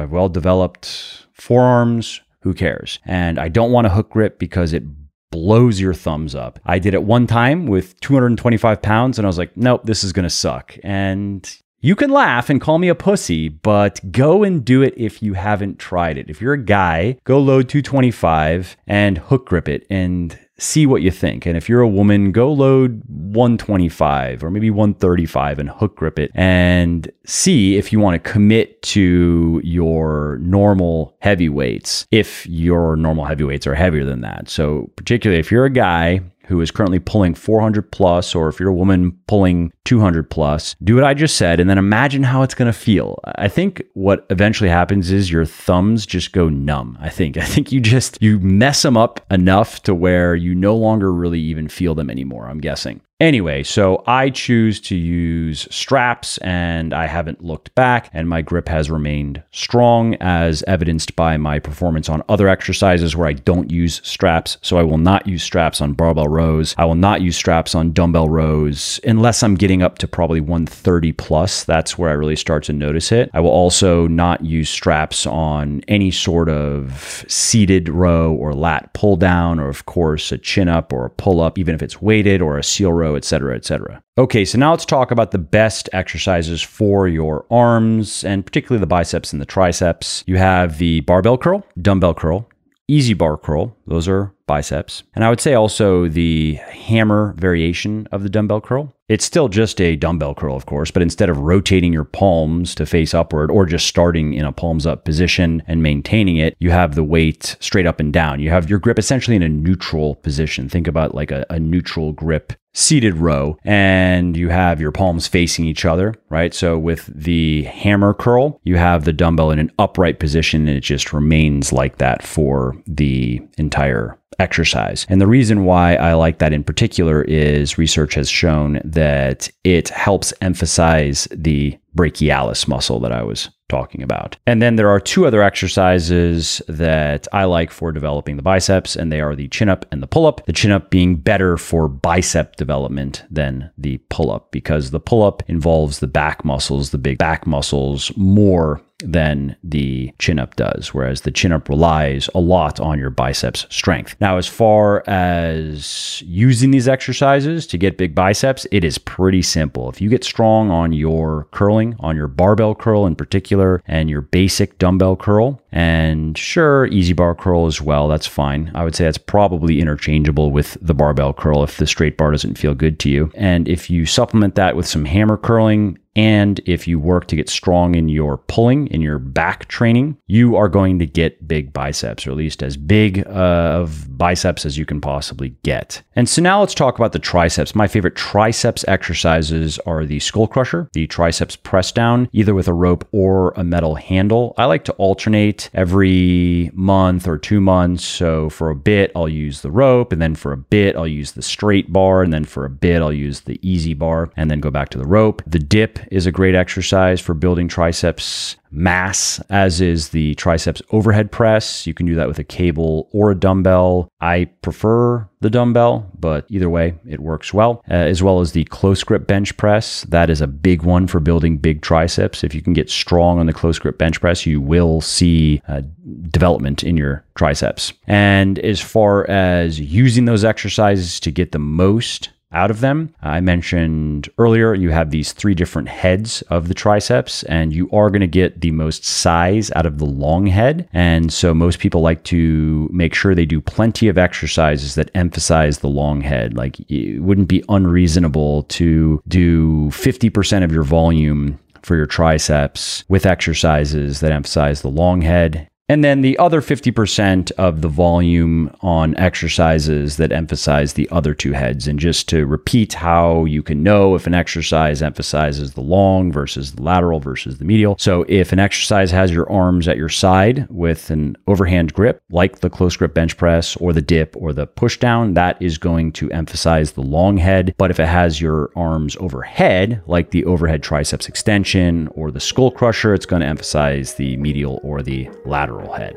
have 0.00 0.10
well 0.10 0.28
developed 0.28 1.25
forearms. 1.36 2.20
Who 2.40 2.54
cares? 2.54 2.98
And 3.04 3.38
I 3.38 3.48
don't 3.48 3.72
want 3.72 3.86
a 3.86 3.90
hook 3.90 4.10
grip 4.10 4.38
because 4.38 4.72
it 4.72 4.84
blows 5.30 5.80
your 5.80 5.94
thumbs 5.94 6.34
up. 6.34 6.58
I 6.64 6.78
did 6.78 6.94
it 6.94 7.02
one 7.02 7.26
time 7.26 7.66
with 7.66 7.98
225 8.00 8.80
pounds 8.82 9.18
and 9.18 9.26
I 9.26 9.28
was 9.28 9.38
like, 9.38 9.56
nope, 9.56 9.82
this 9.84 10.04
is 10.04 10.12
going 10.12 10.24
to 10.24 10.30
suck. 10.30 10.76
And 10.82 11.48
you 11.80 11.94
can 11.94 12.10
laugh 12.10 12.48
and 12.48 12.60
call 12.60 12.78
me 12.78 12.88
a 12.88 12.94
pussy, 12.94 13.48
but 13.48 14.00
go 14.10 14.42
and 14.42 14.64
do 14.64 14.82
it 14.82 14.94
if 14.96 15.22
you 15.22 15.34
haven't 15.34 15.78
tried 15.78 16.18
it. 16.18 16.30
If 16.30 16.40
you're 16.40 16.54
a 16.54 16.62
guy, 16.62 17.18
go 17.24 17.38
load 17.38 17.68
225 17.68 18.76
and 18.86 19.18
hook 19.18 19.46
grip 19.46 19.68
it 19.68 19.86
and 19.90 20.38
see 20.58 20.86
what 20.86 21.02
you 21.02 21.10
think. 21.10 21.46
And 21.46 21.56
if 21.56 21.68
you're 21.68 21.80
a 21.80 21.88
woman, 21.88 22.32
go 22.32 22.52
load 22.52 23.02
125 23.08 24.42
or 24.42 24.50
maybe 24.50 24.70
135 24.70 25.58
and 25.58 25.70
hook 25.70 25.96
grip 25.96 26.18
it 26.18 26.30
and 26.34 27.10
see 27.24 27.76
if 27.76 27.92
you 27.92 28.00
want 28.00 28.22
to 28.22 28.30
commit 28.30 28.80
to 28.82 29.60
your 29.62 30.38
normal 30.40 31.16
heavyweights 31.20 32.06
if 32.10 32.46
your 32.46 32.96
normal 32.96 33.24
heavyweights 33.24 33.66
are 33.66 33.74
heavier 33.74 34.04
than 34.04 34.20
that. 34.22 34.48
So, 34.48 34.90
particularly 34.96 35.40
if 35.40 35.50
you're 35.50 35.64
a 35.64 35.70
guy 35.70 36.20
who 36.46 36.60
is 36.60 36.70
currently 36.70 36.98
pulling 36.98 37.34
400 37.34 37.90
plus, 37.90 38.34
or 38.34 38.48
if 38.48 38.58
you're 38.58 38.70
a 38.70 38.74
woman 38.74 39.12
pulling 39.26 39.72
200 39.84 40.30
plus, 40.30 40.74
do 40.82 40.94
what 40.94 41.04
I 41.04 41.14
just 41.14 41.36
said 41.36 41.60
and 41.60 41.68
then 41.68 41.78
imagine 41.78 42.22
how 42.22 42.42
it's 42.42 42.54
going 42.54 42.72
to 42.72 42.78
feel. 42.78 43.18
I 43.24 43.48
think 43.48 43.82
what 43.94 44.26
eventually 44.30 44.70
happens 44.70 45.10
is 45.10 45.30
your 45.30 45.44
thumbs 45.44 46.06
just 46.06 46.32
go 46.32 46.48
numb. 46.48 46.98
I 47.00 47.08
think. 47.08 47.36
I 47.36 47.44
think 47.44 47.72
you 47.72 47.80
just 47.80 48.18
you 48.20 48.38
mess 48.38 48.82
them 48.82 48.96
up 48.96 49.24
enough 49.30 49.82
to 49.84 49.94
where 49.94 50.34
you 50.34 50.54
no 50.54 50.76
longer 50.76 51.12
really 51.12 51.40
even 51.40 51.68
feel 51.68 51.94
them 51.94 52.10
anymore, 52.10 52.48
I'm 52.48 52.60
guessing. 52.60 53.00
Anyway, 53.18 53.62
so 53.62 54.04
I 54.06 54.28
choose 54.28 54.78
to 54.82 54.94
use 54.94 55.66
straps 55.70 56.36
and 56.38 56.92
I 56.92 57.06
haven't 57.06 57.42
looked 57.42 57.74
back, 57.74 58.10
and 58.12 58.28
my 58.28 58.42
grip 58.42 58.68
has 58.68 58.90
remained 58.90 59.42
strong 59.52 60.16
as 60.16 60.62
evidenced 60.64 61.16
by 61.16 61.38
my 61.38 61.58
performance 61.58 62.10
on 62.10 62.22
other 62.28 62.46
exercises 62.46 63.16
where 63.16 63.26
I 63.26 63.32
don't 63.32 63.70
use 63.70 64.02
straps. 64.04 64.58
So 64.60 64.76
I 64.76 64.82
will 64.82 64.98
not 64.98 65.26
use 65.26 65.42
straps 65.42 65.80
on 65.80 65.94
barbell 65.94 66.28
rows. 66.28 66.74
I 66.76 66.84
will 66.84 66.94
not 66.94 67.22
use 67.22 67.38
straps 67.38 67.74
on 67.74 67.92
dumbbell 67.92 68.28
rows 68.28 69.00
unless 69.02 69.42
I'm 69.42 69.54
getting 69.54 69.82
up 69.82 69.96
to 69.98 70.08
probably 70.08 70.42
130 70.42 71.12
plus. 71.12 71.64
That's 71.64 71.96
where 71.96 72.10
I 72.10 72.14
really 72.14 72.36
start 72.36 72.64
to 72.64 72.74
notice 72.74 73.12
it. 73.12 73.30
I 73.32 73.40
will 73.40 73.48
also 73.48 74.06
not 74.06 74.44
use 74.44 74.68
straps 74.68 75.26
on 75.26 75.80
any 75.88 76.10
sort 76.10 76.50
of 76.50 77.24
seated 77.28 77.88
row 77.88 78.34
or 78.34 78.52
lat 78.52 78.92
pull 78.92 79.16
down, 79.16 79.58
or 79.58 79.70
of 79.70 79.86
course, 79.86 80.32
a 80.32 80.36
chin 80.36 80.68
up 80.68 80.92
or 80.92 81.06
a 81.06 81.10
pull 81.10 81.40
up, 81.40 81.58
even 81.58 81.74
if 81.74 81.80
it's 81.80 82.02
weighted 82.02 82.42
or 82.42 82.58
a 82.58 82.62
seal 82.62 82.92
row 82.92 83.05
et 83.14 83.24
cetera, 83.24 83.54
et 83.54 83.64
cetera. 83.64 84.02
Okay, 84.18 84.44
so 84.44 84.58
now 84.58 84.72
let's 84.72 84.84
talk 84.84 85.10
about 85.10 85.30
the 85.30 85.38
best 85.38 85.88
exercises 85.92 86.62
for 86.62 87.06
your 87.06 87.46
arms 87.50 88.24
and 88.24 88.44
particularly 88.44 88.80
the 88.80 88.86
biceps 88.86 89.32
and 89.32 89.40
the 89.40 89.46
triceps. 89.46 90.24
You 90.26 90.38
have 90.38 90.78
the 90.78 91.00
barbell 91.00 91.38
curl, 91.38 91.64
dumbbell 91.80 92.14
curl, 92.14 92.48
EZ 92.90 93.14
bar 93.14 93.36
curl, 93.36 93.76
those 93.86 94.08
are 94.08 94.32
biceps. 94.46 95.02
And 95.14 95.24
I 95.24 95.30
would 95.30 95.40
say 95.40 95.54
also 95.54 96.08
the 96.08 96.54
hammer 96.54 97.34
variation 97.36 98.08
of 98.12 98.22
the 98.22 98.28
dumbbell 98.28 98.60
curl. 98.60 98.92
It's 99.08 99.24
still 99.24 99.48
just 99.48 99.80
a 99.80 99.94
dumbbell 99.94 100.34
curl, 100.34 100.56
of 100.56 100.66
course, 100.66 100.90
but 100.90 101.02
instead 101.02 101.30
of 101.30 101.38
rotating 101.38 101.92
your 101.92 102.04
palms 102.04 102.74
to 102.74 102.86
face 102.86 103.14
upward 103.14 103.52
or 103.52 103.64
just 103.64 103.86
starting 103.86 104.34
in 104.34 104.44
a 104.44 104.50
palms 104.50 104.84
up 104.84 105.04
position 105.04 105.62
and 105.68 105.82
maintaining 105.82 106.38
it, 106.38 106.56
you 106.58 106.70
have 106.70 106.96
the 106.96 107.04
weight 107.04 107.56
straight 107.60 107.86
up 107.86 108.00
and 108.00 108.12
down. 108.12 108.40
You 108.40 108.50
have 108.50 108.68
your 108.68 108.80
grip 108.80 108.98
essentially 108.98 109.36
in 109.36 109.42
a 109.42 109.48
neutral 109.48 110.16
position. 110.16 110.68
Think 110.68 110.88
about 110.88 111.14
like 111.14 111.30
a, 111.30 111.46
a 111.50 111.60
neutral 111.60 112.12
grip 112.12 112.52
seated 112.76 113.14
row 113.14 113.56
and 113.64 114.36
you 114.36 114.50
have 114.50 114.82
your 114.82 114.92
palms 114.92 115.26
facing 115.26 115.64
each 115.64 115.86
other, 115.86 116.14
right? 116.28 116.52
So 116.52 116.78
with 116.78 117.06
the 117.06 117.62
hammer 117.62 118.12
curl, 118.12 118.60
you 118.64 118.76
have 118.76 119.04
the 119.04 119.14
dumbbell 119.14 119.50
in 119.50 119.58
an 119.58 119.72
upright 119.78 120.18
position 120.18 120.68
and 120.68 120.76
it 120.76 120.82
just 120.82 121.12
remains 121.12 121.72
like 121.72 121.96
that 121.98 122.22
for 122.22 122.76
the 122.86 123.40
entire 123.56 124.18
exercise. 124.38 125.06
And 125.08 125.20
the 125.20 125.26
reason 125.26 125.64
why 125.64 125.96
I 125.96 126.14
like 126.14 126.38
that 126.38 126.52
in 126.52 126.64
particular 126.64 127.22
is 127.22 127.78
research 127.78 128.14
has 128.14 128.28
shown 128.28 128.80
that 128.84 129.50
it 129.64 129.88
helps 129.90 130.32
emphasize 130.40 131.28
the 131.30 131.78
brachialis 131.96 132.68
muscle 132.68 133.00
that 133.00 133.12
I 133.12 133.22
was 133.22 133.50
talking 133.68 134.02
about. 134.02 134.36
And 134.46 134.62
then 134.62 134.76
there 134.76 134.88
are 134.88 135.00
two 135.00 135.26
other 135.26 135.42
exercises 135.42 136.62
that 136.68 137.26
I 137.32 137.44
like 137.44 137.70
for 137.70 137.90
developing 137.90 138.36
the 138.36 138.42
biceps, 138.42 138.94
and 138.94 139.10
they 139.10 139.20
are 139.20 139.34
the 139.34 139.48
chin 139.48 139.68
up 139.68 139.86
and 139.90 140.02
the 140.02 140.06
pull 140.06 140.26
up. 140.26 140.44
The 140.46 140.52
chin 140.52 140.70
up 140.70 140.90
being 140.90 141.16
better 141.16 141.56
for 141.56 141.88
bicep 141.88 142.56
development 142.56 143.24
than 143.30 143.70
the 143.76 143.98
pull 144.10 144.30
up 144.30 144.52
because 144.52 144.90
the 144.90 145.00
pull 145.00 145.22
up 145.22 145.42
involves 145.48 145.98
the 145.98 146.06
back 146.06 146.44
muscles, 146.44 146.90
the 146.90 146.98
big 146.98 147.18
back 147.18 147.46
muscles, 147.46 148.12
more 148.16 148.82
than 149.00 149.56
the 149.62 150.12
chin 150.18 150.38
up 150.38 150.56
does, 150.56 150.94
whereas 150.94 151.22
the 151.22 151.30
chin 151.30 151.52
up 151.52 151.68
relies 151.68 152.30
a 152.34 152.40
lot 152.40 152.80
on 152.80 152.98
your 152.98 153.10
biceps 153.10 153.66
strength. 153.68 154.16
Now, 154.20 154.38
as 154.38 154.46
far 154.46 155.02
as 155.06 156.22
using 156.24 156.70
these 156.70 156.88
exercises 156.88 157.66
to 157.68 157.78
get 157.78 157.98
big 157.98 158.14
biceps, 158.14 158.66
it 158.72 158.84
is 158.84 158.98
pretty 158.98 159.42
simple. 159.42 159.90
If 159.90 160.00
you 160.00 160.08
get 160.08 160.24
strong 160.24 160.70
on 160.70 160.92
your 160.92 161.46
curling, 161.50 161.94
on 162.00 162.16
your 162.16 162.28
barbell 162.28 162.74
curl 162.74 163.06
in 163.06 163.16
particular, 163.16 163.82
and 163.86 164.08
your 164.08 164.22
basic 164.22 164.78
dumbbell 164.78 165.16
curl, 165.16 165.60
and 165.72 166.36
sure, 166.38 166.86
EZ 166.86 167.12
bar 167.12 167.34
curl 167.34 167.66
as 167.66 167.82
well, 167.82 168.08
that's 168.08 168.26
fine. 168.26 168.70
I 168.74 168.84
would 168.84 168.94
say 168.94 169.04
that's 169.04 169.18
probably 169.18 169.80
interchangeable 169.80 170.50
with 170.50 170.78
the 170.80 170.94
barbell 170.94 171.34
curl 171.34 171.62
if 171.62 171.76
the 171.76 171.86
straight 171.86 172.16
bar 172.16 172.30
doesn't 172.30 172.58
feel 172.58 172.74
good 172.74 172.98
to 173.00 173.10
you. 173.10 173.30
And 173.34 173.68
if 173.68 173.90
you 173.90 174.06
supplement 174.06 174.54
that 174.54 174.74
with 174.74 174.86
some 174.86 175.04
hammer 175.04 175.36
curling 175.36 175.98
and 176.16 176.60
if 176.64 176.88
you 176.88 176.98
work 176.98 177.26
to 177.28 177.36
get 177.36 177.50
strong 177.50 177.94
in 177.94 178.08
your 178.08 178.38
pulling, 178.38 178.86
in 178.88 179.02
your 179.02 179.18
back 179.18 179.68
training, 179.68 180.16
you 180.26 180.56
are 180.56 180.68
going 180.68 180.98
to 180.98 181.06
get 181.06 181.46
big 181.46 181.74
biceps, 181.74 182.26
or 182.26 182.30
at 182.30 182.36
least 182.36 182.62
as 182.62 182.76
big 182.76 183.26
uh, 183.26 183.76
of 183.76 184.16
biceps 184.16 184.64
as 184.64 184.78
you 184.78 184.86
can 184.86 185.00
possibly 185.00 185.50
get. 185.62 186.02
And 186.16 186.26
so 186.26 186.40
now 186.40 186.60
let's 186.60 186.74
talk 186.74 186.98
about 186.98 187.12
the 187.12 187.18
triceps. 187.18 187.74
My 187.74 187.86
favorite 187.86 188.16
triceps 188.16 188.82
exercises 188.88 189.78
are 189.80 190.06
the 190.06 190.18
skull 190.20 190.46
crusher, 190.46 190.88
the 190.94 191.06
triceps 191.06 191.54
press 191.54 191.92
down, 191.92 192.30
either 192.32 192.54
with 192.54 192.66
a 192.66 192.72
rope 192.72 193.06
or 193.12 193.50
a 193.50 193.62
metal 193.62 193.96
handle. 193.96 194.54
I 194.56 194.64
like 194.64 194.84
to 194.84 194.92
alternate 194.94 195.68
every 195.74 196.70
month 196.72 197.28
or 197.28 197.36
two 197.36 197.60
months. 197.60 198.04
So 198.04 198.48
for 198.48 198.70
a 198.70 198.74
bit, 198.74 199.12
I'll 199.14 199.28
use 199.28 199.60
the 199.60 199.70
rope, 199.70 200.12
and 200.12 200.22
then 200.22 200.34
for 200.34 200.52
a 200.52 200.56
bit, 200.56 200.96
I'll 200.96 201.06
use 201.06 201.32
the 201.32 201.42
straight 201.42 201.92
bar, 201.92 202.22
and 202.22 202.32
then 202.32 202.44
for 202.44 202.64
a 202.64 202.70
bit, 202.70 203.02
I'll 203.02 203.12
use 203.12 203.42
the 203.42 203.60
EZ 203.62 203.92
bar, 203.94 204.30
and 204.34 204.50
then 204.50 204.60
go 204.60 204.70
back 204.70 204.88
to 204.90 204.98
the 204.98 205.06
rope. 205.06 205.42
The 205.46 205.58
dip 205.58 205.98
is 206.10 206.26
a 206.26 206.32
great 206.32 206.54
exercise 206.54 207.20
for 207.20 207.34
building 207.34 207.68
triceps 207.68 208.56
mass, 208.70 209.40
as 209.48 209.80
is 209.80 210.10
the 210.10 210.34
triceps 210.34 210.82
overhead 210.90 211.32
press. 211.32 211.86
You 211.86 211.94
can 211.94 212.06
do 212.06 212.14
that 212.14 212.28
with 212.28 212.38
a 212.38 212.44
cable 212.44 213.08
or 213.12 213.30
a 213.30 213.34
dumbbell. 213.34 214.08
I 214.20 214.46
prefer 214.62 215.28
the 215.40 215.50
dumbbell, 215.50 216.10
but 216.18 216.46
either 216.48 216.68
way, 216.68 216.94
it 217.06 217.20
works 217.20 217.54
well. 217.54 217.82
Uh, 217.88 217.94
as 217.94 218.22
well 218.22 218.40
as 218.40 218.52
the 218.52 218.64
close 218.64 219.02
grip 219.02 219.26
bench 219.26 219.56
press. 219.56 220.02
That 220.02 220.30
is 220.30 220.40
a 220.40 220.46
big 220.46 220.82
one 220.82 221.06
for 221.06 221.20
building 221.20 221.58
big 221.58 221.82
triceps. 221.82 222.44
If 222.44 222.54
you 222.54 222.62
can 222.62 222.72
get 222.72 222.90
strong 222.90 223.38
on 223.38 223.46
the 223.46 223.52
close 223.52 223.78
grip 223.78 223.98
bench 223.98 224.20
press, 224.20 224.46
you 224.46 224.60
will 224.60 225.00
see 225.00 225.62
uh, 225.68 225.82
development 226.30 226.82
in 226.82 226.96
your 226.96 227.24
triceps. 227.34 227.92
And 228.06 228.58
as 228.60 228.80
far 228.80 229.28
as 229.30 229.80
using 229.80 230.24
those 230.24 230.44
exercises 230.44 231.20
to 231.20 231.30
get 231.30 231.52
the 231.52 231.58
most 231.58 232.30
out 232.52 232.70
of 232.70 232.80
them. 232.80 233.14
I 233.22 233.40
mentioned 233.40 234.28
earlier 234.38 234.74
you 234.74 234.90
have 234.90 235.10
these 235.10 235.32
three 235.32 235.54
different 235.54 235.88
heads 235.88 236.42
of 236.42 236.68
the 236.68 236.74
triceps, 236.74 237.42
and 237.44 237.72
you 237.72 237.90
are 237.90 238.10
going 238.10 238.20
to 238.20 238.26
get 238.26 238.60
the 238.60 238.70
most 238.70 239.04
size 239.04 239.70
out 239.76 239.86
of 239.86 239.98
the 239.98 240.06
long 240.06 240.46
head. 240.46 240.88
And 240.92 241.32
so 241.32 241.54
most 241.54 241.78
people 241.78 242.00
like 242.00 242.24
to 242.24 242.88
make 242.92 243.14
sure 243.14 243.34
they 243.34 243.46
do 243.46 243.60
plenty 243.60 244.08
of 244.08 244.18
exercises 244.18 244.94
that 244.94 245.10
emphasize 245.14 245.78
the 245.78 245.88
long 245.88 246.20
head. 246.20 246.56
Like 246.56 246.78
it 246.90 247.20
wouldn't 247.20 247.48
be 247.48 247.64
unreasonable 247.68 248.64
to 248.64 249.22
do 249.28 249.86
50% 249.90 250.64
of 250.64 250.72
your 250.72 250.84
volume 250.84 251.58
for 251.82 251.96
your 251.96 252.06
triceps 252.06 253.04
with 253.08 253.26
exercises 253.26 254.20
that 254.20 254.32
emphasize 254.32 254.82
the 254.82 254.88
long 254.88 255.22
head 255.22 255.68
And 255.88 256.02
then 256.02 256.20
the 256.20 256.36
other 256.38 256.60
50% 256.60 257.52
of 257.52 257.80
the 257.80 257.88
volume 257.88 258.74
on 258.80 259.16
exercises 259.16 260.16
that 260.16 260.32
emphasize 260.32 260.94
the 260.94 261.08
other 261.10 261.32
two 261.32 261.52
heads. 261.52 261.86
And 261.86 262.00
just 262.00 262.28
to 262.30 262.44
repeat 262.44 262.94
how 262.94 263.44
you 263.44 263.62
can 263.62 263.84
know 263.84 264.16
if 264.16 264.26
an 264.26 264.34
exercise 264.34 265.00
emphasizes 265.00 265.74
the 265.74 265.80
long 265.80 266.32
versus 266.32 266.72
the 266.72 266.82
lateral 266.82 267.20
versus 267.20 267.58
the 267.58 267.64
medial. 267.64 267.96
So 268.00 268.24
if 268.28 268.52
an 268.52 268.58
exercise 268.58 269.12
has 269.12 269.30
your 269.30 269.48
arms 269.48 269.86
at 269.86 269.96
your 269.96 270.08
side 270.08 270.66
with 270.70 271.10
an 271.10 271.36
overhand 271.46 271.94
grip, 271.94 272.20
like 272.30 272.58
the 272.58 272.70
close 272.70 272.96
grip 272.96 273.14
bench 273.14 273.36
press 273.36 273.76
or 273.76 273.92
the 273.92 274.02
dip 274.02 274.36
or 274.36 274.52
the 274.52 274.66
push 274.66 274.98
down, 274.98 275.34
that 275.34 275.60
is 275.62 275.78
going 275.78 276.10
to 276.12 276.30
emphasize 276.32 276.92
the 276.92 277.00
long 277.00 277.36
head. 277.36 277.76
But 277.78 277.92
if 277.92 278.00
it 278.00 278.06
has 278.06 278.40
your 278.40 278.72
arms 278.74 279.16
overhead, 279.20 280.02
like 280.06 280.30
the 280.32 280.46
overhead 280.46 280.82
triceps 280.82 281.28
extension 281.28 282.08
or 282.08 282.32
the 282.32 282.40
skull 282.40 282.72
crusher, 282.72 283.14
it's 283.14 283.26
going 283.26 283.40
to 283.40 283.46
emphasize 283.46 284.14
the 284.14 284.36
medial 284.38 284.80
or 284.82 285.00
the 285.00 285.30
lateral 285.44 285.75
head. 285.84 286.16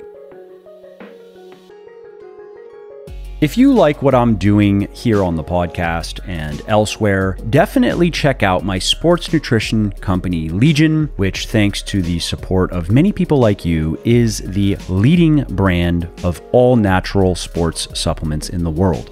If 3.42 3.58
you 3.58 3.74
like 3.74 4.02
what 4.02 4.14
I'm 4.14 4.36
doing 4.36 4.90
here 4.92 5.24
on 5.24 5.38
the 5.38 5.44
podcast 5.46 6.20
and 6.28 6.62
elsewhere, 6.68 7.38
definitely 7.50 8.12
check 8.12 8.44
out 8.44 8.66
my 8.66 8.78
sports 8.80 9.32
nutrition 9.32 9.94
company, 9.94 10.50
Legion, 10.50 11.10
which, 11.16 11.48
thanks 11.48 11.82
to 11.84 12.02
the 12.02 12.20
support 12.20 12.70
of 12.74 12.92
many 12.92 13.14
people 13.14 13.38
like 13.38 13.64
you, 13.64 13.98
is 14.04 14.40
the 14.40 14.76
leading 14.90 15.46
brand 15.56 16.10
of 16.26 16.42
all 16.52 16.76
natural 16.76 17.34
sports 17.34 17.88
supplements 17.98 18.50
in 18.50 18.66
the 18.66 18.70
world. 18.70 19.10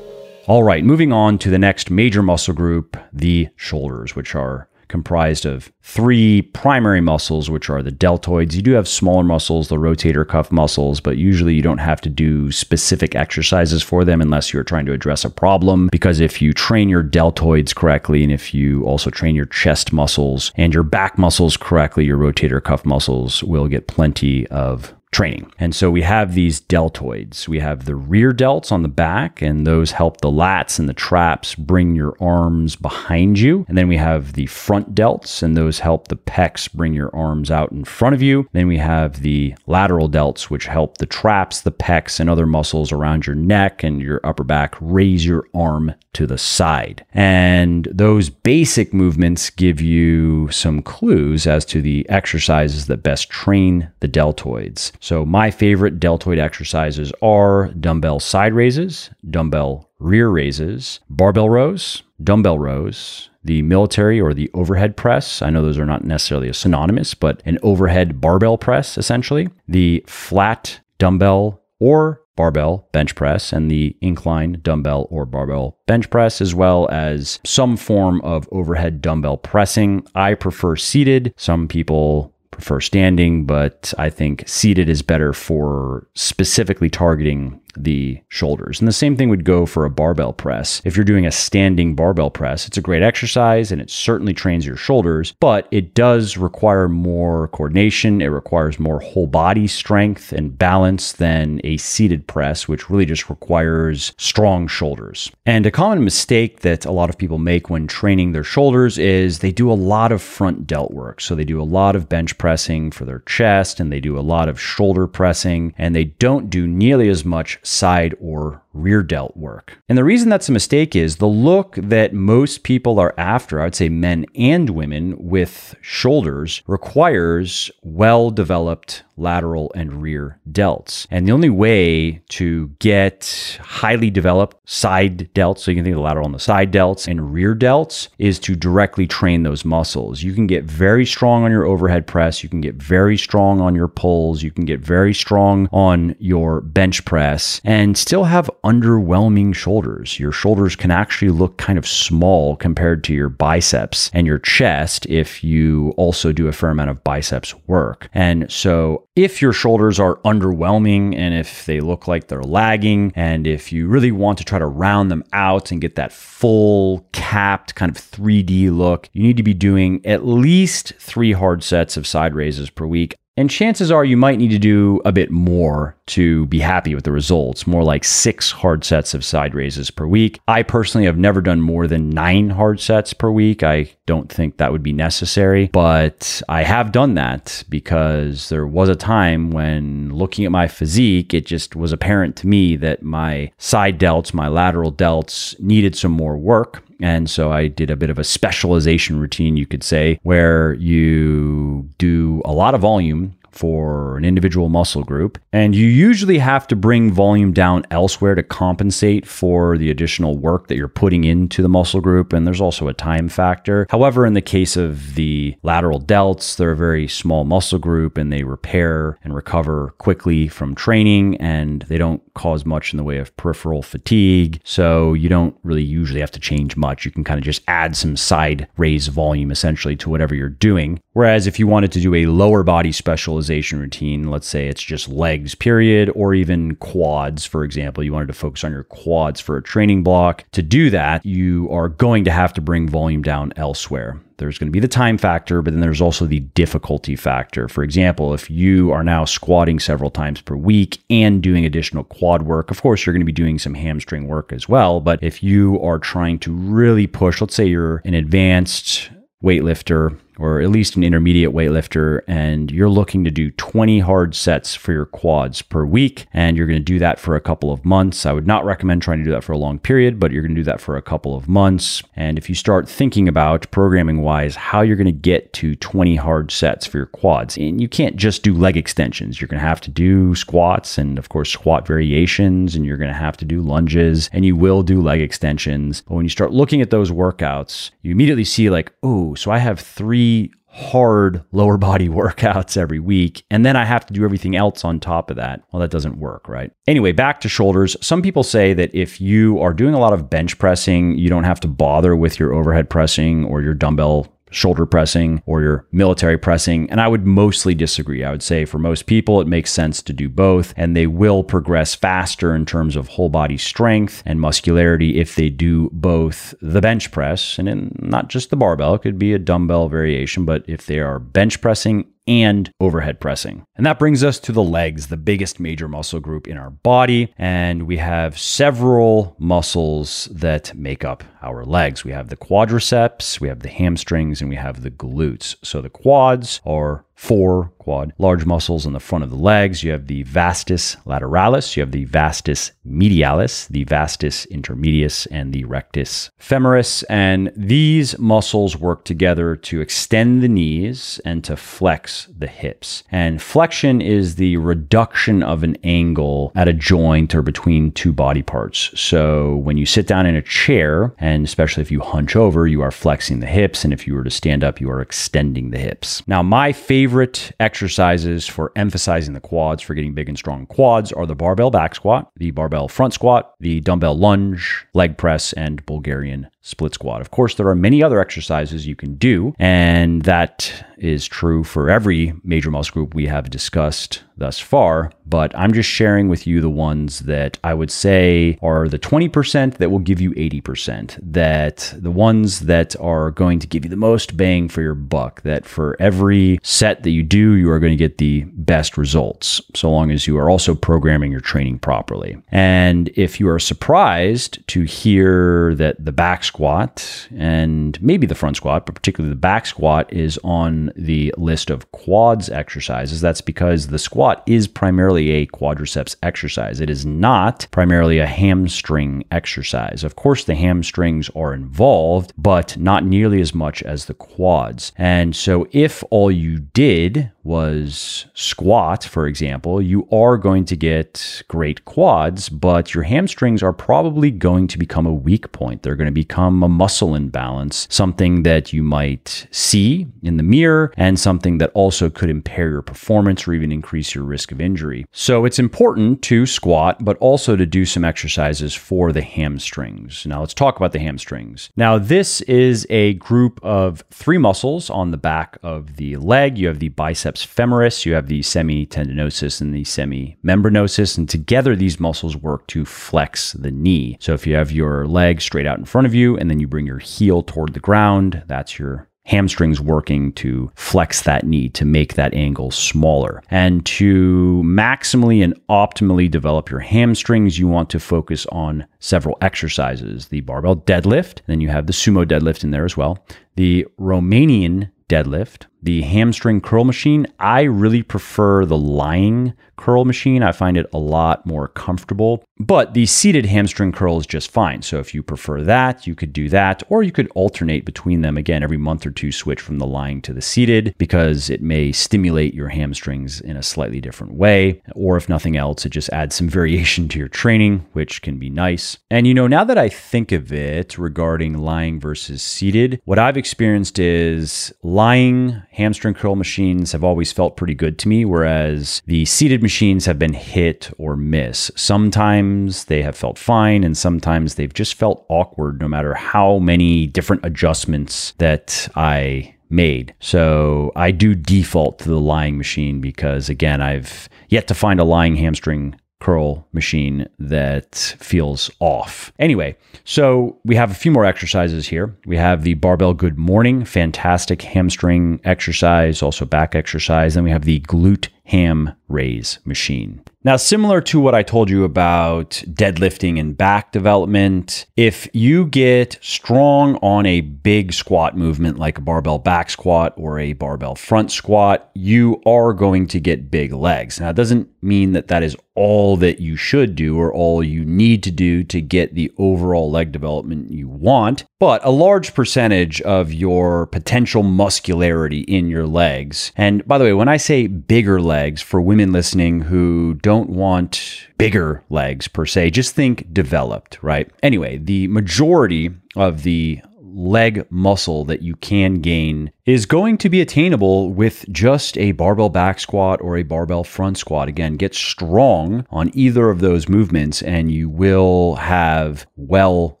All 0.47 0.63
right, 0.63 0.83
moving 0.83 1.13
on 1.13 1.37
to 1.37 1.51
the 1.51 1.59
next 1.59 1.91
major 1.91 2.23
muscle 2.23 2.55
group, 2.55 2.97
the 3.13 3.49
shoulders, 3.55 4.15
which 4.15 4.33
are 4.33 4.67
comprised 4.91 5.45
of 5.45 5.71
three 5.81 6.41
primary 6.41 7.01
muscles, 7.01 7.49
which 7.49 7.69
are 7.69 7.81
the 7.81 7.91
deltoids. 7.91 8.53
You 8.53 8.61
do 8.61 8.73
have 8.73 8.87
smaller 8.87 9.23
muscles, 9.23 9.69
the 9.69 9.77
rotator 9.77 10.27
cuff 10.27 10.51
muscles, 10.51 10.99
but 10.99 11.17
usually 11.17 11.55
you 11.55 11.63
don't 11.63 11.79
have 11.79 12.01
to 12.01 12.09
do 12.09 12.51
specific 12.51 13.15
exercises 13.15 13.81
for 13.81 14.05
them 14.05 14.21
unless 14.21 14.53
you're 14.53 14.63
trying 14.63 14.85
to 14.85 14.93
address 14.93 15.25
a 15.25 15.29
problem. 15.29 15.89
Because 15.91 16.19
if 16.19 16.41
you 16.41 16.53
train 16.53 16.89
your 16.89 17.03
deltoids 17.03 17.73
correctly, 17.73 18.23
and 18.23 18.31
if 18.31 18.53
you 18.53 18.83
also 18.83 19.09
train 19.09 19.35
your 19.35 19.45
chest 19.45 19.91
muscles 19.91 20.51
and 20.55 20.73
your 20.73 20.83
back 20.83 21.17
muscles 21.17 21.57
correctly, 21.57 22.05
your 22.05 22.17
rotator 22.17 22.63
cuff 22.63 22.85
muscles 22.85 23.43
will 23.43 23.67
get 23.67 23.87
plenty 23.87 24.45
of 24.47 24.93
training. 25.11 25.51
And 25.59 25.75
so 25.75 25.91
we 25.91 26.03
have 26.03 26.33
these 26.33 26.61
deltoids. 26.61 27.47
We 27.47 27.59
have 27.59 27.85
the 27.85 27.95
rear 27.95 28.31
delts 28.31 28.71
on 28.71 28.81
the 28.81 28.87
back, 28.87 29.41
and 29.41 29.67
those 29.67 29.91
help 29.91 30.21
the 30.21 30.31
lats 30.31 30.79
and 30.79 30.87
the 30.87 30.93
traps 30.93 31.53
bring 31.53 31.95
your 31.95 32.15
arms 32.21 32.75
behind 32.75 33.37
you. 33.39 33.65
And 33.67 33.77
then 33.77 33.87
we 33.87 33.97
have 33.97 34.33
the 34.33 34.45
front 34.45 34.95
delts, 34.95 35.43
and 35.43 35.55
those 35.55 35.79
help 35.79 36.07
the 36.07 36.15
pecs 36.15 36.71
bring 36.71 36.93
your 36.93 37.13
arms 37.15 37.51
out 37.51 37.71
in 37.71 37.83
front 37.83 38.15
of 38.15 38.21
you. 38.21 38.47
Then 38.53 38.67
we 38.67 38.77
have 38.77 39.21
the 39.21 39.53
lateral 39.67 40.09
delts, 40.09 40.43
which 40.43 40.65
help 40.65 40.97
the 40.97 41.05
traps, 41.05 41.61
the 41.61 41.71
pecs, 41.71 42.19
and 42.19 42.29
other 42.29 42.45
muscles 42.45 42.91
around 42.91 43.27
your 43.27 43.35
neck 43.35 43.83
and 43.83 44.01
your 44.01 44.21
upper 44.23 44.43
back 44.43 44.75
raise 44.79 45.25
your 45.25 45.45
arm 45.53 45.93
to 46.13 46.27
the 46.27 46.37
side. 46.37 47.05
And 47.13 47.87
those 47.91 48.29
basic 48.29 48.93
movements 48.93 49.49
give 49.49 49.79
you 49.79 50.49
some 50.51 50.81
clues 50.81 51.47
as 51.47 51.63
to 51.65 51.81
the 51.81 52.07
exercises 52.09 52.87
that 52.87 53.03
best 53.03 53.29
train 53.29 53.89
the 53.99 54.09
deltoids. 54.09 54.91
So, 55.01 55.25
my 55.25 55.49
favorite 55.49 55.99
deltoid 55.99 56.37
exercises 56.37 57.11
are 57.23 57.69
dumbbell 57.79 58.19
side 58.19 58.53
raises, 58.53 59.09
dumbbell 59.27 59.89
rear 59.97 60.29
raises, 60.29 60.99
barbell 61.09 61.49
rows, 61.49 62.03
dumbbell 62.23 62.59
rows, 62.59 63.31
the 63.43 63.63
military 63.63 64.21
or 64.21 64.33
the 64.33 64.51
overhead 64.53 64.95
press. 64.95 65.41
I 65.41 65.49
know 65.49 65.63
those 65.63 65.79
are 65.79 65.87
not 65.87 66.03
necessarily 66.03 66.53
synonymous, 66.53 67.15
but 67.15 67.41
an 67.45 67.57
overhead 67.63 68.21
barbell 68.21 68.59
press 68.59 68.95
essentially, 68.97 69.49
the 69.67 70.03
flat 70.07 70.79
dumbbell 70.99 71.63
or 71.79 72.21
barbell 72.35 72.87
bench 72.91 73.15
press 73.15 73.51
and 73.51 73.69
the 73.69 73.95
incline 74.01 74.59
dumbbell 74.61 75.07
or 75.09 75.25
barbell 75.25 75.77
bench 75.87 76.09
press, 76.09 76.41
as 76.41 76.53
well 76.55 76.87
as 76.91 77.39
some 77.43 77.75
form 77.75 78.21
of 78.21 78.47
overhead 78.51 79.01
dumbbell 79.01 79.37
pressing. 79.37 80.05
I 80.15 80.35
prefer 80.35 80.75
seated. 80.75 81.33
Some 81.37 81.67
people 81.67 82.33
prefer 82.61 82.79
standing, 82.79 83.45
but 83.45 83.93
I 83.97 84.09
think 84.09 84.43
seated 84.47 84.87
is 84.87 85.01
better 85.01 85.33
for 85.33 86.07
specifically 86.13 86.89
targeting 86.89 87.59
the 87.77 88.21
shoulders. 88.29 88.79
And 88.79 88.87
the 88.87 88.93
same 88.93 89.15
thing 89.15 89.29
would 89.29 89.43
go 89.43 89.65
for 89.65 89.85
a 89.85 89.89
barbell 89.89 90.33
press. 90.33 90.81
If 90.85 90.95
you're 90.95 91.03
doing 91.03 91.25
a 91.25 91.31
standing 91.31 91.95
barbell 91.95 92.29
press, 92.29 92.67
it's 92.67 92.77
a 92.77 92.81
great 92.81 93.03
exercise 93.03 93.71
and 93.71 93.81
it 93.81 93.89
certainly 93.89 94.33
trains 94.33 94.65
your 94.65 94.75
shoulders, 94.75 95.33
but 95.39 95.67
it 95.71 95.93
does 95.93 96.37
require 96.37 96.87
more 96.87 97.47
coordination. 97.49 98.21
It 98.21 98.27
requires 98.27 98.79
more 98.79 98.99
whole 98.99 99.27
body 99.27 99.67
strength 99.67 100.31
and 100.31 100.57
balance 100.57 101.13
than 101.13 101.61
a 101.63 101.77
seated 101.77 102.27
press, 102.27 102.67
which 102.67 102.89
really 102.89 103.05
just 103.05 103.29
requires 103.29 104.13
strong 104.17 104.67
shoulders. 104.67 105.31
And 105.45 105.65
a 105.65 105.71
common 105.71 106.03
mistake 106.03 106.61
that 106.61 106.85
a 106.85 106.91
lot 106.91 107.09
of 107.09 107.17
people 107.17 107.37
make 107.37 107.69
when 107.69 107.87
training 107.87 108.31
their 108.31 108.43
shoulders 108.43 108.97
is 108.97 109.39
they 109.39 109.51
do 109.51 109.71
a 109.71 109.73
lot 109.73 110.11
of 110.11 110.21
front 110.21 110.67
delt 110.67 110.91
work. 110.91 111.21
So 111.21 111.35
they 111.35 111.43
do 111.43 111.61
a 111.61 111.63
lot 111.63 111.95
of 111.95 112.09
bench 112.09 112.37
pressing 112.37 112.91
for 112.91 113.05
their 113.05 113.19
chest 113.19 113.79
and 113.79 113.91
they 113.91 113.99
do 113.99 114.17
a 114.17 114.21
lot 114.21 114.49
of 114.49 114.59
shoulder 114.59 115.07
pressing 115.07 115.73
and 115.77 115.95
they 115.95 116.05
don't 116.05 116.49
do 116.49 116.67
nearly 116.67 117.09
as 117.09 117.25
much 117.25 117.59
side 117.63 118.15
or 118.19 118.61
rear 118.73 119.03
delt 119.03 119.35
work. 119.35 119.81
And 119.89 119.97
the 119.97 120.03
reason 120.03 120.29
that's 120.29 120.49
a 120.49 120.53
mistake 120.53 120.95
is 120.95 121.17
the 121.17 121.27
look 121.27 121.75
that 121.75 122.13
most 122.13 122.63
people 122.63 122.99
are 122.99 123.13
after, 123.17 123.61
I'd 123.61 123.75
say 123.75 123.89
men 123.89 124.25
and 124.35 124.69
women 124.69 125.15
with 125.17 125.75
shoulders, 125.81 126.61
requires 126.67 127.71
well 127.81 128.29
developed 128.31 129.03
lateral 129.21 129.71
and 129.75 130.01
rear 130.01 130.39
delts. 130.51 131.05
And 131.11 131.27
the 131.27 131.31
only 131.31 131.49
way 131.49 132.23
to 132.29 132.67
get 132.79 133.59
highly 133.61 134.09
developed 134.09 134.57
side 134.69 135.29
delts, 135.33 135.59
so 135.59 135.71
you 135.71 135.75
can 135.75 135.83
think 135.83 135.93
of 135.93 135.99
the 135.99 136.03
lateral 136.03 136.25
and 136.25 136.35
the 136.35 136.39
side 136.39 136.73
delts 136.73 137.07
and 137.07 137.33
rear 137.33 137.55
delts, 137.55 138.09
is 138.17 138.39
to 138.39 138.55
directly 138.55 139.05
train 139.05 139.43
those 139.43 139.63
muscles. 139.63 140.23
You 140.23 140.33
can 140.33 140.47
get 140.47 140.63
very 140.63 141.05
strong 141.05 141.43
on 141.43 141.51
your 141.51 141.65
overhead 141.65 142.07
press, 142.07 142.43
you 142.43 142.49
can 142.49 142.61
get 142.61 142.75
very 142.75 143.17
strong 143.17 143.61
on 143.61 143.75
your 143.75 143.87
pulls, 143.87 144.41
you 144.41 144.51
can 144.51 144.65
get 144.65 144.79
very 144.79 145.13
strong 145.13 145.69
on 145.71 146.15
your 146.19 146.61
bench 146.61 147.05
press, 147.05 147.61
and 147.63 147.97
still 147.97 148.23
have 148.23 148.49
underwhelming 148.63 149.53
shoulders. 149.55 150.19
Your 150.19 150.31
shoulders 150.31 150.75
can 150.75 150.91
actually 150.91 151.31
look 151.31 151.57
kind 151.57 151.77
of 151.77 151.87
small 151.87 152.55
compared 152.55 153.03
to 153.05 153.13
your 153.13 153.29
biceps 153.29 154.09
and 154.13 154.27
your 154.27 154.39
chest 154.39 155.05
if 155.07 155.43
you 155.43 155.93
also 155.97 156.31
do 156.31 156.47
a 156.47 156.51
fair 156.51 156.69
amount 156.69 156.89
of 156.89 157.03
biceps 157.03 157.55
work. 157.67 158.09
And 158.13 158.51
so 158.51 159.07
if 159.15 159.41
your 159.41 159.53
shoulders 159.53 159.99
are 159.99 160.17
underwhelming 160.21 161.15
and 161.15 161.33
if 161.33 161.65
they 161.65 161.79
look 161.79 162.07
like 162.07 162.27
they're 162.27 162.43
lagging, 162.43 163.11
and 163.15 163.47
if 163.47 163.71
you 163.71 163.87
really 163.87 164.11
want 164.11 164.37
to 164.37 164.43
try 164.43 164.59
to 164.59 164.65
round 164.65 165.11
them 165.11 165.23
out 165.33 165.71
and 165.71 165.81
get 165.81 165.95
that 165.95 166.13
full 166.13 167.07
capped 167.11 167.75
kind 167.75 167.89
of 167.89 167.97
3D 167.97 168.75
look, 168.75 169.09
you 169.13 169.23
need 169.23 169.37
to 169.37 169.43
be 169.43 169.53
doing 169.53 170.05
at 170.05 170.25
least 170.25 170.93
three 170.99 171.33
hard 171.33 171.63
sets 171.63 171.97
of 171.97 172.07
side 172.07 172.35
raises 172.35 172.69
per 172.69 172.85
week. 172.85 173.15
And 173.37 173.49
chances 173.49 173.91
are 173.91 174.03
you 174.03 174.17
might 174.17 174.37
need 174.37 174.51
to 174.51 174.59
do 174.59 175.01
a 175.05 175.11
bit 175.11 175.31
more 175.31 175.95
to 176.11 176.45
be 176.47 176.59
happy 176.59 176.95
with 176.95 177.03
the 177.03 177.11
results, 177.11 177.65
more 177.65 177.83
like 177.83 178.03
six 178.03 178.51
hard 178.51 178.83
sets 178.83 179.13
of 179.13 179.25
side 179.25 179.55
raises 179.55 179.89
per 179.89 180.05
week. 180.05 180.39
I 180.47 180.63
personally 180.63 181.05
have 181.05 181.17
never 181.17 181.41
done 181.41 181.61
more 181.61 181.87
than 181.87 182.09
nine 182.09 182.49
hard 182.49 182.79
sets 182.79 183.13
per 183.13 183.31
week. 183.31 183.63
I 183.63 183.91
don't 184.05 184.31
think 184.31 184.57
that 184.57 184.71
would 184.71 184.83
be 184.83 184.93
necessary, 184.93 185.69
but 185.71 186.41
I 186.49 186.63
have 186.63 186.91
done 186.91 187.15
that 187.15 187.63
because 187.69 188.49
there 188.49 188.67
was 188.67 188.89
a 188.89 188.95
time 188.95 189.51
when 189.51 190.13
looking 190.13 190.45
at 190.45 190.51
my 190.51 190.67
physique, 190.67 191.33
it 191.33 191.45
just 191.45 191.75
was 191.75 191.93
apparent 191.93 192.35
to 192.37 192.47
me 192.47 192.75
that 192.77 193.03
my 193.03 193.51
side 193.57 193.99
delts, 193.99 194.33
my 194.33 194.47
lateral 194.47 194.91
delts 194.91 195.59
needed 195.59 195.95
some 195.95 196.11
more 196.11 196.37
work. 196.37 196.83
And 197.01 197.29
so 197.29 197.51
I 197.51 197.67
did 197.67 197.89
a 197.89 197.95
bit 197.95 198.11
of 198.11 198.19
a 198.19 198.23
specialization 198.23 199.19
routine, 199.19 199.57
you 199.57 199.65
could 199.65 199.83
say, 199.83 200.19
where 200.21 200.73
you 200.73 201.89
do 201.97 202.41
a 202.45 202.51
lot 202.51 202.75
of 202.75 202.81
volume 202.81 203.35
for 203.51 204.17
an 204.17 204.25
individual 204.25 204.69
muscle 204.69 205.03
group. 205.03 205.37
And 205.51 205.75
you 205.75 205.87
usually 205.87 206.37
have 206.37 206.67
to 206.67 206.75
bring 206.75 207.11
volume 207.11 207.53
down 207.53 207.85
elsewhere 207.91 208.35
to 208.35 208.43
compensate 208.43 209.27
for 209.27 209.77
the 209.77 209.89
additional 209.89 210.37
work 210.37 210.67
that 210.67 210.77
you're 210.77 210.87
putting 210.87 211.23
into 211.23 211.61
the 211.61 211.69
muscle 211.69 212.01
group. 212.01 212.33
And 212.33 212.45
there's 212.45 212.61
also 212.61 212.87
a 212.87 212.93
time 212.93 213.29
factor. 213.29 213.87
However, 213.89 214.25
in 214.25 214.33
the 214.33 214.41
case 214.41 214.77
of 214.77 215.15
the 215.15 215.55
lateral 215.63 215.99
delts, 215.99 216.55
they're 216.55 216.71
a 216.71 216.77
very 216.77 217.07
small 217.07 217.43
muscle 217.43 217.79
group 217.79 218.17
and 218.17 218.31
they 218.31 218.43
repair 218.43 219.17
and 219.23 219.35
recover 219.35 219.93
quickly 219.97 220.47
from 220.47 220.75
training 220.75 221.37
and 221.37 221.83
they 221.83 221.97
don't 221.97 222.21
cause 222.33 222.65
much 222.65 222.93
in 222.93 222.97
the 222.97 223.03
way 223.03 223.17
of 223.17 223.35
peripheral 223.37 223.81
fatigue. 223.81 224.61
So 224.63 225.13
you 225.13 225.29
don't 225.29 225.55
really 225.63 225.83
usually 225.83 226.21
have 226.21 226.31
to 226.31 226.39
change 226.39 226.77
much. 226.77 227.05
You 227.05 227.11
can 227.11 227.23
kind 227.23 227.37
of 227.37 227.43
just 227.43 227.61
add 227.67 227.95
some 227.95 228.15
side 228.15 228.67
raise 228.77 229.07
volume 229.07 229.51
essentially 229.51 229.95
to 229.97 230.09
whatever 230.09 230.35
you're 230.35 230.49
doing. 230.49 230.99
Whereas 231.13 231.47
if 231.47 231.59
you 231.59 231.67
wanted 231.67 231.91
to 231.93 231.99
do 231.99 232.15
a 232.15 232.25
lower 232.25 232.63
body 232.63 232.91
special 232.91 233.37
mobilization 233.41 233.79
routine, 233.79 234.29
let's 234.29 234.47
say 234.47 234.67
it's 234.67 234.83
just 234.83 235.09
legs, 235.09 235.55
period, 235.55 236.11
or 236.13 236.35
even 236.35 236.75
quads, 236.75 237.43
for 237.43 237.63
example, 237.63 238.03
you 238.03 238.13
wanted 238.13 238.27
to 238.27 238.33
focus 238.33 238.63
on 238.63 238.71
your 238.71 238.83
quads 238.83 239.41
for 239.41 239.57
a 239.57 239.63
training 239.63 240.03
block. 240.03 240.45
To 240.51 240.61
do 240.61 240.91
that, 240.91 241.25
you 241.25 241.67
are 241.71 241.89
going 241.89 242.23
to 242.25 242.31
have 242.31 242.53
to 242.53 242.61
bring 242.61 242.87
volume 242.87 243.23
down 243.23 243.51
elsewhere. 243.55 244.21
There's 244.37 244.59
going 244.59 244.67
to 244.67 244.71
be 244.71 244.79
the 244.79 244.87
time 244.87 245.17
factor, 245.17 245.63
but 245.63 245.73
then 245.73 245.81
there's 245.81 246.01
also 246.01 246.27
the 246.27 246.39
difficulty 246.39 247.15
factor. 247.15 247.67
For 247.67 247.83
example, 247.83 248.35
if 248.35 248.47
you 248.47 248.91
are 248.91 249.03
now 249.03 249.25
squatting 249.25 249.79
several 249.79 250.11
times 250.11 250.39
per 250.39 250.55
week 250.55 250.99
and 251.09 251.41
doing 251.41 251.65
additional 251.65 252.03
quad 252.03 252.43
work, 252.43 252.69
of 252.69 252.81
course, 252.81 253.05
you're 253.05 253.13
going 253.13 253.21
to 253.21 253.25
be 253.25 253.31
doing 253.31 253.57
some 253.57 253.73
hamstring 253.73 254.27
work 254.27 254.53
as 254.53 254.69
well. 254.69 254.99
But 254.99 255.23
if 255.23 255.41
you 255.41 255.81
are 255.81 255.97
trying 255.97 256.37
to 256.39 256.53
really 256.53 257.07
push, 257.07 257.41
let's 257.41 257.55
say 257.55 257.65
you're 257.65 258.03
an 258.05 258.13
advanced 258.13 259.09
weightlifter 259.43 260.19
or 260.37 260.61
at 260.61 260.69
least 260.69 260.95
an 260.95 261.03
intermediate 261.03 261.53
weightlifter, 261.53 262.21
and 262.27 262.71
you're 262.71 262.89
looking 262.89 263.23
to 263.23 263.31
do 263.31 263.51
20 263.51 263.99
hard 263.99 264.33
sets 264.35 264.75
for 264.75 264.91
your 264.91 265.05
quads 265.05 265.61
per 265.61 265.85
week, 265.85 266.25
and 266.33 266.57
you're 266.57 266.67
going 266.67 266.79
to 266.79 266.83
do 266.83 266.99
that 266.99 267.19
for 267.19 267.35
a 267.35 267.41
couple 267.41 267.71
of 267.71 267.85
months. 267.85 268.25
I 268.25 268.31
would 268.31 268.47
not 268.47 268.65
recommend 268.65 269.01
trying 269.01 269.19
to 269.19 269.23
do 269.23 269.31
that 269.31 269.43
for 269.43 269.51
a 269.51 269.57
long 269.57 269.79
period, 269.79 270.19
but 270.19 270.31
you're 270.31 270.41
going 270.41 270.55
to 270.55 270.61
do 270.61 270.65
that 270.65 270.81
for 270.81 270.97
a 270.97 271.01
couple 271.01 271.35
of 271.35 271.47
months. 271.47 272.01
And 272.15 272.37
if 272.37 272.49
you 272.49 272.55
start 272.55 272.89
thinking 272.89 273.27
about 273.27 273.69
programming 273.71 274.21
wise 274.21 274.55
how 274.55 274.81
you're 274.81 274.95
going 274.95 275.05
to 275.05 275.11
get 275.11 275.53
to 275.53 275.75
20 275.75 276.15
hard 276.15 276.51
sets 276.51 276.85
for 276.85 276.97
your 276.97 277.07
quads, 277.07 277.57
and 277.57 277.81
you 277.81 277.87
can't 277.87 278.15
just 278.15 278.43
do 278.43 278.53
leg 278.53 278.77
extensions, 278.77 279.39
you're 279.39 279.47
going 279.47 279.61
to 279.61 279.67
have 279.67 279.81
to 279.81 279.91
do 279.91 280.33
squats 280.35 280.97
and, 280.97 281.17
of 281.17 281.29
course, 281.29 281.51
squat 281.51 281.85
variations, 281.85 282.75
and 282.75 282.85
you're 282.85 282.97
going 282.97 283.11
to 283.11 283.13
have 283.13 283.37
to 283.37 283.45
do 283.45 283.61
lunges, 283.61 284.29
and 284.33 284.45
you 284.45 284.55
will 284.55 284.81
do 284.83 285.01
leg 285.01 285.21
extensions. 285.21 286.01
But 286.07 286.15
when 286.15 286.25
you 286.25 286.29
start 286.29 286.51
looking 286.51 286.81
at 286.81 286.89
those 286.89 287.11
workouts, 287.11 287.91
you 288.01 288.11
immediately 288.11 288.45
see, 288.45 288.69
like, 288.69 288.93
oh, 289.03 289.35
so 289.35 289.51
I 289.51 289.57
have 289.57 289.79
three 289.79 290.30
hard 290.71 291.43
lower 291.51 291.77
body 291.77 292.07
workouts 292.21 292.77
every 292.77 292.99
week. 292.99 293.43
And 293.51 293.65
then 293.65 293.75
I 293.75 293.85
have 293.85 294.05
to 294.07 294.13
do 294.13 294.23
everything 294.23 294.55
else 294.55 294.83
on 294.85 294.99
top 294.99 295.29
of 295.29 295.35
that. 295.37 295.63
Well, 295.71 295.81
that 295.81 295.91
doesn't 295.91 296.17
work, 296.17 296.47
right? 296.47 296.71
Anyway, 296.87 297.11
back 297.11 297.41
to 297.41 297.49
shoulders. 297.49 297.95
Some 298.01 298.21
people 298.21 298.43
say 298.43 298.73
that 298.73 298.93
if 298.95 299.19
you 299.19 299.59
are 299.59 299.73
doing 299.73 299.93
a 299.93 299.99
lot 299.99 300.13
of 300.13 300.29
bench 300.29 300.57
pressing, 300.57 301.17
you 301.17 301.29
don't 301.29 301.43
have 301.43 301.59
to 301.61 301.67
bother 301.67 302.15
with 302.15 302.39
your 302.39 302.53
overhead 302.53 302.89
pressing 302.89 303.45
or 303.45 303.61
your 303.61 303.73
dumbbell 303.73 304.30
shoulder 304.51 304.85
pressing 304.85 305.41
or 305.45 305.61
your 305.61 305.87
military 305.91 306.37
pressing. 306.37 306.89
And 306.91 307.01
I 307.01 307.07
would 307.07 307.25
mostly 307.25 307.73
disagree. 307.73 308.23
I 308.23 308.31
would 308.31 308.43
say 308.43 308.65
for 308.65 308.77
most 308.77 309.07
people, 309.07 309.41
it 309.41 309.47
makes 309.47 309.71
sense 309.71 310.01
to 310.03 310.13
do 310.13 310.29
both, 310.29 310.73
and 310.77 310.95
they 310.95 311.07
will 311.07 311.43
progress 311.43 311.95
faster 311.95 312.53
in 312.53 312.65
terms 312.65 312.95
of 312.95 313.07
whole 313.07 313.29
body 313.29 313.57
strength 313.57 314.21
and 314.25 314.39
muscularity 314.39 315.19
if 315.19 315.35
they 315.35 315.49
do 315.49 315.89
both 315.93 316.53
the 316.61 316.81
bench 316.81 317.11
press 317.11 317.57
and 317.57 317.67
in, 317.67 317.95
not 317.99 318.27
just 318.27 318.49
the 318.49 318.55
barbell, 318.55 318.95
it 318.95 319.01
could 319.01 319.17
be 319.17 319.33
a 319.33 319.39
dumbbell 319.39 319.89
variation, 319.89 320.45
but 320.45 320.63
if 320.67 320.85
they 320.85 320.99
are 320.99 321.17
bench 321.17 321.61
pressing 321.61 322.05
and 322.27 322.71
overhead 322.79 323.19
pressing. 323.19 323.63
And 323.75 323.85
that 323.85 323.99
brings 323.99 324.23
us 324.23 324.39
to 324.39 324.51
the 324.51 324.63
legs, 324.63 325.07
the 325.07 325.17
biggest 325.17 325.59
major 325.59 325.87
muscle 325.87 326.19
group 326.19 326.47
in 326.47 326.57
our 326.57 326.69
body. 326.69 327.33
And 327.37 327.83
we 327.83 327.97
have 327.97 328.37
several 328.37 329.35
muscles 329.39 330.29
that 330.31 330.75
make 330.75 331.03
up 331.03 331.23
our 331.41 331.65
legs. 331.65 332.03
We 332.03 332.11
have 332.11 332.29
the 332.29 332.37
quadriceps, 332.37 333.39
we 333.39 333.47
have 333.47 333.61
the 333.61 333.69
hamstrings, 333.69 334.41
and 334.41 334.49
we 334.49 334.55
have 334.55 334.81
the 334.83 334.91
glutes. 334.91 335.55
So 335.63 335.81
the 335.81 335.89
quads 335.89 336.61
are 336.65 337.05
four 337.21 337.71
quad 337.77 338.13
large 338.17 338.45
muscles 338.45 338.85
on 338.85 338.93
the 338.93 338.99
front 338.99 339.23
of 339.23 339.29
the 339.29 339.35
legs. 339.35 339.83
You 339.83 339.91
have 339.91 340.07
the 340.07 340.23
vastus 340.23 340.95
lateralis, 341.05 341.75
you 341.75 341.81
have 341.81 341.91
the 341.91 342.05
vastus 342.05 342.71
medialis, 342.87 343.67
the 343.69 343.83
vastus 343.83 344.47
intermedius, 344.47 345.27
and 345.29 345.53
the 345.53 345.63
rectus 345.65 346.31
femoris. 346.39 347.03
And 347.09 347.51
these 347.55 348.17
muscles 348.17 348.75
work 348.75 349.03
together 349.05 349.55
to 349.55 349.81
extend 349.81 350.41
the 350.41 350.47
knees 350.47 351.21
and 351.23 351.43
to 351.43 351.55
flex 351.55 352.27
the 352.37 352.47
hips. 352.47 353.03
And 353.11 353.41
flexion 353.41 354.01
is 354.01 354.35
the 354.35 354.57
reduction 354.57 355.43
of 355.43 355.63
an 355.63 355.77
angle 355.83 356.51
at 356.55 356.67
a 356.67 356.73
joint 356.73 357.35
or 357.35 357.43
between 357.43 357.91
two 357.91 358.13
body 358.13 358.41
parts. 358.41 358.91
So 358.99 359.55
when 359.57 359.77
you 359.77 359.85
sit 359.85 360.07
down 360.07 360.25
in 360.25 360.35
a 360.35 360.41
chair, 360.41 361.13
and 361.19 361.45
especially 361.45 361.81
if 361.81 361.91
you 361.91 362.01
hunch 362.01 362.35
over, 362.35 362.65
you 362.65 362.81
are 362.81 362.91
flexing 362.91 363.41
the 363.41 363.47
hips. 363.47 363.83
And 363.83 363.93
if 363.93 364.07
you 364.07 364.15
were 364.15 364.23
to 364.23 364.31
stand 364.31 364.63
up, 364.63 364.81
you 364.81 364.89
are 364.89 365.01
extending 365.01 365.69
the 365.69 365.77
hips. 365.77 366.23
Now, 366.27 366.41
my 366.41 366.71
favorite 366.73 367.10
favorite 367.11 367.51
exercises 367.59 368.47
for 368.47 368.71
emphasizing 368.77 369.33
the 369.33 369.41
quads, 369.41 369.83
for 369.83 369.93
getting 369.93 370.13
big 370.13 370.29
and 370.29 370.37
strong. 370.37 370.65
Quads, 370.65 371.11
are 371.11 371.25
the 371.25 371.35
barbell 371.35 371.69
back 371.69 371.93
squat, 371.93 372.31
the 372.37 372.51
barbell 372.51 372.87
front 372.87 373.13
squat, 373.13 373.53
the 373.59 373.81
dumbbell 373.81 374.17
lunge, 374.17 374.85
leg 374.93 375.17
press, 375.17 375.51
and 375.51 375.85
Bulgarian 375.85 376.47
split 376.61 376.93
squat. 376.93 377.21
Of 377.21 377.31
course, 377.31 377.55
there 377.55 377.67
are 377.67 377.75
many 377.75 378.03
other 378.03 378.19
exercises 378.19 378.87
you 378.87 378.95
can 378.95 379.15
do, 379.15 379.53
and 379.59 380.21
that 380.23 380.85
is 380.97 381.27
true 381.27 381.63
for 381.63 381.89
every 381.89 382.33
major 382.43 382.69
muscle 382.69 382.93
group 382.93 383.15
we 383.15 383.25
have 383.25 383.49
discussed 383.49 384.23
thus 384.37 384.59
far. 384.59 385.11
But 385.25 385.57
I'm 385.57 385.73
just 385.73 385.89
sharing 385.89 386.29
with 386.29 386.45
you 386.45 386.61
the 386.61 386.69
ones 386.69 387.21
that 387.21 387.57
I 387.63 387.73
would 387.73 387.89
say 387.89 388.57
are 388.61 388.87
the 388.87 388.99
20% 388.99 389.77
that 389.77 389.89
will 389.89 389.99
give 389.99 390.21
you 390.21 390.31
80%, 390.31 391.17
that 391.31 391.93
the 391.97 392.11
ones 392.11 392.61
that 392.61 392.95
are 392.99 393.31
going 393.31 393.59
to 393.59 393.67
give 393.67 393.83
you 393.83 393.89
the 393.89 393.95
most 393.95 394.37
bang 394.37 394.67
for 394.67 394.81
your 394.81 394.95
buck, 394.95 395.41
that 395.41 395.65
for 395.65 395.95
every 395.99 396.59
set 396.63 397.03
that 397.03 397.11
you 397.11 397.23
do, 397.23 397.53
you 397.53 397.71
are 397.71 397.79
going 397.79 397.93
to 397.93 397.97
get 397.97 398.17
the 398.17 398.43
best 398.53 398.97
results, 398.97 399.61
so 399.73 399.89
long 399.89 400.11
as 400.11 400.27
you 400.27 400.37
are 400.37 400.49
also 400.49 400.75
programming 400.75 401.31
your 401.31 401.41
training 401.41 401.79
properly. 401.79 402.37
And 402.51 403.09
if 403.15 403.39
you 403.39 403.47
are 403.49 403.59
surprised 403.59 404.67
to 404.67 404.83
hear 404.83 405.73
that 405.75 406.03
the 406.03 406.11
back 406.11 406.43
squat 406.51 407.29
and 407.33 407.97
maybe 408.01 408.27
the 408.27 408.35
front 408.35 408.57
squat, 408.57 408.85
but 408.85 408.93
particularly 408.93 409.33
the 409.33 409.39
back 409.39 409.65
squat 409.65 410.11
is 410.11 410.37
on 410.43 410.91
the 410.97 411.33
list 411.37 411.69
of 411.69 411.89
quads 411.93 412.49
exercises, 412.49 413.21
that's 413.21 413.39
because 413.39 413.87
the 413.87 413.97
squat 413.97 414.43
is 414.45 414.67
primarily 414.67 415.31
a 415.31 415.47
quadriceps 415.47 416.17
exercise. 416.21 416.81
It 416.81 416.89
is 416.89 417.05
not 417.05 417.67
primarily 417.71 418.19
a 418.19 418.27
hamstring 418.27 419.23
exercise. 419.31 420.03
Of 420.03 420.17
course, 420.17 420.43
the 420.43 420.55
hamstrings 420.55 421.29
are 421.37 421.53
involved, 421.53 422.33
but 422.37 422.75
not 422.77 423.05
nearly 423.05 423.39
as 423.39 423.55
much 423.55 423.81
as 423.83 424.05
the 424.05 424.13
quads. 424.13 424.91
And 424.97 425.33
so, 425.33 425.69
if 425.71 426.03
all 426.09 426.29
you 426.29 426.59
did 426.59 427.31
was 427.43 428.25
squat, 428.33 429.05
for 429.05 429.25
example, 429.25 429.81
you 429.81 430.07
are 430.11 430.37
going 430.37 430.65
to 430.65 430.75
get 430.75 431.43
great 431.47 431.85
quads, 431.85 432.49
but 432.49 432.93
your 432.93 433.03
hamstrings 433.03 433.63
are 433.63 433.73
probably 433.73 434.31
going 434.31 434.67
to 434.67 434.77
become 434.77 435.05
a 435.07 435.13
weak 435.13 435.51
point. 435.53 435.81
They're 435.81 435.95
going 435.95 436.13
to 436.13 436.21
become 436.25 436.40
a 436.41 436.69
muscle 436.69 437.15
imbalance, 437.15 437.87
something 437.89 438.43
that 438.43 438.73
you 438.73 438.83
might 438.83 439.47
see 439.51 440.07
in 440.23 440.37
the 440.37 440.43
mirror 440.43 440.93
and 440.97 441.19
something 441.19 441.57
that 441.59 441.71
also 441.73 442.09
could 442.09 442.29
impair 442.29 442.69
your 442.69 442.81
performance 442.81 443.47
or 443.47 443.53
even 443.53 443.71
increase 443.71 444.15
your 444.15 444.23
risk 444.23 444.51
of 444.51 444.61
injury. 444.61 445.05
So 445.11 445.45
it's 445.45 445.59
important 445.59 446.21
to 446.23 446.45
squat, 446.45 447.03
but 447.03 447.17
also 447.17 447.55
to 447.55 447.65
do 447.65 447.85
some 447.85 448.05
exercises 448.05 448.73
for 448.73 449.11
the 449.11 449.21
hamstrings. 449.21 450.25
Now 450.25 450.41
let's 450.41 450.53
talk 450.53 450.77
about 450.77 450.91
the 450.91 450.99
hamstrings. 450.99 451.69
Now, 451.75 451.97
this 451.97 452.41
is 452.41 452.85
a 452.89 453.13
group 453.15 453.59
of 453.63 454.03
three 454.11 454.37
muscles 454.37 454.89
on 454.89 455.11
the 455.11 455.17
back 455.17 455.57
of 455.63 455.95
the 455.97 456.17
leg. 456.17 456.57
You 456.57 456.67
have 456.67 456.79
the 456.79 456.89
biceps 456.89 457.45
femoris, 457.45 458.05
you 458.05 458.13
have 458.13 458.27
the 458.27 458.41
semitendinosus, 458.41 459.61
and 459.61 459.73
the 459.73 459.83
semimembranosus. 459.83 461.17
And 461.17 461.29
together, 461.29 461.75
these 461.75 461.99
muscles 461.99 462.35
work 462.35 462.67
to 462.67 462.85
flex 462.85 463.53
the 463.53 463.71
knee. 463.71 464.17
So 464.19 464.33
if 464.33 464.45
you 464.47 464.55
have 464.55 464.71
your 464.71 465.07
leg 465.07 465.41
straight 465.41 465.67
out 465.67 465.79
in 465.79 465.85
front 465.85 466.07
of 466.07 466.13
you 466.13 466.30
and 466.37 466.49
then 466.49 466.59
you 466.59 466.67
bring 466.67 466.85
your 466.85 466.99
heel 466.99 467.43
toward 467.43 467.73
the 467.73 467.79
ground, 467.79 468.43
that's 468.47 468.79
your 468.79 469.07
hamstrings 469.25 469.79
working 469.79 470.33
to 470.33 470.71
flex 470.75 471.21
that 471.21 471.45
knee 471.45 471.69
to 471.69 471.85
make 471.85 472.15
that 472.15 472.33
angle 472.33 472.71
smaller. 472.71 473.43
And 473.49 473.85
to 473.85 474.61
maximally 474.65 475.43
and 475.43 475.53
optimally 475.69 476.29
develop 476.29 476.69
your 476.69 476.79
hamstrings, 476.79 477.59
you 477.59 477.67
want 477.67 477.89
to 477.91 477.99
focus 477.99 478.45
on 478.47 478.85
several 478.99 479.37
exercises. 479.41 480.27
The 480.27 480.41
barbell 480.41 480.75
deadlift, 480.75 481.41
then 481.45 481.61
you 481.61 481.69
have 481.69 481.87
the 481.87 481.93
sumo 481.93 482.25
deadlift 482.25 482.63
in 482.63 482.71
there 482.71 482.85
as 482.85 482.97
well, 482.97 483.23
the 483.55 483.85
Romanian 483.99 484.89
deadlift, 485.07 485.65
the 485.81 486.01
hamstring 486.01 486.61
curl 486.61 486.83
machine. 486.83 487.27
I 487.39 487.63
really 487.63 488.03
prefer 488.03 488.65
the 488.65 488.77
lying 488.77 489.53
curl 489.81 490.05
machine. 490.05 490.43
I 490.43 490.51
find 490.51 490.77
it 490.77 490.85
a 490.93 490.99
lot 490.99 491.45
more 491.45 491.67
comfortable. 491.67 492.43
But 492.59 492.93
the 492.93 493.07
seated 493.07 493.47
hamstring 493.47 493.91
curl 493.91 494.19
is 494.19 494.27
just 494.27 494.51
fine. 494.51 494.83
So 494.83 494.99
if 494.99 495.15
you 495.15 495.23
prefer 495.23 495.63
that, 495.63 496.05
you 496.05 496.13
could 496.13 496.31
do 496.31 496.47
that, 496.49 496.83
or 496.89 497.01
you 497.01 497.11
could 497.11 497.31
alternate 497.33 497.85
between 497.85 498.21
them 498.21 498.37
again 498.37 498.61
every 498.61 498.77
month 498.77 499.05
or 499.05 499.11
two, 499.11 499.31
switch 499.31 499.59
from 499.59 499.79
the 499.79 499.87
lying 499.87 500.21
to 500.21 500.33
the 500.33 500.41
seated 500.41 500.93
because 500.99 501.49
it 501.49 501.63
may 501.63 501.91
stimulate 501.91 502.53
your 502.53 502.69
hamstrings 502.69 503.41
in 503.41 503.57
a 503.57 503.63
slightly 503.63 503.99
different 503.99 504.33
way. 504.33 504.83
Or 504.93 505.17
if 505.17 505.27
nothing 505.27 505.57
else, 505.57 505.85
it 505.85 505.89
just 505.89 506.09
adds 506.09 506.35
some 506.35 506.49
variation 506.61 507.07
to 507.09 507.19
your 507.19 507.27
training, 507.27 507.87
which 507.93 508.21
can 508.21 508.37
be 508.37 508.51
nice. 508.51 508.99
And 509.09 509.25
you 509.25 509.33
know, 509.33 509.47
now 509.47 509.63
that 509.63 509.79
I 509.79 509.89
think 509.89 510.31
of 510.31 510.53
it 510.53 510.99
regarding 510.99 511.57
lying 511.57 511.99
versus 511.99 512.43
seated, 512.43 513.01
what 513.05 513.17
I've 513.17 513.37
experienced 513.37 513.97
is 513.97 514.71
lying 514.83 515.63
hamstring 515.71 516.13
curl 516.13 516.35
machines 516.35 516.91
have 516.91 517.03
always 517.03 517.31
felt 517.31 517.57
pretty 517.57 517.73
good 517.73 517.97
to 517.99 518.07
me, 518.07 518.25
whereas 518.25 519.01
the 519.05 519.25
seated 519.25 519.61
machines 519.61 520.05
have 520.05 520.19
been 520.19 520.33
hit 520.33 520.91
or 520.97 521.15
miss. 521.15 521.71
Sometimes 521.75 522.85
they 522.85 523.01
have 523.01 523.15
felt 523.15 523.37
fine, 523.37 523.83
and 523.83 523.97
sometimes 523.97 524.55
they've 524.55 524.73
just 524.73 524.93
felt 524.93 525.25
awkward 525.29 525.79
no 525.79 525.87
matter 525.87 526.13
how 526.13 526.59
many 526.59 527.07
different 527.07 527.45
adjustments 527.45 528.33
that 528.37 528.87
I 528.95 529.55
made. 529.69 530.13
So 530.19 530.91
I 530.95 531.11
do 531.11 531.33
default 531.33 531.99
to 531.99 532.09
the 532.09 532.19
lying 532.19 532.57
machine 532.57 532.99
because, 532.99 533.49
again, 533.49 533.81
I've 533.81 534.27
yet 534.49 534.67
to 534.67 534.73
find 534.73 534.99
a 534.99 535.05
lying 535.05 535.37
hamstring 535.37 535.95
curl 536.21 536.65
machine 536.71 537.27
that 537.39 538.15
feels 538.19 538.71
off. 538.79 539.33
Anyway, 539.39 539.75
so 540.05 540.57
we 540.63 540.75
have 540.75 540.91
a 540.91 540.95
few 540.95 541.11
more 541.11 541.25
exercises 541.25 541.87
here. 541.87 542.15
We 542.25 542.37
have 542.37 542.63
the 542.63 542.75
barbell 542.75 543.13
good 543.13 543.37
morning, 543.37 543.83
fantastic 543.83 544.61
hamstring 544.61 545.41
exercise, 545.43 546.21
also 546.21 546.45
back 546.45 546.75
exercise. 546.75 547.33
Then 547.33 547.43
we 547.43 547.51
have 547.51 547.65
the 547.65 547.81
glute 547.81 548.29
ham 548.45 548.93
raise 549.09 549.59
machine. 549.65 550.23
Now, 550.43 550.55
similar 550.55 551.01
to 551.01 551.19
what 551.19 551.35
I 551.35 551.43
told 551.43 551.69
you 551.69 551.83
about 551.83 552.63
deadlifting 552.67 553.39
and 553.39 553.55
back 553.55 553.91
development, 553.91 554.87
if 554.97 555.29
you 555.33 555.67
get 555.67 556.17
strong 556.19 556.95
on 556.95 557.27
a 557.27 557.41
big 557.41 557.93
squat 557.93 558.35
movement 558.35 558.79
like 558.79 558.97
a 558.97 559.01
barbell 559.01 559.37
back 559.37 559.69
squat 559.69 560.15
or 560.17 560.39
a 560.39 560.53
barbell 560.53 560.95
front 560.95 561.31
squat, 561.31 561.91
you 561.93 562.41
are 562.47 562.73
going 562.73 563.05
to 563.07 563.19
get 563.19 563.51
big 563.51 563.71
legs. 563.71 564.19
Now, 564.19 564.31
it 564.31 564.35
doesn't 564.35 564.67
mean 564.81 565.11
that 565.11 565.27
that 565.27 565.43
is 565.43 565.55
all 565.75 566.17
that 566.17 566.39
you 566.39 566.55
should 566.55 566.95
do 566.95 567.17
or 567.17 567.31
all 567.31 567.63
you 567.63 567.85
need 567.85 568.23
to 568.23 568.31
do 568.31 568.63
to 568.63 568.81
get 568.81 569.13
the 569.13 569.31
overall 569.37 569.91
leg 569.91 570.11
development 570.11 570.71
you 570.71 570.87
want, 570.87 571.45
but 571.59 571.85
a 571.85 571.91
large 571.91 572.33
percentage 572.33 572.99
of 573.01 573.31
your 573.31 573.85
potential 573.87 574.43
muscularity 574.43 575.41
in 575.41 575.67
your 575.67 575.85
legs. 575.85 576.51
And 576.57 576.85
by 576.87 576.97
the 576.97 577.05
way, 577.05 577.13
when 577.13 577.29
I 577.29 577.37
say 577.37 577.67
bigger 577.67 578.19
legs 578.19 578.61
for 578.61 578.81
women 578.81 579.11
listening 579.11 579.61
who 579.61 580.15
don't 580.15 580.30
want 580.49 581.27
bigger 581.37 581.83
legs 581.89 582.27
per 582.27 582.45
se, 582.45 582.71
just 582.71 582.95
think 582.95 583.33
developed, 583.33 583.99
right? 584.01 584.31
Anyway, 584.41 584.77
the 584.77 585.07
majority 585.07 585.91
of 586.15 586.43
the 586.43 586.81
leg 587.13 587.65
muscle 587.69 588.25
that 588.25 588.41
you 588.41 588.55
can 588.55 588.95
gain 588.95 589.51
is 589.65 589.85
going 589.85 590.17
to 590.17 590.29
be 590.29 590.41
attainable 590.41 591.11
with 591.13 591.45
just 591.51 591.97
a 591.97 592.13
barbell 592.13 592.49
back 592.49 592.79
squat 592.79 593.21
or 593.21 593.37
a 593.37 593.43
barbell 593.43 593.83
front 593.83 594.17
squat. 594.17 594.47
Again, 594.47 594.75
get 594.75 594.95
strong 594.95 595.85
on 595.89 596.11
either 596.13 596.49
of 596.49 596.59
those 596.59 596.89
movements 596.89 597.41
and 597.41 597.71
you 597.71 597.89
will 597.89 598.55
have 598.55 599.25
well 599.35 600.00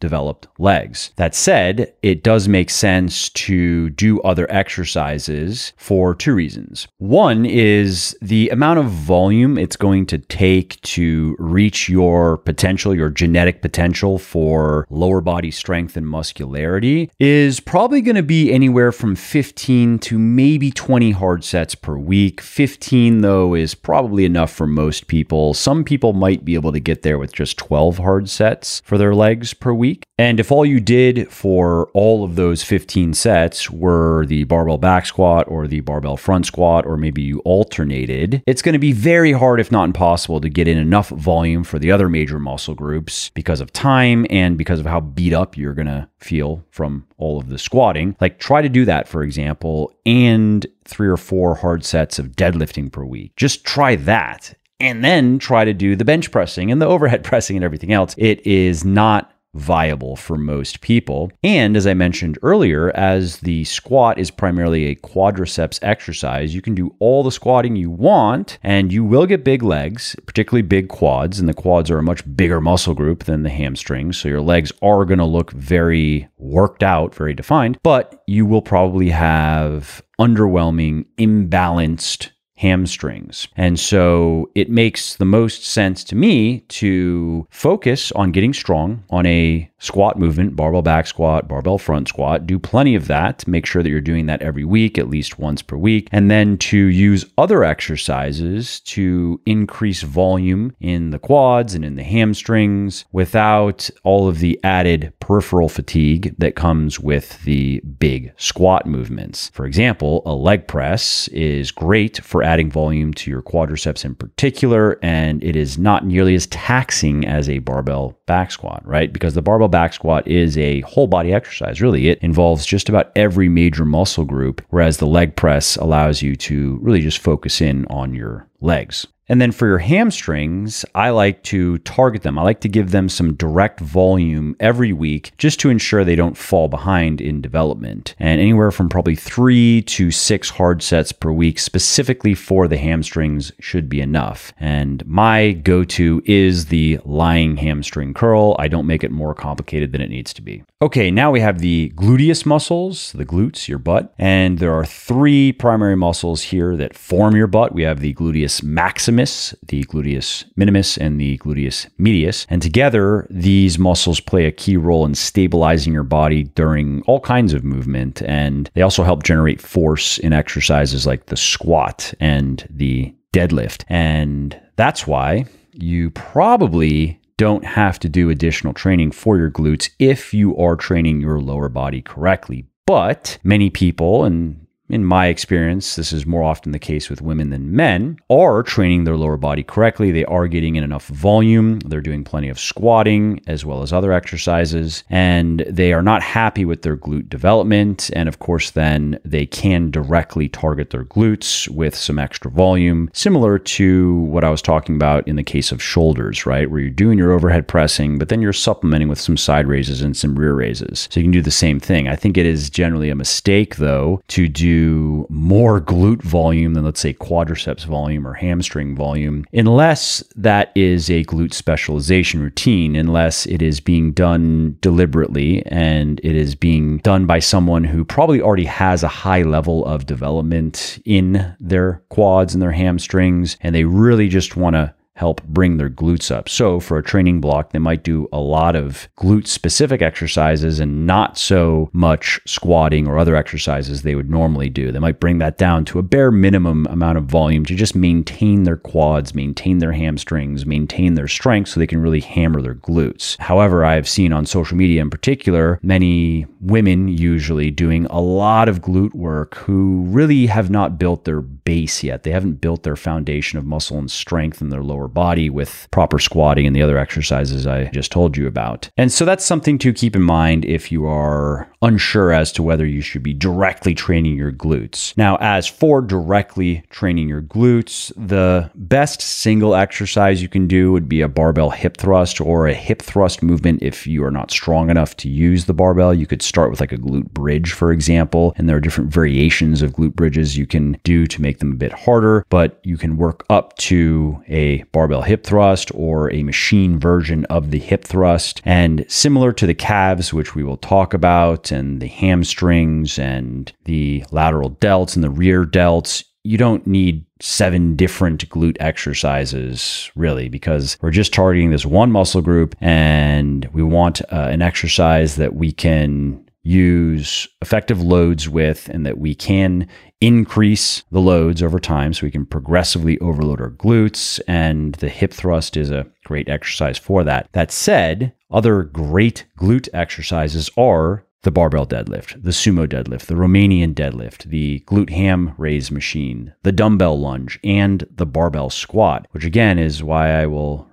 developed 0.00 0.48
legs. 0.58 1.12
That 1.16 1.34
said, 1.34 1.92
it 2.02 2.24
does 2.24 2.48
make 2.48 2.70
sense 2.70 3.28
to 3.30 3.90
do 3.90 4.20
other 4.22 4.50
exercises 4.50 5.72
for 5.76 6.14
two 6.14 6.34
reasons. 6.34 6.88
One 6.98 7.46
is 7.46 8.16
the 8.20 8.48
amount 8.48 8.80
of 8.80 8.86
volume 8.86 9.58
it's 9.58 9.76
going 9.76 10.06
to 10.06 10.18
take 10.18 10.80
to 10.82 11.36
reach 11.38 11.88
your 11.88 12.38
potential, 12.38 12.94
your 12.94 13.10
genetic 13.10 13.62
potential 13.62 14.18
for 14.18 14.86
lower 14.90 15.20
body 15.20 15.50
strength 15.50 15.96
and 15.96 16.08
muscularity 16.08 17.10
is 17.18 17.60
probably 17.60 18.00
going 18.00 18.16
to 18.16 18.22
be 18.22 18.52
anywhere 18.52 18.92
from 18.92 19.14
15 19.14 19.98
to 19.98 20.18
maybe 20.18 20.70
20 20.70 21.10
hard 21.12 21.44
sets 21.44 21.74
per 21.74 21.96
week. 21.96 22.40
15, 22.40 23.20
though, 23.20 23.54
is 23.54 23.74
probably 23.74 24.24
enough 24.24 24.50
for 24.50 24.66
most 24.66 25.06
people. 25.06 25.52
Some 25.52 25.84
people 25.84 26.12
might 26.12 26.44
be 26.44 26.54
able 26.54 26.72
to 26.72 26.80
get 26.80 27.02
there 27.02 27.18
with 27.18 27.32
just 27.32 27.58
12 27.58 27.98
hard 27.98 28.28
sets 28.28 28.80
for 28.84 28.96
their 28.96 29.14
legs 29.14 29.52
per 29.52 29.72
week 29.72 29.89
week. 29.90 30.04
And 30.18 30.38
if 30.38 30.52
all 30.52 30.66
you 30.66 30.80
did 30.80 31.30
for 31.32 31.88
all 31.94 32.24
of 32.24 32.36
those 32.36 32.62
15 32.62 33.14
sets 33.14 33.70
were 33.70 34.26
the 34.26 34.44
barbell 34.44 34.78
back 34.78 35.06
squat 35.06 35.46
or 35.48 35.66
the 35.66 35.80
barbell 35.80 36.16
front 36.16 36.46
squat, 36.46 36.86
or 36.86 36.96
maybe 36.96 37.22
you 37.22 37.40
alternated, 37.40 38.42
it's 38.46 38.62
going 38.62 38.74
to 38.74 38.78
be 38.78 38.92
very 38.92 39.32
hard, 39.32 39.60
if 39.60 39.72
not 39.72 39.84
impossible, 39.84 40.40
to 40.40 40.48
get 40.48 40.68
in 40.68 40.78
enough 40.78 41.08
volume 41.08 41.64
for 41.64 41.78
the 41.78 41.90
other 41.90 42.08
major 42.08 42.38
muscle 42.38 42.74
groups 42.74 43.30
because 43.30 43.60
of 43.60 43.72
time 43.72 44.26
and 44.30 44.58
because 44.58 44.80
of 44.80 44.86
how 44.86 45.00
beat 45.00 45.32
up 45.32 45.56
you're 45.56 45.74
going 45.74 45.86
to 45.86 46.08
feel 46.18 46.64
from 46.70 47.06
all 47.16 47.38
of 47.38 47.48
the 47.48 47.58
squatting. 47.58 48.14
Like, 48.20 48.38
try 48.38 48.62
to 48.62 48.68
do 48.68 48.84
that, 48.84 49.08
for 49.08 49.22
example, 49.22 49.92
and 50.04 50.66
three 50.84 51.08
or 51.08 51.16
four 51.16 51.54
hard 51.54 51.84
sets 51.84 52.18
of 52.18 52.36
deadlifting 52.36 52.92
per 52.92 53.04
week. 53.04 53.34
Just 53.36 53.64
try 53.64 53.96
that 53.96 54.54
and 54.80 55.04
then 55.04 55.38
try 55.38 55.64
to 55.64 55.74
do 55.74 55.94
the 55.94 56.04
bench 56.04 56.30
pressing 56.30 56.70
and 56.70 56.80
the 56.80 56.86
overhead 56.86 57.22
pressing 57.30 57.56
and 57.56 57.64
everything 57.64 57.92
else. 57.92 58.14
It 58.18 58.44
is 58.46 58.84
not 58.84 59.32
viable 59.54 60.16
for 60.16 60.36
most 60.36 60.80
people. 60.80 61.30
And 61.42 61.76
as 61.76 61.86
I 61.86 61.94
mentioned 61.94 62.38
earlier, 62.42 62.90
as 62.96 63.38
the 63.38 63.64
squat 63.64 64.18
is 64.18 64.30
primarily 64.30 64.86
a 64.86 64.96
quadriceps 64.96 65.78
exercise, 65.82 66.54
you 66.54 66.62
can 66.62 66.74
do 66.74 66.94
all 66.98 67.22
the 67.22 67.32
squatting 67.32 67.76
you 67.76 67.90
want 67.90 68.58
and 68.62 68.92
you 68.92 69.04
will 69.04 69.26
get 69.26 69.44
big 69.44 69.62
legs, 69.62 70.16
particularly 70.26 70.62
big 70.62 70.88
quads. 70.88 71.40
And 71.40 71.48
the 71.48 71.54
quads 71.54 71.90
are 71.90 71.98
a 71.98 72.02
much 72.02 72.22
bigger 72.36 72.60
muscle 72.60 72.94
group 72.94 73.24
than 73.24 73.42
the 73.42 73.50
hamstrings. 73.50 74.18
So 74.18 74.28
your 74.28 74.40
legs 74.40 74.72
are 74.82 75.04
going 75.04 75.18
to 75.18 75.24
look 75.24 75.50
very 75.52 76.28
worked 76.38 76.82
out, 76.82 77.14
very 77.14 77.34
defined, 77.34 77.78
but 77.82 78.22
you 78.26 78.46
will 78.46 78.62
probably 78.62 79.10
have 79.10 80.02
underwhelming, 80.20 81.06
imbalanced 81.18 82.30
hamstrings. 82.60 83.48
And 83.56 83.80
so 83.80 84.50
it 84.54 84.68
makes 84.68 85.16
the 85.16 85.24
most 85.24 85.64
sense 85.64 86.04
to 86.04 86.14
me 86.14 86.60
to 86.68 87.46
focus 87.50 88.12
on 88.12 88.32
getting 88.32 88.52
strong 88.52 89.02
on 89.08 89.24
a 89.24 89.70
squat 89.78 90.18
movement, 90.18 90.54
barbell 90.54 90.82
back 90.82 91.06
squat, 91.06 91.48
barbell 91.48 91.78
front 91.78 92.06
squat. 92.06 92.46
Do 92.46 92.58
plenty 92.58 92.94
of 92.94 93.06
that. 93.06 93.48
Make 93.48 93.64
sure 93.64 93.82
that 93.82 93.88
you're 93.88 94.02
doing 94.02 94.26
that 94.26 94.42
every 94.42 94.64
week, 94.64 94.98
at 94.98 95.08
least 95.08 95.38
once 95.38 95.62
per 95.62 95.76
week. 95.76 96.08
And 96.12 96.30
then 96.30 96.58
to 96.58 96.76
use 96.76 97.24
other 97.38 97.64
exercises 97.64 98.80
to 98.80 99.40
increase 99.46 100.02
volume 100.02 100.76
in 100.80 101.10
the 101.10 101.18
quads 101.18 101.74
and 101.74 101.82
in 101.82 101.96
the 101.96 102.04
hamstrings 102.04 103.06
without 103.10 103.88
all 104.04 104.28
of 104.28 104.40
the 104.40 104.60
added 104.62 105.14
peripheral 105.18 105.70
fatigue 105.70 106.34
that 106.36 106.56
comes 106.56 107.00
with 107.00 107.42
the 107.44 107.80
big 107.80 108.32
squat 108.36 108.84
movements. 108.84 109.50
For 109.54 109.64
example, 109.64 110.22
a 110.26 110.34
leg 110.34 110.68
press 110.68 111.26
is 111.28 111.70
great 111.70 112.22
for 112.22 112.42
adding 112.50 112.68
volume 112.68 113.14
to 113.14 113.30
your 113.30 113.42
quadriceps 113.42 114.04
in 114.04 114.12
particular, 114.12 114.98
and 115.02 115.42
it 115.44 115.54
is 115.54 115.78
not 115.78 116.04
nearly 116.04 116.34
as 116.34 116.48
taxing 116.48 117.24
as 117.24 117.48
a 117.48 117.60
barbell 117.60 118.18
back 118.26 118.50
squat, 118.50 118.82
right? 118.84 119.12
Because 119.12 119.34
the 119.34 119.42
barbell 119.42 119.68
back 119.68 119.92
squat 119.92 120.26
is 120.26 120.58
a 120.58 120.80
whole 120.80 121.06
body 121.06 121.32
exercise, 121.32 121.80
really. 121.80 122.08
It 122.08 122.18
involves 122.22 122.66
just 122.66 122.88
about 122.88 123.12
every 123.14 123.48
major 123.48 123.84
muscle 123.84 124.24
group, 124.24 124.62
whereas 124.70 124.96
the 124.96 125.06
leg 125.06 125.36
press 125.36 125.76
allows 125.76 126.22
you 126.22 126.34
to 126.36 126.80
really 126.82 127.00
just 127.00 127.18
focus 127.18 127.60
in 127.60 127.86
on 127.86 128.14
your 128.14 128.48
legs. 128.60 129.06
And 129.30 129.40
then 129.40 129.52
for 129.52 129.68
your 129.68 129.78
hamstrings, 129.78 130.84
I 130.92 131.10
like 131.10 131.44
to 131.44 131.78
target 131.78 132.22
them. 132.22 132.36
I 132.36 132.42
like 132.42 132.60
to 132.62 132.68
give 132.68 132.90
them 132.90 133.08
some 133.08 133.34
direct 133.34 133.78
volume 133.78 134.56
every 134.58 134.92
week 134.92 135.30
just 135.38 135.60
to 135.60 135.70
ensure 135.70 136.04
they 136.04 136.16
don't 136.16 136.36
fall 136.36 136.66
behind 136.66 137.20
in 137.20 137.40
development. 137.40 138.16
And 138.18 138.40
anywhere 138.40 138.72
from 138.72 138.88
probably 138.88 139.14
three 139.14 139.82
to 139.82 140.10
six 140.10 140.50
hard 140.50 140.82
sets 140.82 141.12
per 141.12 141.30
week, 141.30 141.60
specifically 141.60 142.34
for 142.34 142.66
the 142.66 142.76
hamstrings, 142.76 143.52
should 143.60 143.88
be 143.88 144.00
enough. 144.00 144.52
And 144.58 145.06
my 145.06 145.52
go 145.52 145.84
to 145.84 146.22
is 146.26 146.66
the 146.66 146.98
lying 147.04 147.56
hamstring 147.56 148.14
curl. 148.14 148.56
I 148.58 148.66
don't 148.66 148.88
make 148.88 149.04
it 149.04 149.12
more 149.12 149.32
complicated 149.32 149.92
than 149.92 150.00
it 150.00 150.10
needs 150.10 150.34
to 150.34 150.42
be. 150.42 150.64
Okay, 150.82 151.10
now 151.10 151.30
we 151.30 151.40
have 151.40 151.58
the 151.58 151.92
gluteus 151.94 152.44
muscles, 152.46 153.12
the 153.12 153.26
glutes, 153.26 153.68
your 153.68 153.78
butt. 153.78 154.12
And 154.18 154.58
there 154.58 154.74
are 154.74 154.86
three 154.86 155.52
primary 155.52 155.94
muscles 155.94 156.42
here 156.42 156.74
that 156.78 156.96
form 156.96 157.36
your 157.36 157.46
butt. 157.46 157.72
We 157.72 157.82
have 157.82 158.00
the 158.00 158.14
gluteus 158.14 158.62
maximus, 158.62 159.19
the 159.66 159.84
gluteus 159.84 160.44
minimus, 160.56 160.96
and 160.96 161.20
the 161.20 161.38
gluteus 161.38 161.88
medius. 161.98 162.46
And 162.48 162.62
together, 162.62 163.26
these 163.30 163.78
muscles 163.78 164.20
play 164.20 164.46
a 164.46 164.52
key 164.52 164.76
role 164.76 165.04
in 165.04 165.14
stabilizing 165.14 165.92
your 165.92 166.04
body 166.04 166.44
during 166.44 167.02
all 167.02 167.20
kinds 167.20 167.52
of 167.52 167.64
movement. 167.64 168.22
And 168.22 168.70
they 168.74 168.82
also 168.82 169.04
help 169.04 169.22
generate 169.22 169.60
force 169.60 170.18
in 170.18 170.32
exercises 170.32 171.06
like 171.06 171.26
the 171.26 171.36
squat 171.36 172.14
and 172.20 172.66
the 172.70 173.14
deadlift. 173.32 173.84
And 173.88 174.60
that's 174.76 175.06
why 175.06 175.44
you 175.72 176.10
probably 176.10 177.20
don't 177.36 177.64
have 177.64 177.98
to 178.00 178.08
do 178.08 178.28
additional 178.28 178.74
training 178.74 179.12
for 179.12 179.38
your 179.38 179.50
glutes 179.50 179.90
if 179.98 180.34
you 180.34 180.56
are 180.58 180.76
training 180.76 181.20
your 181.20 181.40
lower 181.40 181.68
body 181.70 182.02
correctly. 182.02 182.66
But 182.86 183.38
many 183.44 183.70
people, 183.70 184.24
and 184.24 184.66
in 184.90 185.04
my 185.04 185.26
experience, 185.26 185.96
this 185.96 186.12
is 186.12 186.26
more 186.26 186.42
often 186.42 186.72
the 186.72 186.78
case 186.78 187.08
with 187.08 187.22
women 187.22 187.50
than 187.50 187.74
men, 187.74 188.18
are 188.28 188.62
training 188.62 189.04
their 189.04 189.16
lower 189.16 189.36
body 189.36 189.62
correctly. 189.62 190.10
They 190.10 190.24
are 190.24 190.48
getting 190.48 190.76
in 190.76 190.84
enough 190.84 191.06
volume. 191.06 191.78
They're 191.80 192.00
doing 192.00 192.24
plenty 192.24 192.48
of 192.48 192.58
squatting 192.58 193.40
as 193.46 193.64
well 193.64 193.82
as 193.82 193.92
other 193.92 194.12
exercises, 194.12 195.04
and 195.10 195.60
they 195.68 195.92
are 195.92 196.02
not 196.02 196.22
happy 196.22 196.64
with 196.64 196.82
their 196.82 196.96
glute 196.96 197.28
development. 197.28 198.10
And 198.14 198.28
of 198.28 198.38
course, 198.38 198.70
then 198.70 199.18
they 199.24 199.46
can 199.46 199.90
directly 199.90 200.48
target 200.48 200.90
their 200.90 201.04
glutes 201.04 201.68
with 201.68 201.94
some 201.94 202.18
extra 202.18 202.50
volume, 202.50 203.10
similar 203.12 203.58
to 203.58 204.14
what 204.20 204.44
I 204.44 204.50
was 204.50 204.62
talking 204.62 204.96
about 204.96 205.26
in 205.28 205.36
the 205.36 205.42
case 205.42 205.72
of 205.72 205.82
shoulders, 205.82 206.46
right? 206.46 206.70
Where 206.70 206.80
you're 206.80 206.90
doing 206.90 207.18
your 207.18 207.32
overhead 207.32 207.68
pressing, 207.68 208.18
but 208.18 208.28
then 208.28 208.42
you're 208.42 208.52
supplementing 208.52 209.08
with 209.08 209.20
some 209.20 209.36
side 209.36 209.66
raises 209.66 210.02
and 210.02 210.16
some 210.16 210.38
rear 210.38 210.54
raises. 210.54 211.08
So 211.10 211.20
you 211.20 211.24
can 211.24 211.30
do 211.30 211.42
the 211.42 211.50
same 211.50 211.80
thing. 211.80 212.08
I 212.08 212.16
think 212.16 212.36
it 212.36 212.46
is 212.46 212.70
generally 212.70 213.10
a 213.10 213.14
mistake, 213.14 213.76
though, 213.76 214.22
to 214.28 214.48
do 214.48 214.79
more 215.28 215.80
glute 215.80 216.22
volume 216.22 216.74
than, 216.74 216.84
let's 216.84 217.00
say, 217.00 217.12
quadriceps 217.12 217.84
volume 217.84 218.26
or 218.26 218.34
hamstring 218.34 218.94
volume, 218.96 219.44
unless 219.52 220.22
that 220.36 220.72
is 220.74 221.10
a 221.10 221.24
glute 221.24 221.54
specialization 221.54 222.40
routine, 222.40 222.96
unless 222.96 223.46
it 223.46 223.62
is 223.62 223.80
being 223.80 224.12
done 224.12 224.76
deliberately 224.80 225.64
and 225.66 226.20
it 226.22 226.34
is 226.34 226.54
being 226.54 226.98
done 226.98 227.26
by 227.26 227.38
someone 227.38 227.84
who 227.84 228.04
probably 228.04 228.40
already 228.40 228.64
has 228.64 229.02
a 229.02 229.08
high 229.08 229.42
level 229.42 229.84
of 229.86 230.06
development 230.06 230.98
in 231.04 231.54
their 231.60 232.02
quads 232.08 232.54
and 232.54 232.62
their 232.62 232.72
hamstrings, 232.72 233.56
and 233.60 233.74
they 233.74 233.84
really 233.84 234.28
just 234.28 234.56
want 234.56 234.74
to 234.74 234.94
help 235.20 235.42
bring 235.44 235.76
their 235.76 235.90
glutes 235.90 236.34
up. 236.34 236.48
So, 236.48 236.80
for 236.80 236.96
a 236.96 237.02
training 237.02 237.42
block, 237.42 237.72
they 237.72 237.78
might 237.78 238.02
do 238.02 238.26
a 238.32 238.40
lot 238.40 238.74
of 238.74 239.06
glute 239.18 239.46
specific 239.46 240.00
exercises 240.00 240.80
and 240.80 241.06
not 241.06 241.36
so 241.36 241.90
much 241.92 242.40
squatting 242.46 243.06
or 243.06 243.18
other 243.18 243.36
exercises 243.36 244.00
they 244.00 244.14
would 244.14 244.30
normally 244.30 244.70
do. 244.70 244.90
They 244.90 244.98
might 244.98 245.20
bring 245.20 245.36
that 245.38 245.58
down 245.58 245.84
to 245.86 245.98
a 245.98 246.02
bare 246.02 246.30
minimum 246.30 246.86
amount 246.86 247.18
of 247.18 247.24
volume 247.24 247.66
to 247.66 247.74
just 247.74 247.94
maintain 247.94 248.62
their 248.62 248.78
quads, 248.78 249.34
maintain 249.34 249.76
their 249.78 249.92
hamstrings, 249.92 250.64
maintain 250.64 251.14
their 251.14 251.28
strength 251.28 251.68
so 251.68 251.80
they 251.80 251.86
can 251.86 252.00
really 252.00 252.20
hammer 252.20 252.62
their 252.62 252.74
glutes. 252.74 253.38
However, 253.40 253.84
I've 253.84 254.08
seen 254.08 254.32
on 254.32 254.46
social 254.46 254.78
media 254.78 255.02
in 255.02 255.10
particular 255.10 255.78
many 255.82 256.46
women 256.60 257.08
usually 257.08 257.70
doing 257.70 258.06
a 258.06 258.22
lot 258.22 258.70
of 258.70 258.80
glute 258.80 259.14
work 259.14 259.56
who 259.56 260.04
really 260.08 260.46
have 260.46 260.70
not 260.70 260.98
built 260.98 261.26
their 261.26 261.42
base 261.42 262.02
yet. 262.02 262.22
They 262.22 262.30
haven't 262.30 262.62
built 262.62 262.84
their 262.84 262.96
foundation 262.96 263.58
of 263.58 263.66
muscle 263.66 263.98
and 263.98 264.10
strength 264.10 264.62
in 264.62 264.70
their 264.70 264.82
lower 264.82 265.09
body 265.12 265.50
with 265.50 265.88
proper 265.90 266.18
squatting 266.18 266.66
and 266.66 266.74
the 266.74 266.82
other 266.82 266.98
exercises 266.98 267.66
I 267.66 267.86
just 267.86 268.12
told 268.12 268.36
you 268.36 268.46
about. 268.46 268.88
And 268.96 269.12
so 269.12 269.24
that's 269.24 269.44
something 269.44 269.78
to 269.78 269.92
keep 269.92 270.16
in 270.16 270.22
mind 270.22 270.64
if 270.64 270.92
you 270.92 271.06
are 271.06 271.70
unsure 271.82 272.32
as 272.32 272.52
to 272.52 272.62
whether 272.62 272.86
you 272.86 273.00
should 273.00 273.22
be 273.22 273.32
directly 273.32 273.94
training 273.94 274.36
your 274.36 274.52
glutes. 274.52 275.16
Now, 275.16 275.36
as 275.40 275.66
for 275.66 276.02
directly 276.02 276.82
training 276.90 277.28
your 277.28 277.42
glutes, 277.42 278.12
the 278.16 278.70
best 278.74 279.22
single 279.22 279.74
exercise 279.74 280.42
you 280.42 280.48
can 280.48 280.66
do 280.66 280.92
would 280.92 281.08
be 281.08 281.22
a 281.22 281.28
barbell 281.28 281.70
hip 281.70 281.96
thrust 281.96 282.40
or 282.40 282.66
a 282.66 282.74
hip 282.74 283.00
thrust 283.02 283.42
movement 283.42 283.82
if 283.82 284.06
you 284.06 284.22
are 284.24 284.30
not 284.30 284.50
strong 284.50 284.90
enough 284.90 285.16
to 285.18 285.28
use 285.28 285.64
the 285.64 285.74
barbell. 285.74 286.12
You 286.12 286.26
could 286.26 286.42
start 286.42 286.70
with 286.70 286.80
like 286.80 286.92
a 286.92 286.98
glute 286.98 287.30
bridge, 287.30 287.72
for 287.72 287.92
example, 287.92 288.54
and 288.56 288.68
there 288.68 288.76
are 288.76 288.80
different 288.80 289.10
variations 289.10 289.82
of 289.82 289.92
glute 289.92 290.14
bridges 290.14 290.56
you 290.56 290.66
can 290.66 290.98
do 291.02 291.26
to 291.26 291.42
make 291.42 291.58
them 291.58 291.72
a 291.72 291.76
bit 291.76 291.92
harder, 291.92 292.44
but 292.50 292.78
you 292.84 292.98
can 292.98 293.16
work 293.16 293.44
up 293.48 293.76
to 293.78 294.42
a 294.48 294.82
barbell 294.92 294.99
hip 295.24 295.44
thrust 295.44 295.90
or 295.94 296.32
a 296.32 296.42
machine 296.42 296.98
version 296.98 297.44
of 297.46 297.70
the 297.70 297.78
hip 297.78 298.04
thrust. 298.04 298.60
And 298.64 299.04
similar 299.08 299.52
to 299.52 299.66
the 299.66 299.74
calves, 299.74 300.32
which 300.32 300.54
we 300.54 300.62
will 300.62 300.76
talk 300.76 301.14
about, 301.14 301.70
and 301.70 302.00
the 302.00 302.08
hamstrings 302.08 303.18
and 303.18 303.72
the 303.84 304.24
lateral 304.30 304.70
delts 304.70 305.14
and 305.14 305.24
the 305.24 305.30
rear 305.30 305.64
delts, 305.64 306.24
you 306.42 306.56
don't 306.56 306.86
need 306.86 307.24
seven 307.40 307.96
different 307.96 308.48
glute 308.50 308.76
exercises 308.80 310.10
really 310.14 310.48
because 310.48 310.98
we're 311.00 311.10
just 311.10 311.32
targeting 311.32 311.70
this 311.70 311.86
one 311.86 312.10
muscle 312.10 312.42
group 312.42 312.74
and 312.80 313.66
we 313.72 313.82
want 313.82 314.20
uh, 314.32 314.48
an 314.50 314.62
exercise 314.62 315.36
that 315.36 315.54
we 315.54 315.72
can 315.72 316.44
use 316.62 317.48
effective 317.62 318.02
loads 318.02 318.48
with 318.48 318.88
and 318.88 319.06
that 319.06 319.18
we 319.18 319.34
can 319.34 319.88
increase 320.20 321.02
the 321.10 321.20
loads 321.20 321.62
over 321.62 321.80
time 321.80 322.12
so 322.12 322.26
we 322.26 322.30
can 322.30 322.44
progressively 322.44 323.18
overload 323.20 323.60
our 323.60 323.70
glutes. 323.70 324.40
And 324.46 324.94
the 324.96 325.08
hip 325.08 325.32
thrust 325.32 325.76
is 325.76 325.90
a 325.90 326.06
great 326.24 326.48
exercise 326.48 326.98
for 326.98 327.24
that. 327.24 327.48
That 327.52 327.72
said, 327.72 328.34
other 328.50 328.82
great 328.82 329.46
glute 329.58 329.88
exercises 329.94 330.70
are 330.76 331.24
the 331.42 331.50
barbell 331.50 331.86
deadlift, 331.86 332.42
the 332.42 332.50
sumo 332.50 332.86
deadlift, 332.86 333.26
the 333.26 333.34
Romanian 333.34 333.94
deadlift, 333.94 334.44
the 334.44 334.80
glute 334.86 335.10
ham 335.10 335.54
raise 335.56 335.90
machine, 335.90 336.52
the 336.64 336.72
dumbbell 336.72 337.18
lunge, 337.18 337.58
and 337.64 338.06
the 338.10 338.26
barbell 338.26 338.68
squat, 338.68 339.26
which 339.30 339.44
again 339.44 339.78
is 339.78 340.02
why 340.02 340.30
I 340.32 340.46
will 340.46 340.86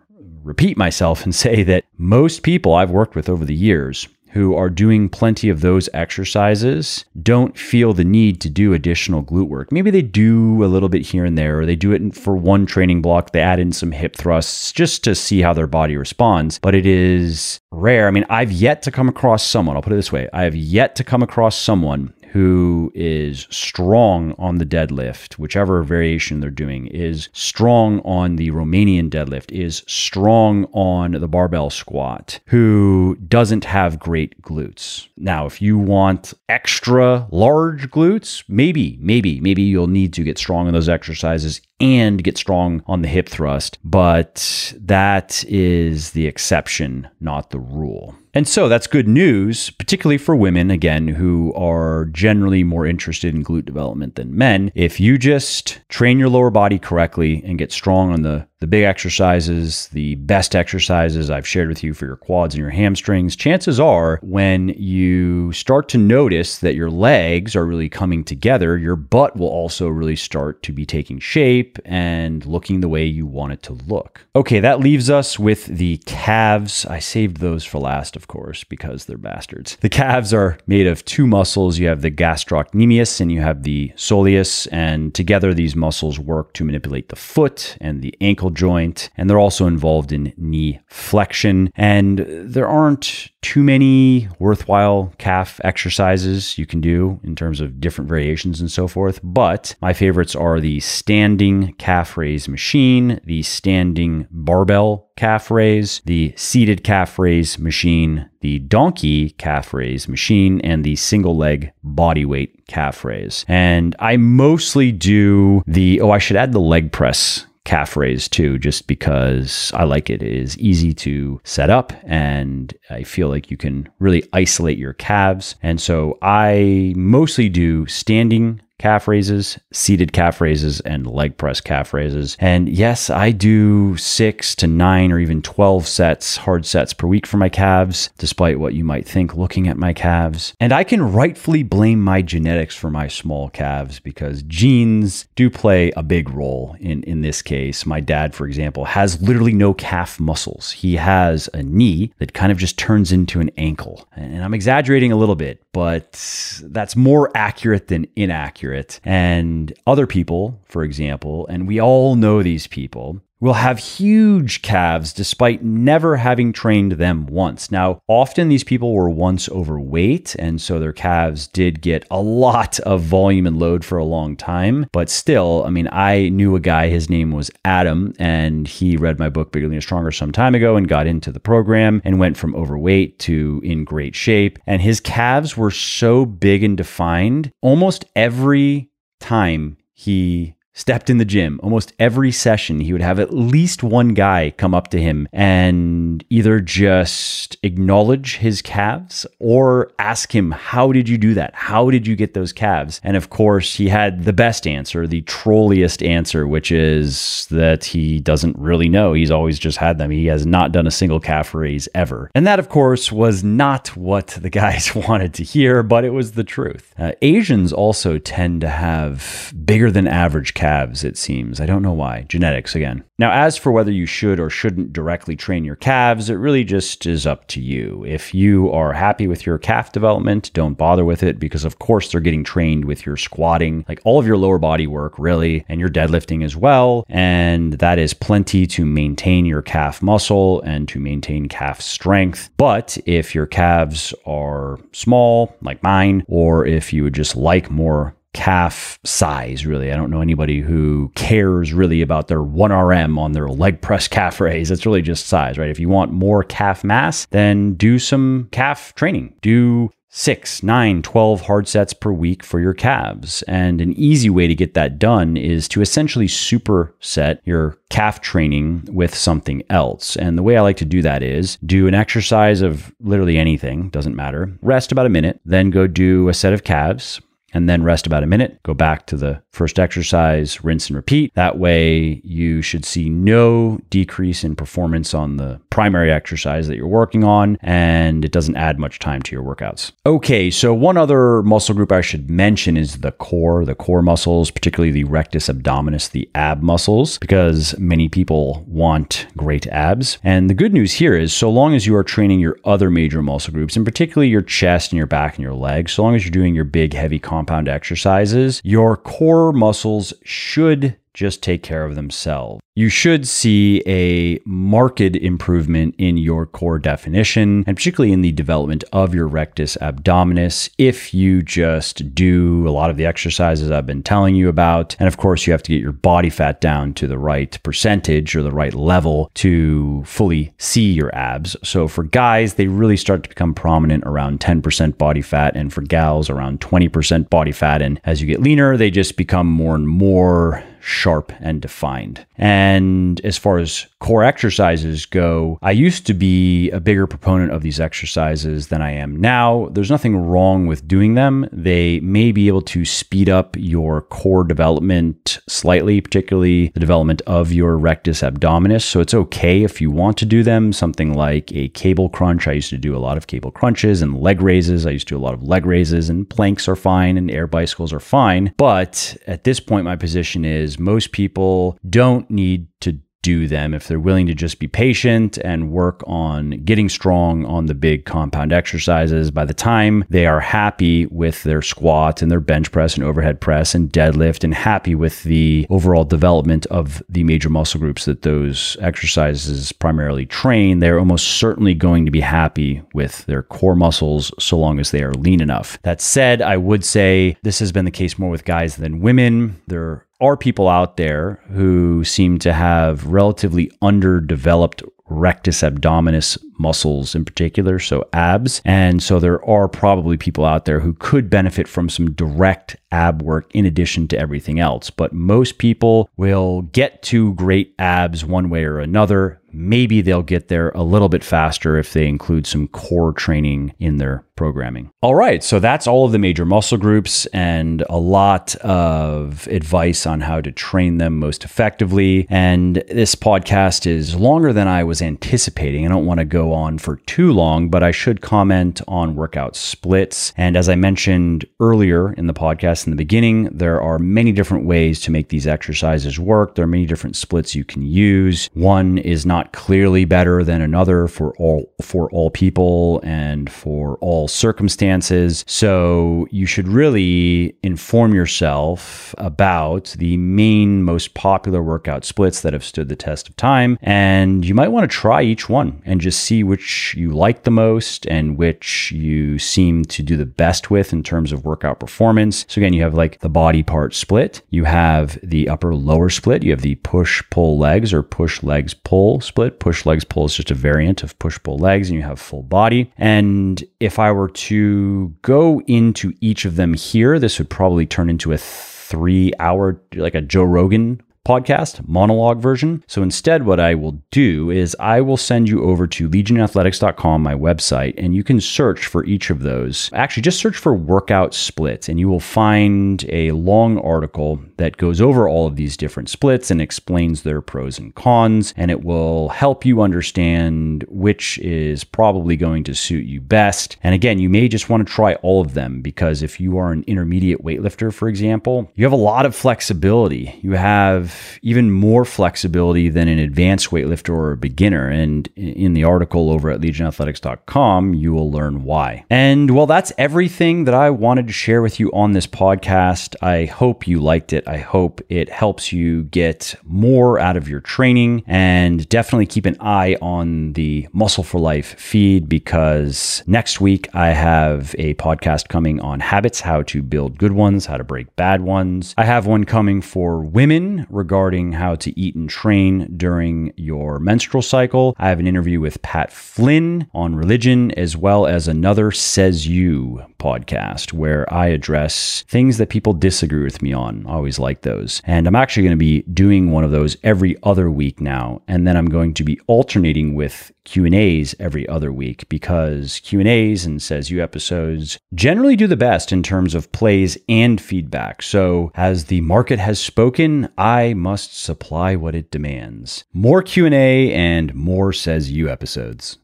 repeat 0.44 0.78
myself 0.78 1.26
and 1.26 1.36
say 1.36 1.64
that 1.64 1.84
most 1.98 2.44
people 2.44 2.74
I've 2.74 2.92
worked 2.92 3.16
with 3.16 3.28
over 3.28 3.44
the 3.44 3.56
years 3.56 4.08
who 4.32 4.56
are 4.56 4.70
doing 4.70 5.10
plenty 5.10 5.50
of 5.50 5.62
those 5.62 5.90
exercises 5.94 7.06
don't 7.22 7.58
feel 7.58 7.94
the 7.94 8.04
need 8.04 8.42
to 8.42 8.50
do 8.50 8.74
additional 8.74 9.24
glute 9.24 9.48
work. 9.48 9.72
Maybe 9.72 9.92
they 9.92 10.02
do 10.02 10.64
a 10.64 10.68
little 10.68 10.90
bit 10.90 11.06
here 11.06 11.26
and 11.26 11.38
there, 11.38 11.60
or 11.60 11.66
they 11.66 11.76
do 11.76 11.92
it 11.92 12.16
for 12.16 12.36
one 12.36 12.66
training 12.66 13.02
block. 13.02 13.32
They 13.32 13.42
add 13.42 13.60
in 13.60 13.72
some 13.72 13.92
hip 13.92 14.16
thrusts 14.16 14.72
just 14.72 15.04
to 15.06 15.16
see 15.16 15.42
how 15.42 15.54
their 15.54 15.68
body 15.68 15.98
responds. 15.98 16.60
But 16.60 16.76
it 16.76 16.86
is 16.86 17.60
rare. 17.72 18.08
I 18.08 18.12
mean, 18.12 18.26
I've 18.30 18.52
yet 18.52 18.82
to 18.84 18.92
come 18.92 19.10
across 19.10 19.44
someone, 19.44 19.76
I'll 19.76 19.82
put 19.82 19.94
it 19.94 19.98
this 19.98 20.12
way 20.12 20.30
I 20.34 20.44
have 20.44 20.56
yet 20.56 20.96
to 20.96 21.04
come 21.04 21.24
across 21.24 21.58
someone 21.58 22.14
who 22.38 22.92
is 22.94 23.48
strong 23.50 24.36
on 24.38 24.60
the 24.60 24.66
deadlift, 24.66 25.40
whichever 25.40 25.82
variation 25.82 26.40
they're 26.40 26.52
doing, 26.52 26.86
is 26.86 27.30
strong 27.34 28.00
on 28.02 28.36
the 28.36 28.52
Romanian 28.52 29.10
deadlift, 29.10 29.52
is 29.52 29.84
strong 29.88 30.66
on 30.66 31.14
the 31.14 31.28
barbell 31.28 31.72
squat, 31.72 32.40
who 32.46 33.18
doesn't 33.28 33.66
have 33.66 33.98
great 33.98 34.40
glutes. 34.44 35.08
Now, 35.18 35.48
if 35.48 35.64
you 35.64 35.80
want 35.80 36.36
extra 36.48 37.28
large 37.32 37.90
glutes, 37.90 38.44
maybe, 38.48 39.00
maybe, 39.02 39.42
maybe 39.42 39.64
you'll 39.64 39.88
need 39.88 40.14
to 40.14 40.24
get 40.24 40.38
strong 40.38 40.68
on 40.68 40.74
those 40.74 40.90
exercises 40.90 41.60
and 41.80 42.24
get 42.24 42.38
strong 42.38 42.84
on 42.86 43.02
the 43.02 43.08
hip 43.08 43.30
thrust, 43.30 43.80
but 43.84 44.76
that 44.80 45.44
is 45.48 46.12
the 46.12 46.28
exception, 46.28 47.08
not 47.20 47.50
the 47.50 47.60
rule. 47.60 48.16
And 48.38 48.48
so 48.48 48.70
that's 48.70 48.86
good 48.86 49.08
news, 49.08 49.72
particularly 49.72 50.20
for 50.20 50.36
women, 50.36 50.70
again, 50.70 51.08
who 51.08 51.52
are 51.56 52.06
generally 52.12 52.64
more 52.64 52.86
interested 52.86 53.34
in 53.34 53.44
glute 53.44 53.66
development 53.66 54.14
than 54.14 54.38
men. 54.38 54.72
If 54.76 55.00
you 55.00 55.18
just 55.18 55.80
train 55.90 56.20
your 56.20 56.30
lower 56.30 56.52
body 56.52 56.78
correctly 56.78 57.42
and 57.44 57.58
get 57.58 57.72
strong 57.72 58.14
on 58.14 58.22
the 58.22 58.48
the 58.60 58.68
big 58.68 58.84
exercises, 58.84 59.88
the 59.90 60.16
best 60.16 60.56
exercises 60.56 61.30
I've 61.30 61.48
shared 61.48 61.70
with 61.70 61.84
you 61.84 61.94
for 61.94 62.06
your 62.06 62.16
quads 62.16 62.56
and 62.56 62.62
your 62.62 62.72
hamstrings, 62.72 63.36
chances 63.36 63.80
are 63.80 64.20
when 64.24 64.70
you 64.70 65.52
start 65.54 65.90
to 65.90 65.98
notice 66.00 66.58
that 66.60 66.74
your 66.74 66.90
legs 66.90 67.56
are 67.56 67.66
really 67.66 67.88
coming 67.88 68.24
together, 68.24 68.76
your 68.78 68.96
butt 68.96 69.38
will 69.38 69.48
also 69.48 69.88
really 69.88 70.16
start 70.16 70.64
to 70.64 70.74
be 70.74 70.88
taking 70.88 71.20
shape 71.20 71.78
and 71.86 72.46
looking 72.48 72.82
the 72.82 72.90
way 72.90 73.06
you 73.06 73.28
want 73.28 73.54
it 73.54 73.62
to 73.64 73.74
look. 73.74 74.26
Okay, 74.36 74.60
that 74.60 74.80
leaves 74.80 75.10
us 75.10 75.38
with 75.38 75.66
the 75.66 75.98
calves. 76.08 76.86
I 76.88 76.98
saved 76.98 77.38
those 77.38 77.64
for 77.64 77.80
last, 77.80 78.16
of 78.16 78.27
course, 78.28 78.64
because 78.64 79.06
they're 79.06 79.18
bastards. 79.18 79.78
The 79.82 79.90
calves 79.90 80.34
are 80.34 80.58
made 80.68 80.88
of 80.88 81.06
two 81.06 81.28
muscles. 81.28 81.78
You 81.78 81.88
have 81.88 82.02
the 82.02 82.12
gastrocnemius 82.12 83.22
and 83.22 83.32
you 83.32 83.42
have 83.42 83.64
the 83.64 83.92
soleus, 83.96 84.68
and 84.72 85.14
together 85.14 85.54
these 85.54 85.76
muscles 85.76 86.18
work 86.20 86.54
to 86.54 86.66
manipulate 86.66 87.10
the 87.10 87.16
foot 87.16 87.78
and 87.82 88.02
the 88.02 88.16
ankle 88.22 88.38
ankle 88.38 88.50
joint, 88.52 89.10
and 89.18 89.30
they're 89.30 89.40
also 89.40 89.68
involved 89.68 90.12
in 90.12 90.34
knee 90.38 90.80
flexion. 90.88 91.72
And 91.76 92.20
there 92.20 92.68
aren't 92.68 93.30
too 93.42 93.64
many 93.64 94.28
worthwhile 94.40 95.14
calf 95.18 95.60
exercises 95.64 96.58
you 96.58 96.66
can 96.66 96.82
do 96.82 97.20
in 97.24 97.36
terms 97.36 97.62
of 97.62 97.80
different 97.80 98.10
variations 98.10 98.62
and 98.62 98.72
so 98.72 98.88
forth. 98.88 99.20
But 99.24 99.76
my 99.82 99.94
favorites 99.94 100.36
are 100.36 100.60
the 100.60 100.80
standing 100.82 101.74
calf 101.74 102.18
raise 102.18 102.48
machine, 102.48 103.20
the 103.26 103.44
standing 103.44 104.28
barbell 104.30 105.10
calf 105.16 105.50
raise, 105.50 106.02
the 106.06 106.34
seated 106.36 106.84
calf 106.84 107.18
raise 107.18 107.58
machine, 107.58 108.17
the 108.42 108.60
donkey 108.60 109.32
calf 109.32 109.74
raise 109.74 110.08
machine, 110.08 110.62
and 110.62 110.84
the 110.84 110.96
single 110.96 111.36
leg 111.36 111.72
body 111.84 112.26
weight 112.26 112.68
calf 112.68 113.04
raise. 113.04 113.46
And 113.48 113.96
I 114.00 114.18
mostly 114.18 114.92
do 114.92 115.64
the, 115.68 116.02
oh, 116.02 116.12
I 116.12 116.18
should 116.18 116.38
add 116.38 116.52
the 116.52 116.60
leg 116.60 116.92
press 116.92 117.46
calf 117.68 117.98
raise 117.98 118.30
too, 118.30 118.58
just 118.58 118.88
because 118.88 119.74
I 119.76 119.84
like 119.84 120.10
it. 120.10 120.24
It 120.24 120.34
is 120.34 120.58
easy 120.58 120.94
to 120.94 121.42
set 121.44 121.70
up 121.70 121.92
and 122.04 122.74
I 122.90 123.04
feel 123.04 123.28
like 123.28 123.52
you 123.52 123.58
can 123.58 123.90
really 124.00 124.24
isolate 124.32 124.78
your 124.78 124.94
calves. 124.94 125.56
And 125.62 125.82
so 125.82 126.18
I 126.22 126.94
mostly 126.96 127.50
do 127.50 127.86
standing 127.88 128.62
calf 128.80 129.08
raises, 129.08 129.60
seated 129.72 130.14
calf 130.14 130.40
raises, 130.40 130.80
and 130.82 131.08
leg 131.08 131.38
press 131.38 131.62
calf 131.62 131.94
raises. 131.94 132.38
And 132.40 132.70
yes, 132.70 133.10
I 133.10 133.32
do 133.32 133.98
six 133.98 134.56
to 134.58 134.68
nine 134.68 135.12
or 135.12 135.20
even 135.20 135.42
12 135.42 135.88
sets, 135.88 136.38
hard 136.38 136.66
sets 136.66 136.94
per 136.94 137.08
week 137.08 137.26
for 137.26 137.38
my 137.38 137.50
calves, 137.50 138.10
despite 138.18 138.60
what 138.60 138.74
you 138.74 138.84
might 138.84 139.08
think 139.08 139.36
looking 139.36 139.68
at 139.68 139.78
my 139.78 139.94
calves. 139.94 140.54
And 140.60 140.72
I 140.72 140.84
can 140.84 141.02
rightfully 141.02 141.64
blame 141.64 142.02
my 142.02 142.22
genetics 142.22 142.76
for 142.76 142.92
my 142.92 143.08
small 143.08 143.50
calves 143.50 144.00
because 144.00 144.44
genes 144.44 145.28
do 145.36 145.50
play 145.50 145.92
a 145.92 146.04
big 146.04 146.30
role 146.30 146.76
in, 146.80 147.04
in 147.04 147.22
this 147.22 147.42
case. 147.42 147.86
My 147.86 148.00
dad, 148.00 148.36
for 148.36 148.46
example, 148.46 148.86
has 148.86 149.22
literally 149.22 149.54
no 149.54 149.74
calf 149.74 150.20
muscles. 150.20 150.72
He 150.72 150.96
has 150.96 151.50
a 151.54 151.64
knee 151.64 152.14
that 152.20 152.34
kind 152.34 152.52
of 152.52 152.58
just 152.58 152.78
turns 152.78 153.12
into 153.12 153.40
an 153.40 153.50
ankle. 153.58 154.08
And 154.16 154.44
I'm 154.44 154.54
exaggerating 154.54 155.12
a 155.12 155.16
little 155.18 155.36
bit, 155.36 155.64
but 155.78 156.60
that's 156.64 156.96
more 156.96 157.30
accurate 157.36 157.88
than 157.88 158.08
inaccurate. 158.16 159.00
And 159.06 159.72
other 159.86 160.08
people, 160.08 160.60
for 160.66 160.84
example, 160.84 161.46
and 161.52 161.68
we 161.68 161.80
all 161.80 162.16
know 162.16 162.42
these 162.42 162.66
people, 162.66 163.22
will 163.40 163.54
have 163.54 163.80
huge 163.80 164.62
calves 164.62 165.14
despite 165.14 165.64
never 165.64 166.18
having 166.18 166.52
trained 166.52 166.94
them 166.94 167.26
once. 167.28 167.72
Now, 167.72 168.02
often 168.08 168.50
these 168.50 168.64
people 168.64 168.94
were 168.94 169.10
once 169.10 169.48
overweight, 169.50 170.36
and 170.40 170.60
so 170.62 170.80
their 170.80 170.94
calves 170.94 171.48
did 171.48 171.82
get 171.82 172.06
a 172.10 172.22
lot 172.22 172.80
of 172.82 173.02
volume 173.02 173.46
and 173.46 173.60
load 173.60 173.86
for 173.86 173.98
a 173.98 174.04
long 174.04 174.36
time. 174.36 174.88
But 174.92 175.10
still, 175.10 175.64
I 175.66 175.70
mean, 175.70 175.88
I 175.92 176.30
knew 176.30 176.56
a 176.56 176.60
guy, 176.60 176.88
his 176.90 177.10
name 177.10 177.32
was 177.32 177.52
Adam, 177.64 178.14
and 178.18 178.68
he 178.68 178.98
read 178.98 179.20
my 179.20 179.30
book, 179.30 179.52
Bigger 179.52 179.68
Leaner 179.68 179.82
Stronger, 179.82 180.12
some 180.12 180.32
time 180.32 180.56
ago 180.56 180.76
and 180.76 180.88
got 180.88 181.08
into 181.08 181.32
the 181.32 181.40
program 181.40 182.02
and 182.04 182.20
went 182.20 182.38
from 182.38 182.56
overweight 182.56 183.20
to 183.20 183.62
in 183.64 183.84
great 183.84 184.16
shape. 184.16 184.58
And 184.66 184.82
his 184.82 185.00
calves 185.00 185.56
were 185.56 185.72
so 185.72 186.26
big 186.26 186.64
and 186.64 186.76
defined 186.76 187.52
almost 187.62 188.06
every 188.16 188.90
time 189.20 189.78
he 189.94 190.54
stepped 190.78 191.10
in 191.10 191.18
the 191.18 191.26
gym, 191.26 191.60
almost 191.64 191.92
every 191.98 192.32
session, 192.32 192.80
he 192.80 192.94
would 192.94 193.02
have 193.02 193.20
at 193.20 193.34
least 193.34 193.82
one 193.82 194.14
guy 194.14 194.54
come 194.58 194.76
up 194.76 194.90
to 194.90 195.02
him 195.02 195.28
and 195.34 196.24
either 196.30 196.60
just 196.60 197.58
acknowledge 197.64 198.38
his 198.38 198.62
calves 198.62 199.26
or 199.40 199.92
ask 199.98 200.36
him, 200.36 200.52
How 200.52 200.92
did 200.92 201.10
you 201.10 201.18
do 201.18 201.34
that? 201.34 201.54
How 201.56 201.90
did 201.90 202.06
you 202.06 202.16
get 202.16 202.36
those 202.36 202.54
calves? 202.54 203.02
And 203.04 203.18
of 203.18 203.32
course, 203.32 203.76
he 203.76 203.90
had 203.90 204.26
the 204.26 204.34
best 204.34 204.68
answer, 204.68 205.08
the 205.08 205.22
trolliest 205.24 206.04
answer, 206.04 206.48
which 206.48 206.72
is 206.72 207.48
that 207.50 207.84
he 207.84 208.20
doesn't 208.20 208.58
really 208.60 208.88
know. 208.88 209.14
He's 209.14 209.32
always 209.32 209.58
just 209.58 209.80
had 209.80 209.98
them. 209.98 210.12
He 210.12 210.28
has 210.28 210.46
not 210.46 210.72
done 210.72 210.86
a 210.86 210.92
single 210.92 211.20
calf 211.20 211.56
raise 211.56 211.90
ever. 211.96 212.30
And 212.36 212.46
that, 212.46 212.60
of 212.60 212.70
course, 212.70 213.12
was 213.12 213.44
not 213.44 213.98
what 213.98 214.28
the 214.28 214.52
guys 214.52 214.94
wanted 214.96 215.34
to 215.36 215.44
hear, 215.44 215.82
but 215.82 216.06
it 216.06 216.12
was 216.12 216.34
the 216.34 216.44
truth. 216.44 216.94
Uh, 217.00 217.14
Asians 217.24 217.74
also 217.74 218.20
tend 218.20 218.62
to 218.62 218.70
have 218.70 219.52
bigger 219.66 219.90
than 219.90 220.06
average 220.06 220.54
calves 220.54 220.67
calves, 220.68 221.06
it 221.06 221.18
seems. 221.18 221.62
I 221.62 221.66
don't 221.66 221.82
know 221.82 221.94
why. 221.94 222.26
Genetics 222.28 222.76
again. 222.76 223.06
Now, 223.18 223.32
as 223.32 223.56
for 223.56 223.72
whether 223.72 223.92
you 223.92 224.06
should 224.06 224.38
or 224.38 224.50
shouldn't 224.50 224.92
directly 224.92 225.38
train 225.38 225.64
your 225.64 225.78
calves, 225.78 226.30
it 226.30 226.36
really 226.36 226.66
just 226.66 227.06
is 227.06 227.26
up 227.26 227.48
to 227.48 227.62
you. 227.62 228.04
If 228.06 228.34
you 228.34 228.70
are 228.72 228.92
happy 228.92 229.28
with 229.28 229.46
your 229.46 229.58
calf 229.58 229.94
development, 229.94 230.52
don't 230.54 230.78
bother 230.78 231.06
with 231.06 231.24
it 231.24 231.40
because, 231.40 231.64
of 231.64 231.80
course, 231.80 232.12
they're 232.12 232.20
getting 232.20 232.44
trained 232.44 232.84
with 232.84 233.06
your 233.06 233.16
squatting, 233.16 233.86
like 233.88 234.02
all 234.04 234.20
of 234.20 234.28
your 234.28 234.36
lower 234.36 234.60
body 234.60 234.88
work, 234.88 235.18
really, 235.18 235.66
and 235.70 235.80
your 235.80 235.90
deadlifting 235.90 236.44
as 236.44 236.58
well. 236.58 237.06
And 237.08 237.74
that 237.74 237.98
is 237.98 238.14
plenty 238.14 238.68
to 238.68 238.86
maintain 238.86 239.46
your 239.46 239.62
calf 239.62 240.02
muscle 240.02 240.62
and 240.62 240.86
to 240.90 241.00
maintain 241.00 241.48
calf 241.48 241.80
strength. 241.80 242.50
But 242.58 242.98
if 243.06 243.34
your 243.34 243.48
calves 243.48 244.14
are 244.26 244.80
small, 244.92 245.56
like 245.62 245.82
mine, 245.82 246.26
or 246.28 246.66
if 246.66 246.92
you 246.92 247.04
would 247.04 247.16
just 247.16 247.38
like 247.38 247.72
more 247.72 248.17
calf 248.38 249.00
size, 249.04 249.66
really. 249.66 249.92
I 249.92 249.96
don't 249.96 250.12
know 250.12 250.22
anybody 250.22 250.62
who 250.62 251.12
cares 251.16 251.74
really 251.74 252.04
about 252.04 252.28
their 252.28 252.44
1RM 252.44 253.18
on 253.18 253.32
their 253.32 253.50
leg 253.50 253.82
press 253.82 254.08
calf 254.08 254.40
raise. 254.42 254.70
It's 254.70 254.86
really 254.86 255.02
just 255.02 255.26
size, 255.26 255.58
right? 255.58 255.72
If 255.72 255.80
you 255.80 255.90
want 255.90 256.12
more 256.12 256.44
calf 256.44 256.84
mass, 256.84 257.26
then 257.32 257.74
do 257.74 257.98
some 257.98 258.48
calf 258.52 258.94
training. 258.94 259.34
Do 259.42 259.90
six, 260.10 260.62
nine, 260.62 261.02
12 261.02 261.42
hard 261.42 261.68
sets 261.68 261.94
per 261.94 262.12
week 262.12 262.44
for 262.44 262.60
your 262.60 262.76
calves. 262.76 263.42
And 263.44 263.82
an 263.82 263.94
easy 263.94 264.30
way 264.30 264.48
to 264.48 264.54
get 264.54 264.76
that 264.76 265.00
done 265.00 265.36
is 265.36 265.68
to 265.70 265.82
essentially 265.82 266.28
superset 266.28 267.40
your 267.44 267.80
calf 267.90 268.22
training 268.22 268.88
with 268.92 269.16
something 269.16 269.64
else. 269.72 270.16
And 270.16 270.38
the 270.38 270.44
way 270.44 270.58
I 270.58 270.62
like 270.62 270.78
to 270.78 270.86
do 270.86 271.02
that 271.02 271.24
is 271.24 271.58
do 271.66 271.88
an 271.88 271.96
exercise 271.96 272.62
of 272.62 272.94
literally 273.00 273.40
anything, 273.40 273.90
doesn't 273.90 274.16
matter, 274.16 274.56
rest 274.62 274.92
about 274.92 275.08
a 275.08 275.10
minute, 275.10 275.42
then 275.44 275.72
go 275.72 275.88
do 275.88 276.30
a 276.30 276.36
set 276.36 276.54
of 276.54 276.64
calves 276.64 277.20
and 277.58 277.68
then 277.68 277.84
rest 277.84 278.06
about 278.06 278.24
a 278.24 278.28
minute. 278.28 278.62
Go 278.64 278.74
back 278.74 279.08
to 279.08 279.18
the 279.18 279.42
first 279.52 279.80
exercise, 279.80 280.64
rinse 280.64 280.88
and 280.88 280.96
repeat. 280.96 281.34
That 281.34 281.58
way, 281.58 282.22
you 282.24 282.62
should 282.62 282.86
see 282.86 283.10
no 283.10 283.80
decrease 283.90 284.44
in 284.44 284.56
performance 284.56 285.14
on 285.14 285.38
the 285.38 285.60
primary 285.72 286.12
exercise 286.12 286.68
that 286.68 286.76
you're 286.76 286.88
working 286.88 287.24
on, 287.24 287.58
and 287.62 288.24
it 288.24 288.32
doesn't 288.32 288.56
add 288.56 288.80
much 288.80 289.00
time 289.00 289.22
to 289.24 289.36
your 289.36 289.44
workouts. 289.44 289.92
Okay, 290.06 290.52
so 290.52 290.74
one 290.74 290.98
other 290.98 291.42
muscle 291.44 291.76
group 291.76 291.92
I 291.92 292.02
should 292.02 292.30
mention 292.30 292.78
is 292.78 293.00
the 293.00 293.12
core, 293.12 293.66
the 293.66 293.76
core 293.76 294.02
muscles, 294.02 294.52
particularly 294.52 294.92
the 294.92 295.04
rectus 295.06 295.48
abdominis, 295.48 296.12
the 296.12 296.30
ab 296.36 296.62
muscles, 296.62 297.18
because 297.18 297.78
many 297.80 298.08
people 298.08 298.64
want 298.68 299.28
great 299.36 299.66
abs. 299.68 300.20
And 300.24 300.50
the 300.50 300.54
good 300.54 300.74
news 300.74 300.94
here 300.94 301.16
is 301.16 301.34
so 301.34 301.50
long 301.50 301.74
as 301.74 301.88
you 301.88 301.96
are 301.96 302.04
training 302.04 302.40
your 302.40 302.60
other 302.64 302.92
major 302.92 303.24
muscle 303.24 303.54
groups, 303.54 303.76
and 303.76 303.86
particularly 303.86 304.30
your 304.30 304.42
chest 304.42 304.92
and 304.92 304.98
your 304.98 305.08
back 305.08 305.36
and 305.36 305.44
your 305.44 305.56
legs, 305.56 305.94
so 305.94 306.04
long 306.04 306.16
as 306.16 306.24
you're 306.24 306.32
doing 306.32 306.54
your 306.54 306.64
big, 306.64 306.94
heavy 306.94 307.20
compound 307.48 307.70
exercises, 307.70 308.62
your 308.66 308.98
core 308.98 309.54
muscles 309.54 310.14
should 310.24 310.98
just 311.18 311.42
take 311.42 311.64
care 311.64 311.84
of 311.84 311.96
themselves 311.96 312.62
you 312.78 312.90
should 312.90 313.28
see 313.28 313.82
a 313.88 314.40
marked 314.46 315.02
improvement 315.02 315.96
in 315.98 316.16
your 316.16 316.46
core 316.46 316.78
definition 316.78 317.64
and 317.66 317.76
particularly 317.76 318.14
in 318.14 318.22
the 318.22 318.32
development 318.34 318.84
of 318.94 319.16
your 319.16 319.28
rectus 319.28 319.76
abdominis 319.82 320.70
if 320.78 321.12
you 321.12 321.42
just 321.42 322.14
do 322.14 322.68
a 322.68 322.70
lot 322.70 322.92
of 322.92 322.98
the 322.98 323.06
exercises 323.08 323.72
I've 323.72 323.88
been 323.88 324.04
telling 324.04 324.36
you 324.36 324.48
about. 324.48 324.96
And 325.00 325.08
of 325.08 325.18
course, 325.18 325.48
you 325.48 325.54
have 325.54 325.64
to 325.64 325.72
get 325.72 325.82
your 325.82 325.92
body 325.92 326.30
fat 326.30 326.62
down 326.62 326.94
to 326.96 327.08
the 327.08 327.18
right 327.18 327.58
percentage 327.64 328.36
or 328.36 328.44
the 328.44 328.52
right 328.52 328.76
level 328.76 329.32
to 329.36 330.04
fully 330.06 330.54
see 330.60 330.92
your 330.92 331.14
abs. 331.16 331.56
So 331.64 331.88
for 331.88 332.04
guys, 332.04 332.54
they 332.54 332.68
really 332.68 332.98
start 332.98 333.24
to 333.24 333.30
become 333.30 333.56
prominent 333.56 334.04
around 334.06 334.40
10% 334.40 335.00
body 335.00 335.24
fat, 335.24 335.56
and 335.56 335.74
for 335.74 335.82
gals, 335.82 336.30
around 336.30 336.62
20% 336.62 337.28
body 337.32 337.52
fat. 337.52 337.82
And 337.82 338.00
as 338.04 338.22
you 338.22 338.28
get 338.28 338.42
leaner, 338.42 338.78
they 338.78 338.92
just 338.92 339.18
become 339.18 339.48
more 339.48 339.74
and 339.74 339.88
more 339.88 340.64
sharp 340.88 341.34
and 341.42 341.62
defined. 341.62 342.26
And 342.38 343.20
as 343.26 343.38
far 343.38 343.58
as 343.58 343.88
core 344.00 344.24
exercises 344.24 345.06
go, 345.06 345.60
I 345.62 345.72
used 345.72 346.08
to 346.08 346.14
be 346.14 346.72
a 346.72 346.80
bigger 346.80 347.06
proponent 347.06 347.52
of 347.52 347.62
these 347.62 347.80
exercises 347.80 348.70
than 348.70 348.82
I 348.82 348.92
am 348.92 349.20
now. 349.20 349.68
There's 349.72 349.92
nothing 349.92 350.16
wrong 350.16 350.66
with 350.66 350.88
doing 350.88 351.16
them. 351.16 351.50
They 351.52 352.00
may 352.00 352.32
be 352.32 352.48
able 352.48 352.62
to 352.62 352.86
speed 352.86 353.28
up 353.28 353.58
your 353.58 354.02
core 354.02 354.46
development 354.46 355.40
slightly, 355.50 356.00
particularly 356.00 356.70
the 356.70 356.80
development 356.80 357.22
of 357.28 357.52
your 357.52 357.78
rectus 357.78 358.22
abdominis. 358.22 358.84
So 358.84 359.02
it's 359.02 359.14
okay 359.14 359.64
if 359.64 359.82
you 359.82 359.92
want 359.92 360.16
to 360.18 360.26
do 360.26 360.42
them. 360.42 360.72
Something 360.72 361.14
like 361.14 361.52
a 361.52 361.68
cable 361.70 362.08
crunch. 362.08 362.48
I 362.48 362.54
used 362.54 362.70
to 362.70 362.78
do 362.78 362.96
a 362.96 363.00
lot 363.00 363.18
of 363.18 363.28
cable 363.28 363.52
crunches 363.52 364.02
and 364.02 364.22
leg 364.22 364.42
raises. 364.42 364.86
I 364.86 364.92
used 364.92 365.10
to 365.10 365.16
do 365.16 365.20
a 365.20 365.26
lot 365.26 365.34
of 365.34 365.44
leg 365.44 365.66
raises, 365.66 366.10
and 366.10 366.30
planks 366.30 366.70
are 366.70 366.78
fine 366.78 367.18
and 367.18 367.30
air 367.30 367.48
bicycles 367.48 367.92
are 367.92 368.00
fine. 368.00 368.54
But 368.56 369.18
at 369.28 369.44
this 369.44 369.60
point, 369.60 369.84
my 369.84 369.98
position 369.98 370.46
is 370.46 370.77
most 370.80 371.12
people 371.12 371.78
don't 371.90 372.30
need 372.30 372.68
to 372.82 373.00
do 373.28 373.46
them 373.46 373.74
if 373.74 373.90
they're 373.90 374.00
willing 374.00 374.26
to 374.26 374.34
just 374.34 374.58
be 374.58 374.70
patient 374.70 375.38
and 375.40 375.70
work 375.70 376.02
on 376.08 376.52
getting 376.64 376.88
strong 376.88 377.44
on 377.46 377.66
the 377.66 377.74
big 377.74 378.06
compound 378.06 378.54
exercises. 378.54 379.32
By 379.32 379.44
the 379.44 379.54
time 379.54 380.06
they 380.10 380.26
are 380.26 380.40
happy 380.40 381.08
with 381.08 381.44
their 381.44 381.62
squat 381.62 382.22
and 382.22 382.32
their 382.32 382.40
bench 382.40 382.72
press 382.72 382.96
and 382.96 383.04
overhead 383.04 383.42
press 383.42 383.76
and 383.76 383.92
deadlift 383.92 384.46
and 384.46 384.54
happy 384.54 384.96
with 384.96 385.24
the 385.24 385.68
overall 385.70 386.06
development 386.06 386.68
of 386.68 387.04
the 387.10 387.26
major 387.26 387.50
muscle 387.50 387.82
groups 387.82 388.06
that 388.06 388.22
those 388.22 388.78
exercises 388.80 389.74
primarily 389.74 390.26
train, 390.26 390.80
they're 390.80 390.98
almost 390.98 391.28
certainly 391.28 391.74
going 391.74 392.06
to 392.06 392.12
be 392.12 392.22
happy 392.22 392.82
with 392.94 393.26
their 393.26 393.44
core 393.44 393.76
muscles 393.76 394.32
so 394.40 394.58
long 394.58 394.80
as 394.80 394.92
they 394.92 395.04
are 395.04 395.12
lean 395.12 395.42
enough. 395.42 395.78
That 395.82 396.00
said, 396.00 396.42
I 396.42 396.56
would 396.56 396.86
say 396.86 397.36
this 397.44 397.60
has 397.60 397.74
been 397.74 397.84
the 397.84 397.92
case 397.92 398.18
more 398.18 398.30
with 398.30 398.46
guys 398.46 398.78
than 398.78 399.02
women. 399.02 399.62
There 399.68 400.07
are 400.20 400.38
people 400.38 400.68
out 400.68 400.98
there 400.98 401.40
who 401.52 402.04
seem 402.04 402.40
to 402.40 402.54
have 402.54 403.06
relatively 403.06 403.72
underdeveloped 403.82 404.84
rectus 405.06 405.62
abdominis 405.62 406.38
muscles 406.60 407.16
in 407.16 407.26
particular, 407.26 407.80
so 407.80 408.08
abs. 408.14 408.62
And 408.66 409.02
so 409.02 409.20
there 409.20 409.44
are 409.46 409.68
probably 409.68 410.18
people 410.18 410.46
out 410.46 410.66
there 410.66 410.80
who 410.80 410.94
could 410.94 411.30
benefit 411.30 411.68
from 411.68 411.90
some 411.90 412.12
direct 412.12 412.76
ab 412.92 413.22
work 413.22 413.54
in 413.54 413.66
addition 413.66 414.08
to 414.08 414.18
everything 414.18 414.60
else. 414.60 414.90
But 414.90 415.14
most 415.14 415.58
people 415.58 416.10
will 416.18 416.64
get 416.64 417.02
to 417.04 417.34
great 417.34 417.74
abs 417.80 418.24
one 418.24 418.50
way 418.50 418.64
or 418.64 418.80
another. 418.80 419.42
Maybe 419.52 420.02
they'll 420.02 420.22
get 420.22 420.50
there 420.50 420.70
a 420.70 420.84
little 420.84 421.10
bit 421.10 421.24
faster 421.24 421.78
if 421.78 421.94
they 421.94 422.08
include 422.08 422.46
some 422.46 422.68
core 422.68 423.14
training 423.14 423.74
in 423.80 423.98
their 423.98 424.24
programming. 424.36 424.92
All 425.02 425.16
right, 425.16 425.44
so 425.44 425.60
that's 425.60 425.88
all 425.88 426.06
of 426.06 426.12
the 426.12 426.20
major 426.20 426.46
muscle 426.46 426.78
groups 426.78 427.26
and 427.28 427.84
a 427.90 427.98
lot 427.98 428.56
of 428.58 429.48
advice 429.48 430.06
on 430.06 430.22
how 430.22 430.42
to 430.42 430.52
train 430.52 431.00
them 431.00 431.18
most 431.18 431.44
effectively. 431.44 432.28
And 432.30 432.76
this 432.90 433.16
podcast 433.16 433.88
is 433.88 434.16
longer 434.16 434.54
than 434.54 434.68
I 434.68 434.84
was 434.84 435.02
anticipating. 435.02 435.86
I 435.86 435.90
don't 435.90 436.06
want 436.06 436.20
to 436.20 436.26
go 436.26 436.47
on 436.54 436.78
for 436.78 436.98
too 437.06 437.32
long, 437.32 437.70
but 437.70 437.84
I 437.84 437.92
should 437.92 438.22
comment 438.22 438.82
on 438.88 439.16
workout 439.16 439.56
splits. 439.56 440.34
And 440.38 440.56
as 440.56 440.70
I 440.70 440.76
mentioned 440.76 441.46
earlier 441.60 442.14
in 442.14 442.28
the 442.28 442.34
podcast 442.34 442.86
in 442.86 442.92
the 442.92 442.98
beginning, 442.98 443.46
there 443.46 443.82
are 443.82 444.00
many 444.00 444.32
different 444.32 444.66
ways 444.66 445.00
to 445.02 445.12
make 445.12 445.30
these 445.30 445.48
exercises 445.48 446.20
work. 446.20 446.56
There 446.56 446.66
are 446.66 446.68
many 446.68 446.86
different 446.86 447.16
splits 447.16 447.56
you 447.56 447.64
can 447.64 447.82
use. 447.82 448.50
One 448.54 448.98
is 448.98 449.26
not 449.26 449.54
clearly 449.54 450.06
better 450.06 450.44
than 450.44 450.62
another 450.62 451.08
for 451.08 451.36
all 451.38 451.72
for 451.82 452.10
all 452.12 452.30
people 452.30 453.00
and 453.04 453.52
for 453.52 453.98
all 453.98 454.28
circumstances. 454.28 455.44
So 455.48 456.28
you 456.32 456.46
should 456.46 456.68
really 456.68 457.56
inform 457.64 458.14
yourself 458.14 459.14
about 459.18 459.96
the 459.98 460.18
main 460.18 460.84
most 460.84 461.14
popular 461.14 461.62
workout 461.62 462.06
splits 462.06 462.42
that 462.42 462.54
have 462.54 462.64
stood 462.64 462.90
the 462.90 462.96
test 462.96 463.28
of 463.30 463.36
time 463.36 463.78
and 463.82 464.46
you 464.46 464.54
might 464.54 464.70
want 464.70 464.90
to 464.90 464.96
try 464.96 465.22
each 465.22 465.50
one 465.50 465.82
and 465.86 466.02
just 466.02 466.22
see 466.22 466.37
which 466.44 466.94
you 466.98 467.12
like 467.12 467.44
the 467.44 467.52
most 467.52 468.06
and 468.08 468.38
which 468.38 468.92
you 468.92 469.40
seem 469.40 469.86
to 469.86 470.04
do 470.04 470.18
the 470.18 470.26
best 470.26 470.70
with 470.70 470.94
in 470.94 471.04
terms 471.04 471.32
of 471.32 471.46
workout 471.46 471.80
performance. 471.80 472.46
So 472.48 472.60
again, 472.60 472.74
you 472.74 472.82
have 472.84 472.94
like 472.94 473.20
the 473.20 473.30
body 473.30 473.64
part 473.64 473.94
split, 473.94 474.42
you 474.50 474.64
have 474.64 475.18
the 475.24 475.50
upper 475.50 475.76
lower 475.76 476.10
split, 476.10 476.44
you 476.44 476.52
have 476.52 476.62
the 476.62 476.76
push 476.76 477.24
pull 477.30 477.58
legs 477.58 477.94
or 477.94 478.04
push 478.04 478.44
legs 478.44 478.74
pull 478.74 479.22
split. 479.22 479.60
Push 479.60 479.86
legs 479.86 480.04
pull 480.04 480.26
is 480.26 480.36
just 480.36 480.52
a 480.52 480.56
variant 480.56 481.04
of 481.04 481.18
push 481.20 481.38
pull 481.44 481.58
legs 481.58 481.90
and 481.90 481.98
you 481.98 482.04
have 482.04 482.20
full 482.20 482.44
body. 482.44 482.92
And 482.98 483.64
if 483.80 484.00
I 484.00 484.12
were 484.12 484.30
to 484.30 485.16
go 485.22 485.62
into 485.68 486.14
each 486.22 486.46
of 486.46 486.56
them 486.56 486.74
here, 486.74 487.20
this 487.20 487.40
would 487.40 487.50
probably 487.50 487.86
turn 487.86 488.10
into 488.10 488.32
a 488.32 488.38
3 488.38 489.34
hour 489.40 489.82
like 489.96 490.16
a 490.16 490.22
Joe 490.22 490.44
Rogan 490.44 491.02
podcast, 491.28 491.86
monologue 491.86 492.40
version. 492.40 492.82
So 492.88 493.04
instead, 493.04 493.46
what 493.46 493.60
I 493.60 493.76
will 493.76 494.02
do 494.12 494.50
is 494.50 494.78
I 494.80 495.02
will 495.02 495.18
send 495.18 495.50
you 495.50 495.62
over 495.66 495.86
to 495.86 496.08
legionathletics.com, 496.08 497.22
my 497.22 497.36
website, 497.36 497.96
and 497.98 498.16
you 498.16 498.24
can 498.24 498.40
search 498.40 498.86
for 498.86 499.04
each 499.04 499.30
of 499.30 499.42
those. 499.42 499.90
Actually, 499.92 500.24
just 500.24 500.40
search 500.40 500.56
for 500.56 500.74
workout 500.74 501.34
splits, 501.34 501.90
and 501.90 502.00
you 502.00 502.08
will 502.08 502.22
find 502.22 503.06
a 503.10 503.32
long 503.32 503.78
article 503.80 504.40
that 504.56 504.78
goes 504.78 505.02
over 505.02 505.28
all 505.28 505.46
of 505.46 505.58
these 505.58 505.76
different 505.76 506.08
splits 506.08 506.50
and 506.50 506.62
explains 506.62 507.24
their 507.24 507.42
pros 507.42 507.78
and 507.78 507.94
cons, 507.94 508.54
and 508.56 508.72
it 508.72 508.86
will 508.86 509.28
help 509.28 509.66
you 509.66 509.82
understand 509.82 510.86
which 510.88 511.40
is 511.40 511.84
probably 511.84 512.38
going 512.38 512.64
to 512.64 512.74
suit 512.74 513.06
you 513.06 513.20
best. 513.20 513.76
And 513.84 513.94
again, 513.94 514.20
you 514.20 514.30
may 514.30 514.48
just 514.48 514.70
want 514.70 514.88
to 514.88 514.94
try 514.94 515.16
all 515.16 515.42
of 515.42 515.56
them 515.56 515.82
because 515.82 516.24
if 516.24 516.40
you 516.40 516.58
are 516.58 516.72
an 516.72 516.86
intermediate 516.88 517.44
weightlifter, 517.44 517.94
for 517.94 518.08
example, 518.08 518.72
you 518.76 518.86
have 518.86 518.94
a 518.94 518.96
lot 518.96 519.26
of 519.26 519.36
flexibility. 519.36 520.40
You 520.42 520.54
have 520.54 521.17
even 521.42 521.72
more 521.72 522.06
flexibility 522.06 522.90
than 522.90 523.08
an 523.08 523.20
advanced 523.20 523.70
weightlifter 523.70 524.14
or 524.14 524.32
a 524.32 524.38
beginner. 524.38 524.88
And 524.88 525.28
in 525.36 525.74
the 525.74 525.84
article 525.84 526.30
over 526.30 526.50
at 526.50 526.62
legionathletics.com, 526.62 527.94
you 527.94 528.14
will 528.14 528.32
learn 528.32 528.64
why. 528.64 529.06
And 529.10 529.52
well, 529.52 529.68
that's 529.68 529.92
everything 529.98 530.66
that 530.66 530.74
I 530.74 530.90
wanted 530.90 531.28
to 531.28 531.34
share 531.34 531.62
with 531.62 531.80
you 531.80 531.92
on 531.92 532.12
this 532.12 532.28
podcast. 532.28 533.16
I 533.22 533.46
hope 533.46 533.88
you 533.88 534.00
liked 534.00 534.34
it. 534.34 534.48
I 534.48 534.58
hope 534.58 535.02
it 535.10 535.30
helps 535.30 535.72
you 535.72 536.04
get 536.04 536.56
more 536.64 537.20
out 537.20 537.38
of 537.38 537.48
your 537.48 537.62
training 537.62 538.24
and 538.28 538.88
definitely 538.90 539.26
keep 539.26 539.46
an 539.46 539.58
eye 539.60 539.98
on 540.02 540.54
the 540.54 540.88
Muscle 540.94 541.24
for 541.24 541.40
Life 541.40 541.80
feed 541.80 542.30
because 542.30 543.24
next 543.28 543.62
week 543.62 543.88
I 543.94 544.10
have 544.10 544.76
a 544.78 544.94
podcast 544.96 545.48
coming 545.48 545.80
on 545.80 546.00
habits, 546.00 546.42
how 546.42 546.64
to 546.64 546.82
build 546.82 547.18
good 547.18 547.32
ones, 547.32 547.66
how 547.66 547.78
to 547.78 547.84
break 547.84 548.16
bad 548.16 548.42
ones. 548.42 548.94
I 548.98 549.06
have 549.06 549.26
one 549.28 549.46
coming 549.46 549.82
for 549.82 550.22
women 550.22 550.86
regarding 550.98 551.54
how 551.54 551.76
to 551.76 551.98
eat 551.98 552.16
and 552.16 552.30
train 552.30 552.92
during 552.98 553.54
your 553.56 554.00
menstrual 554.00 554.42
cycle. 554.42 554.96
I 554.98 555.10
have 555.10 555.20
an 555.20 555.28
interview 555.28 555.60
with 555.60 555.82
Pat 555.82 556.12
Flynn 556.12 556.90
on 556.94 557.16
religion, 557.16 557.72
as 557.78 557.96
well 557.96 558.26
as 558.26 558.48
another 558.48 558.92
Says 558.92 559.48
You 559.48 560.06
podcast 560.20 560.94
where 560.94 561.32
I 561.32 561.48
address 561.48 562.26
things 562.28 562.58
that 562.58 562.70
people 562.70 562.94
disagree 562.94 563.44
with 563.44 563.62
me 563.62 563.72
on. 563.72 564.06
I 564.08 564.14
always 564.14 564.40
like 564.40 564.62
those. 564.62 565.02
And 565.06 565.28
I'm 565.28 565.36
actually 565.36 565.64
going 565.64 565.72
to 565.72 565.78
be 565.78 566.02
doing 566.02 566.52
one 566.52 566.64
of 566.64 566.72
those 566.72 566.98
every 567.04 567.38
other 567.44 567.70
week 567.70 568.02
now. 568.02 568.42
And 568.48 568.68
then 568.68 568.76
I'm 568.76 568.90
going 568.90 569.14
to 569.14 569.24
be 569.24 569.40
alternating 569.48 570.16
with 570.16 570.52
Q&As 570.68 571.34
every 571.40 571.68
other 571.68 571.94
week 571.94 572.28
because 572.28 573.00
Q&As 573.00 573.66
and 573.66 573.82
says 573.82 574.12
you 574.12 574.22
episodes 574.22 575.00
generally 575.14 575.56
do 575.56 575.66
the 575.66 575.78
best 575.78 576.12
in 576.12 576.22
terms 576.22 576.54
of 576.54 576.74
plays 576.74 577.18
and 577.30 577.60
feedback. 577.60 578.22
So, 578.22 578.74
as 578.76 579.06
the 579.06 579.22
market 579.22 579.60
has 579.60 579.80
spoken, 579.80 580.50
I 580.58 580.94
must 580.94 581.42
supply 581.42 581.96
what 581.96 582.16
it 582.16 582.32
demands. 582.32 583.06
More 583.14 583.42
Q&A 583.42 584.14
and 584.14 584.54
more 584.54 584.92
says 584.92 585.32
you 585.32 585.50
episodes. 585.50 586.18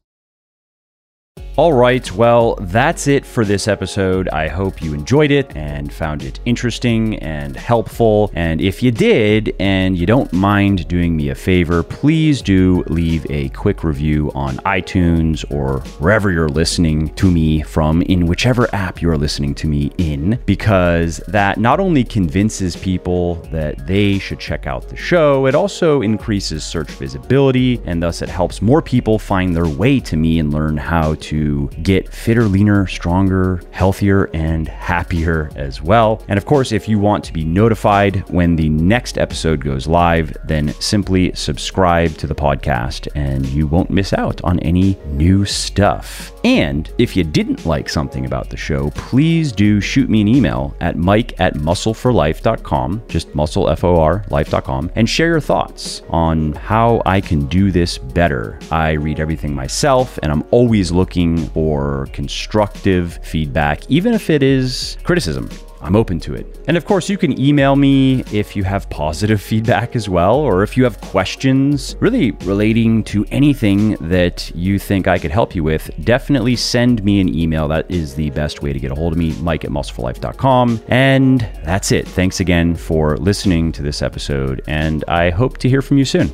All 1.56 1.72
right, 1.72 2.12
well, 2.14 2.56
that's 2.62 3.06
it 3.06 3.24
for 3.24 3.45
this 3.45 3.68
episode. 3.68 4.28
I 4.30 4.47
hope 4.47 4.82
you 4.82 4.95
enjoyed 4.95 5.30
it 5.30 5.56
and 5.56 5.93
found 5.93 6.24
it 6.24 6.39
interesting 6.45 7.20
and 7.20 7.56
helpful. 7.56 8.32
And 8.34 8.60
if 8.60 8.82
you 8.82 8.89
did, 8.89 9.56
and 9.60 9.95
you 9.95 10.08
don't 10.08 10.34
mind 10.34 10.88
doing 10.88 11.16
me 11.16 11.30
a 11.30 11.36
favor, 11.36 11.84
please 11.84 12.41
do 12.41 12.84
leave 12.88 13.30
a 13.30 13.49
quick 13.49 13.84
review 13.84 14.32
on 14.34 14.58
iTunes 14.66 15.45
or 15.51 15.82
wherever 15.99 16.32
you're 16.32 16.49
listening 16.49 17.14
to 17.16 17.30
me 17.30 17.62
from, 17.62 18.01
in 18.01 18.26
whichever 18.26 18.68
app 18.74 18.99
you're 18.99 19.16
listening 19.16 19.54
to 19.54 19.68
me 19.68 19.91
in, 19.99 20.39
because 20.47 21.18
that 21.28 21.60
not 21.60 21.80
only 21.80 22.04
convinces 22.04 22.76
people 22.76 23.36
that 23.51 23.86
they 23.86 24.18
should 24.18 24.39
check 24.39 24.66
out 24.66 24.89
the 24.89 24.97
show, 24.97 25.45
it 25.45 25.54
also 25.54 26.01
increases 26.01 26.64
search 26.64 26.89
visibility, 26.93 27.80
and 27.86 28.01
thus 28.01 28.24
it 28.24 28.30
helps 28.30 28.60
more 28.60 28.82
people 28.82 29.20
find 29.20 29.56
their 29.56 29.68
way 29.68 29.99
to 29.99 30.18
me 30.18 30.39
and 30.39 30.51
learn 30.51 30.76
how 30.76 31.14
to 31.14 31.42
get 31.81 32.11
fitter, 32.13 32.43
leaner, 32.43 32.87
stronger, 32.87 33.61
healthier, 33.71 34.29
and 34.33 34.67
happier 34.67 35.49
as 35.55 35.81
well. 35.81 36.23
And 36.27 36.37
of 36.37 36.45
course, 36.45 36.71
if 36.71 36.87
you 36.87 36.99
want 36.99 37.23
to 37.25 37.33
be 37.33 37.43
notified 37.43 38.27
when 38.29 38.55
the 38.55 38.69
next 38.69 39.17
episode 39.17 39.63
goes 39.63 39.87
live, 39.87 40.35
then 40.45 40.73
simply 40.75 41.33
subscribe 41.33 42.11
to 42.17 42.27
the 42.27 42.35
podcast 42.35 43.07
and 43.15 43.45
you 43.47 43.67
won't 43.67 43.89
miss 43.89 44.13
out 44.13 44.41
on 44.43 44.59
any 44.59 44.97
new 45.07 45.45
stuff. 45.45 46.31
And 46.43 46.91
if 46.97 47.15
you 47.15 47.23
didn't 47.23 47.65
like 47.65 47.87
something 47.87 48.25
about 48.25 48.49
the 48.49 48.57
show, 48.57 48.89
please 48.91 49.51
do 49.51 49.79
shoot 49.79 50.09
me 50.09 50.21
an 50.21 50.27
email 50.27 50.75
at 50.81 50.97
mike 50.97 51.39
at 51.39 51.53
muscleforlife.com, 51.55 53.03
just 53.07 53.33
muscle, 53.33 53.69
F 53.69 53.83
O 53.83 53.99
R, 53.99 54.25
life.com, 54.29 54.91
and 54.95 55.09
share 55.09 55.29
your 55.29 55.39
thoughts 55.39 56.01
on 56.09 56.53
how 56.53 57.01
I 57.05 57.21
can 57.21 57.47
do 57.47 57.71
this 57.71 57.97
better. 57.97 58.59
I 58.71 58.91
read 58.91 59.19
everything 59.19 59.55
myself 59.55 60.19
and 60.21 60.31
I'm 60.31 60.43
always 60.51 60.91
looking 60.91 61.32
for 61.38 62.07
constructive 62.13 63.19
feedback, 63.23 63.89
even 63.89 64.13
if 64.13 64.29
it 64.29 64.43
is 64.43 64.97
criticism. 65.03 65.49
I'm 65.84 65.97
open 65.97 66.19
to 66.21 66.34
it. 66.34 66.47
And 66.67 66.77
of 66.77 66.86
course, 66.86 67.09
you 67.09 67.17
can 67.17 67.39
email 67.39 67.75
me 67.75 68.21
if 68.31 68.55
you 68.55 68.63
have 68.63 68.89
positive 68.89 69.41
feedback 69.49 69.95
as 69.95 70.07
well, 70.07 70.36
or 70.36 70.63
if 70.63 70.77
you 70.77 70.84
have 70.86 70.99
questions 71.01 71.95
really 71.99 72.31
relating 72.45 73.03
to 73.05 73.25
anything 73.31 73.95
that 73.95 74.49
you 74.55 74.79
think 74.79 75.07
I 75.07 75.19
could 75.19 75.31
help 75.31 75.53
you 75.53 75.63
with. 75.63 75.91
Definitely 76.05 76.55
send 76.55 77.03
me 77.03 77.19
an 77.19 77.34
email. 77.34 77.67
That 77.67 77.91
is 77.91 78.15
the 78.15 78.29
best 78.31 78.63
way 78.63 78.71
to 78.71 78.79
get 78.79 78.91
a 78.91 78.95
hold 78.95 79.13
of 79.13 79.19
me, 79.19 79.34
mike 79.41 79.65
at 79.65 79.71
muscleforlife.com. 79.71 80.81
And 80.88 81.41
that's 81.63 81.91
it. 81.91 82.07
Thanks 82.07 82.39
again 82.39 82.75
for 82.75 83.17
listening 83.17 83.73
to 83.73 83.81
this 83.81 84.01
episode, 84.01 84.61
and 84.67 85.03
I 85.09 85.31
hope 85.31 85.57
to 85.59 85.69
hear 85.69 85.81
from 85.81 85.97
you 85.97 86.05
soon. 86.05 86.34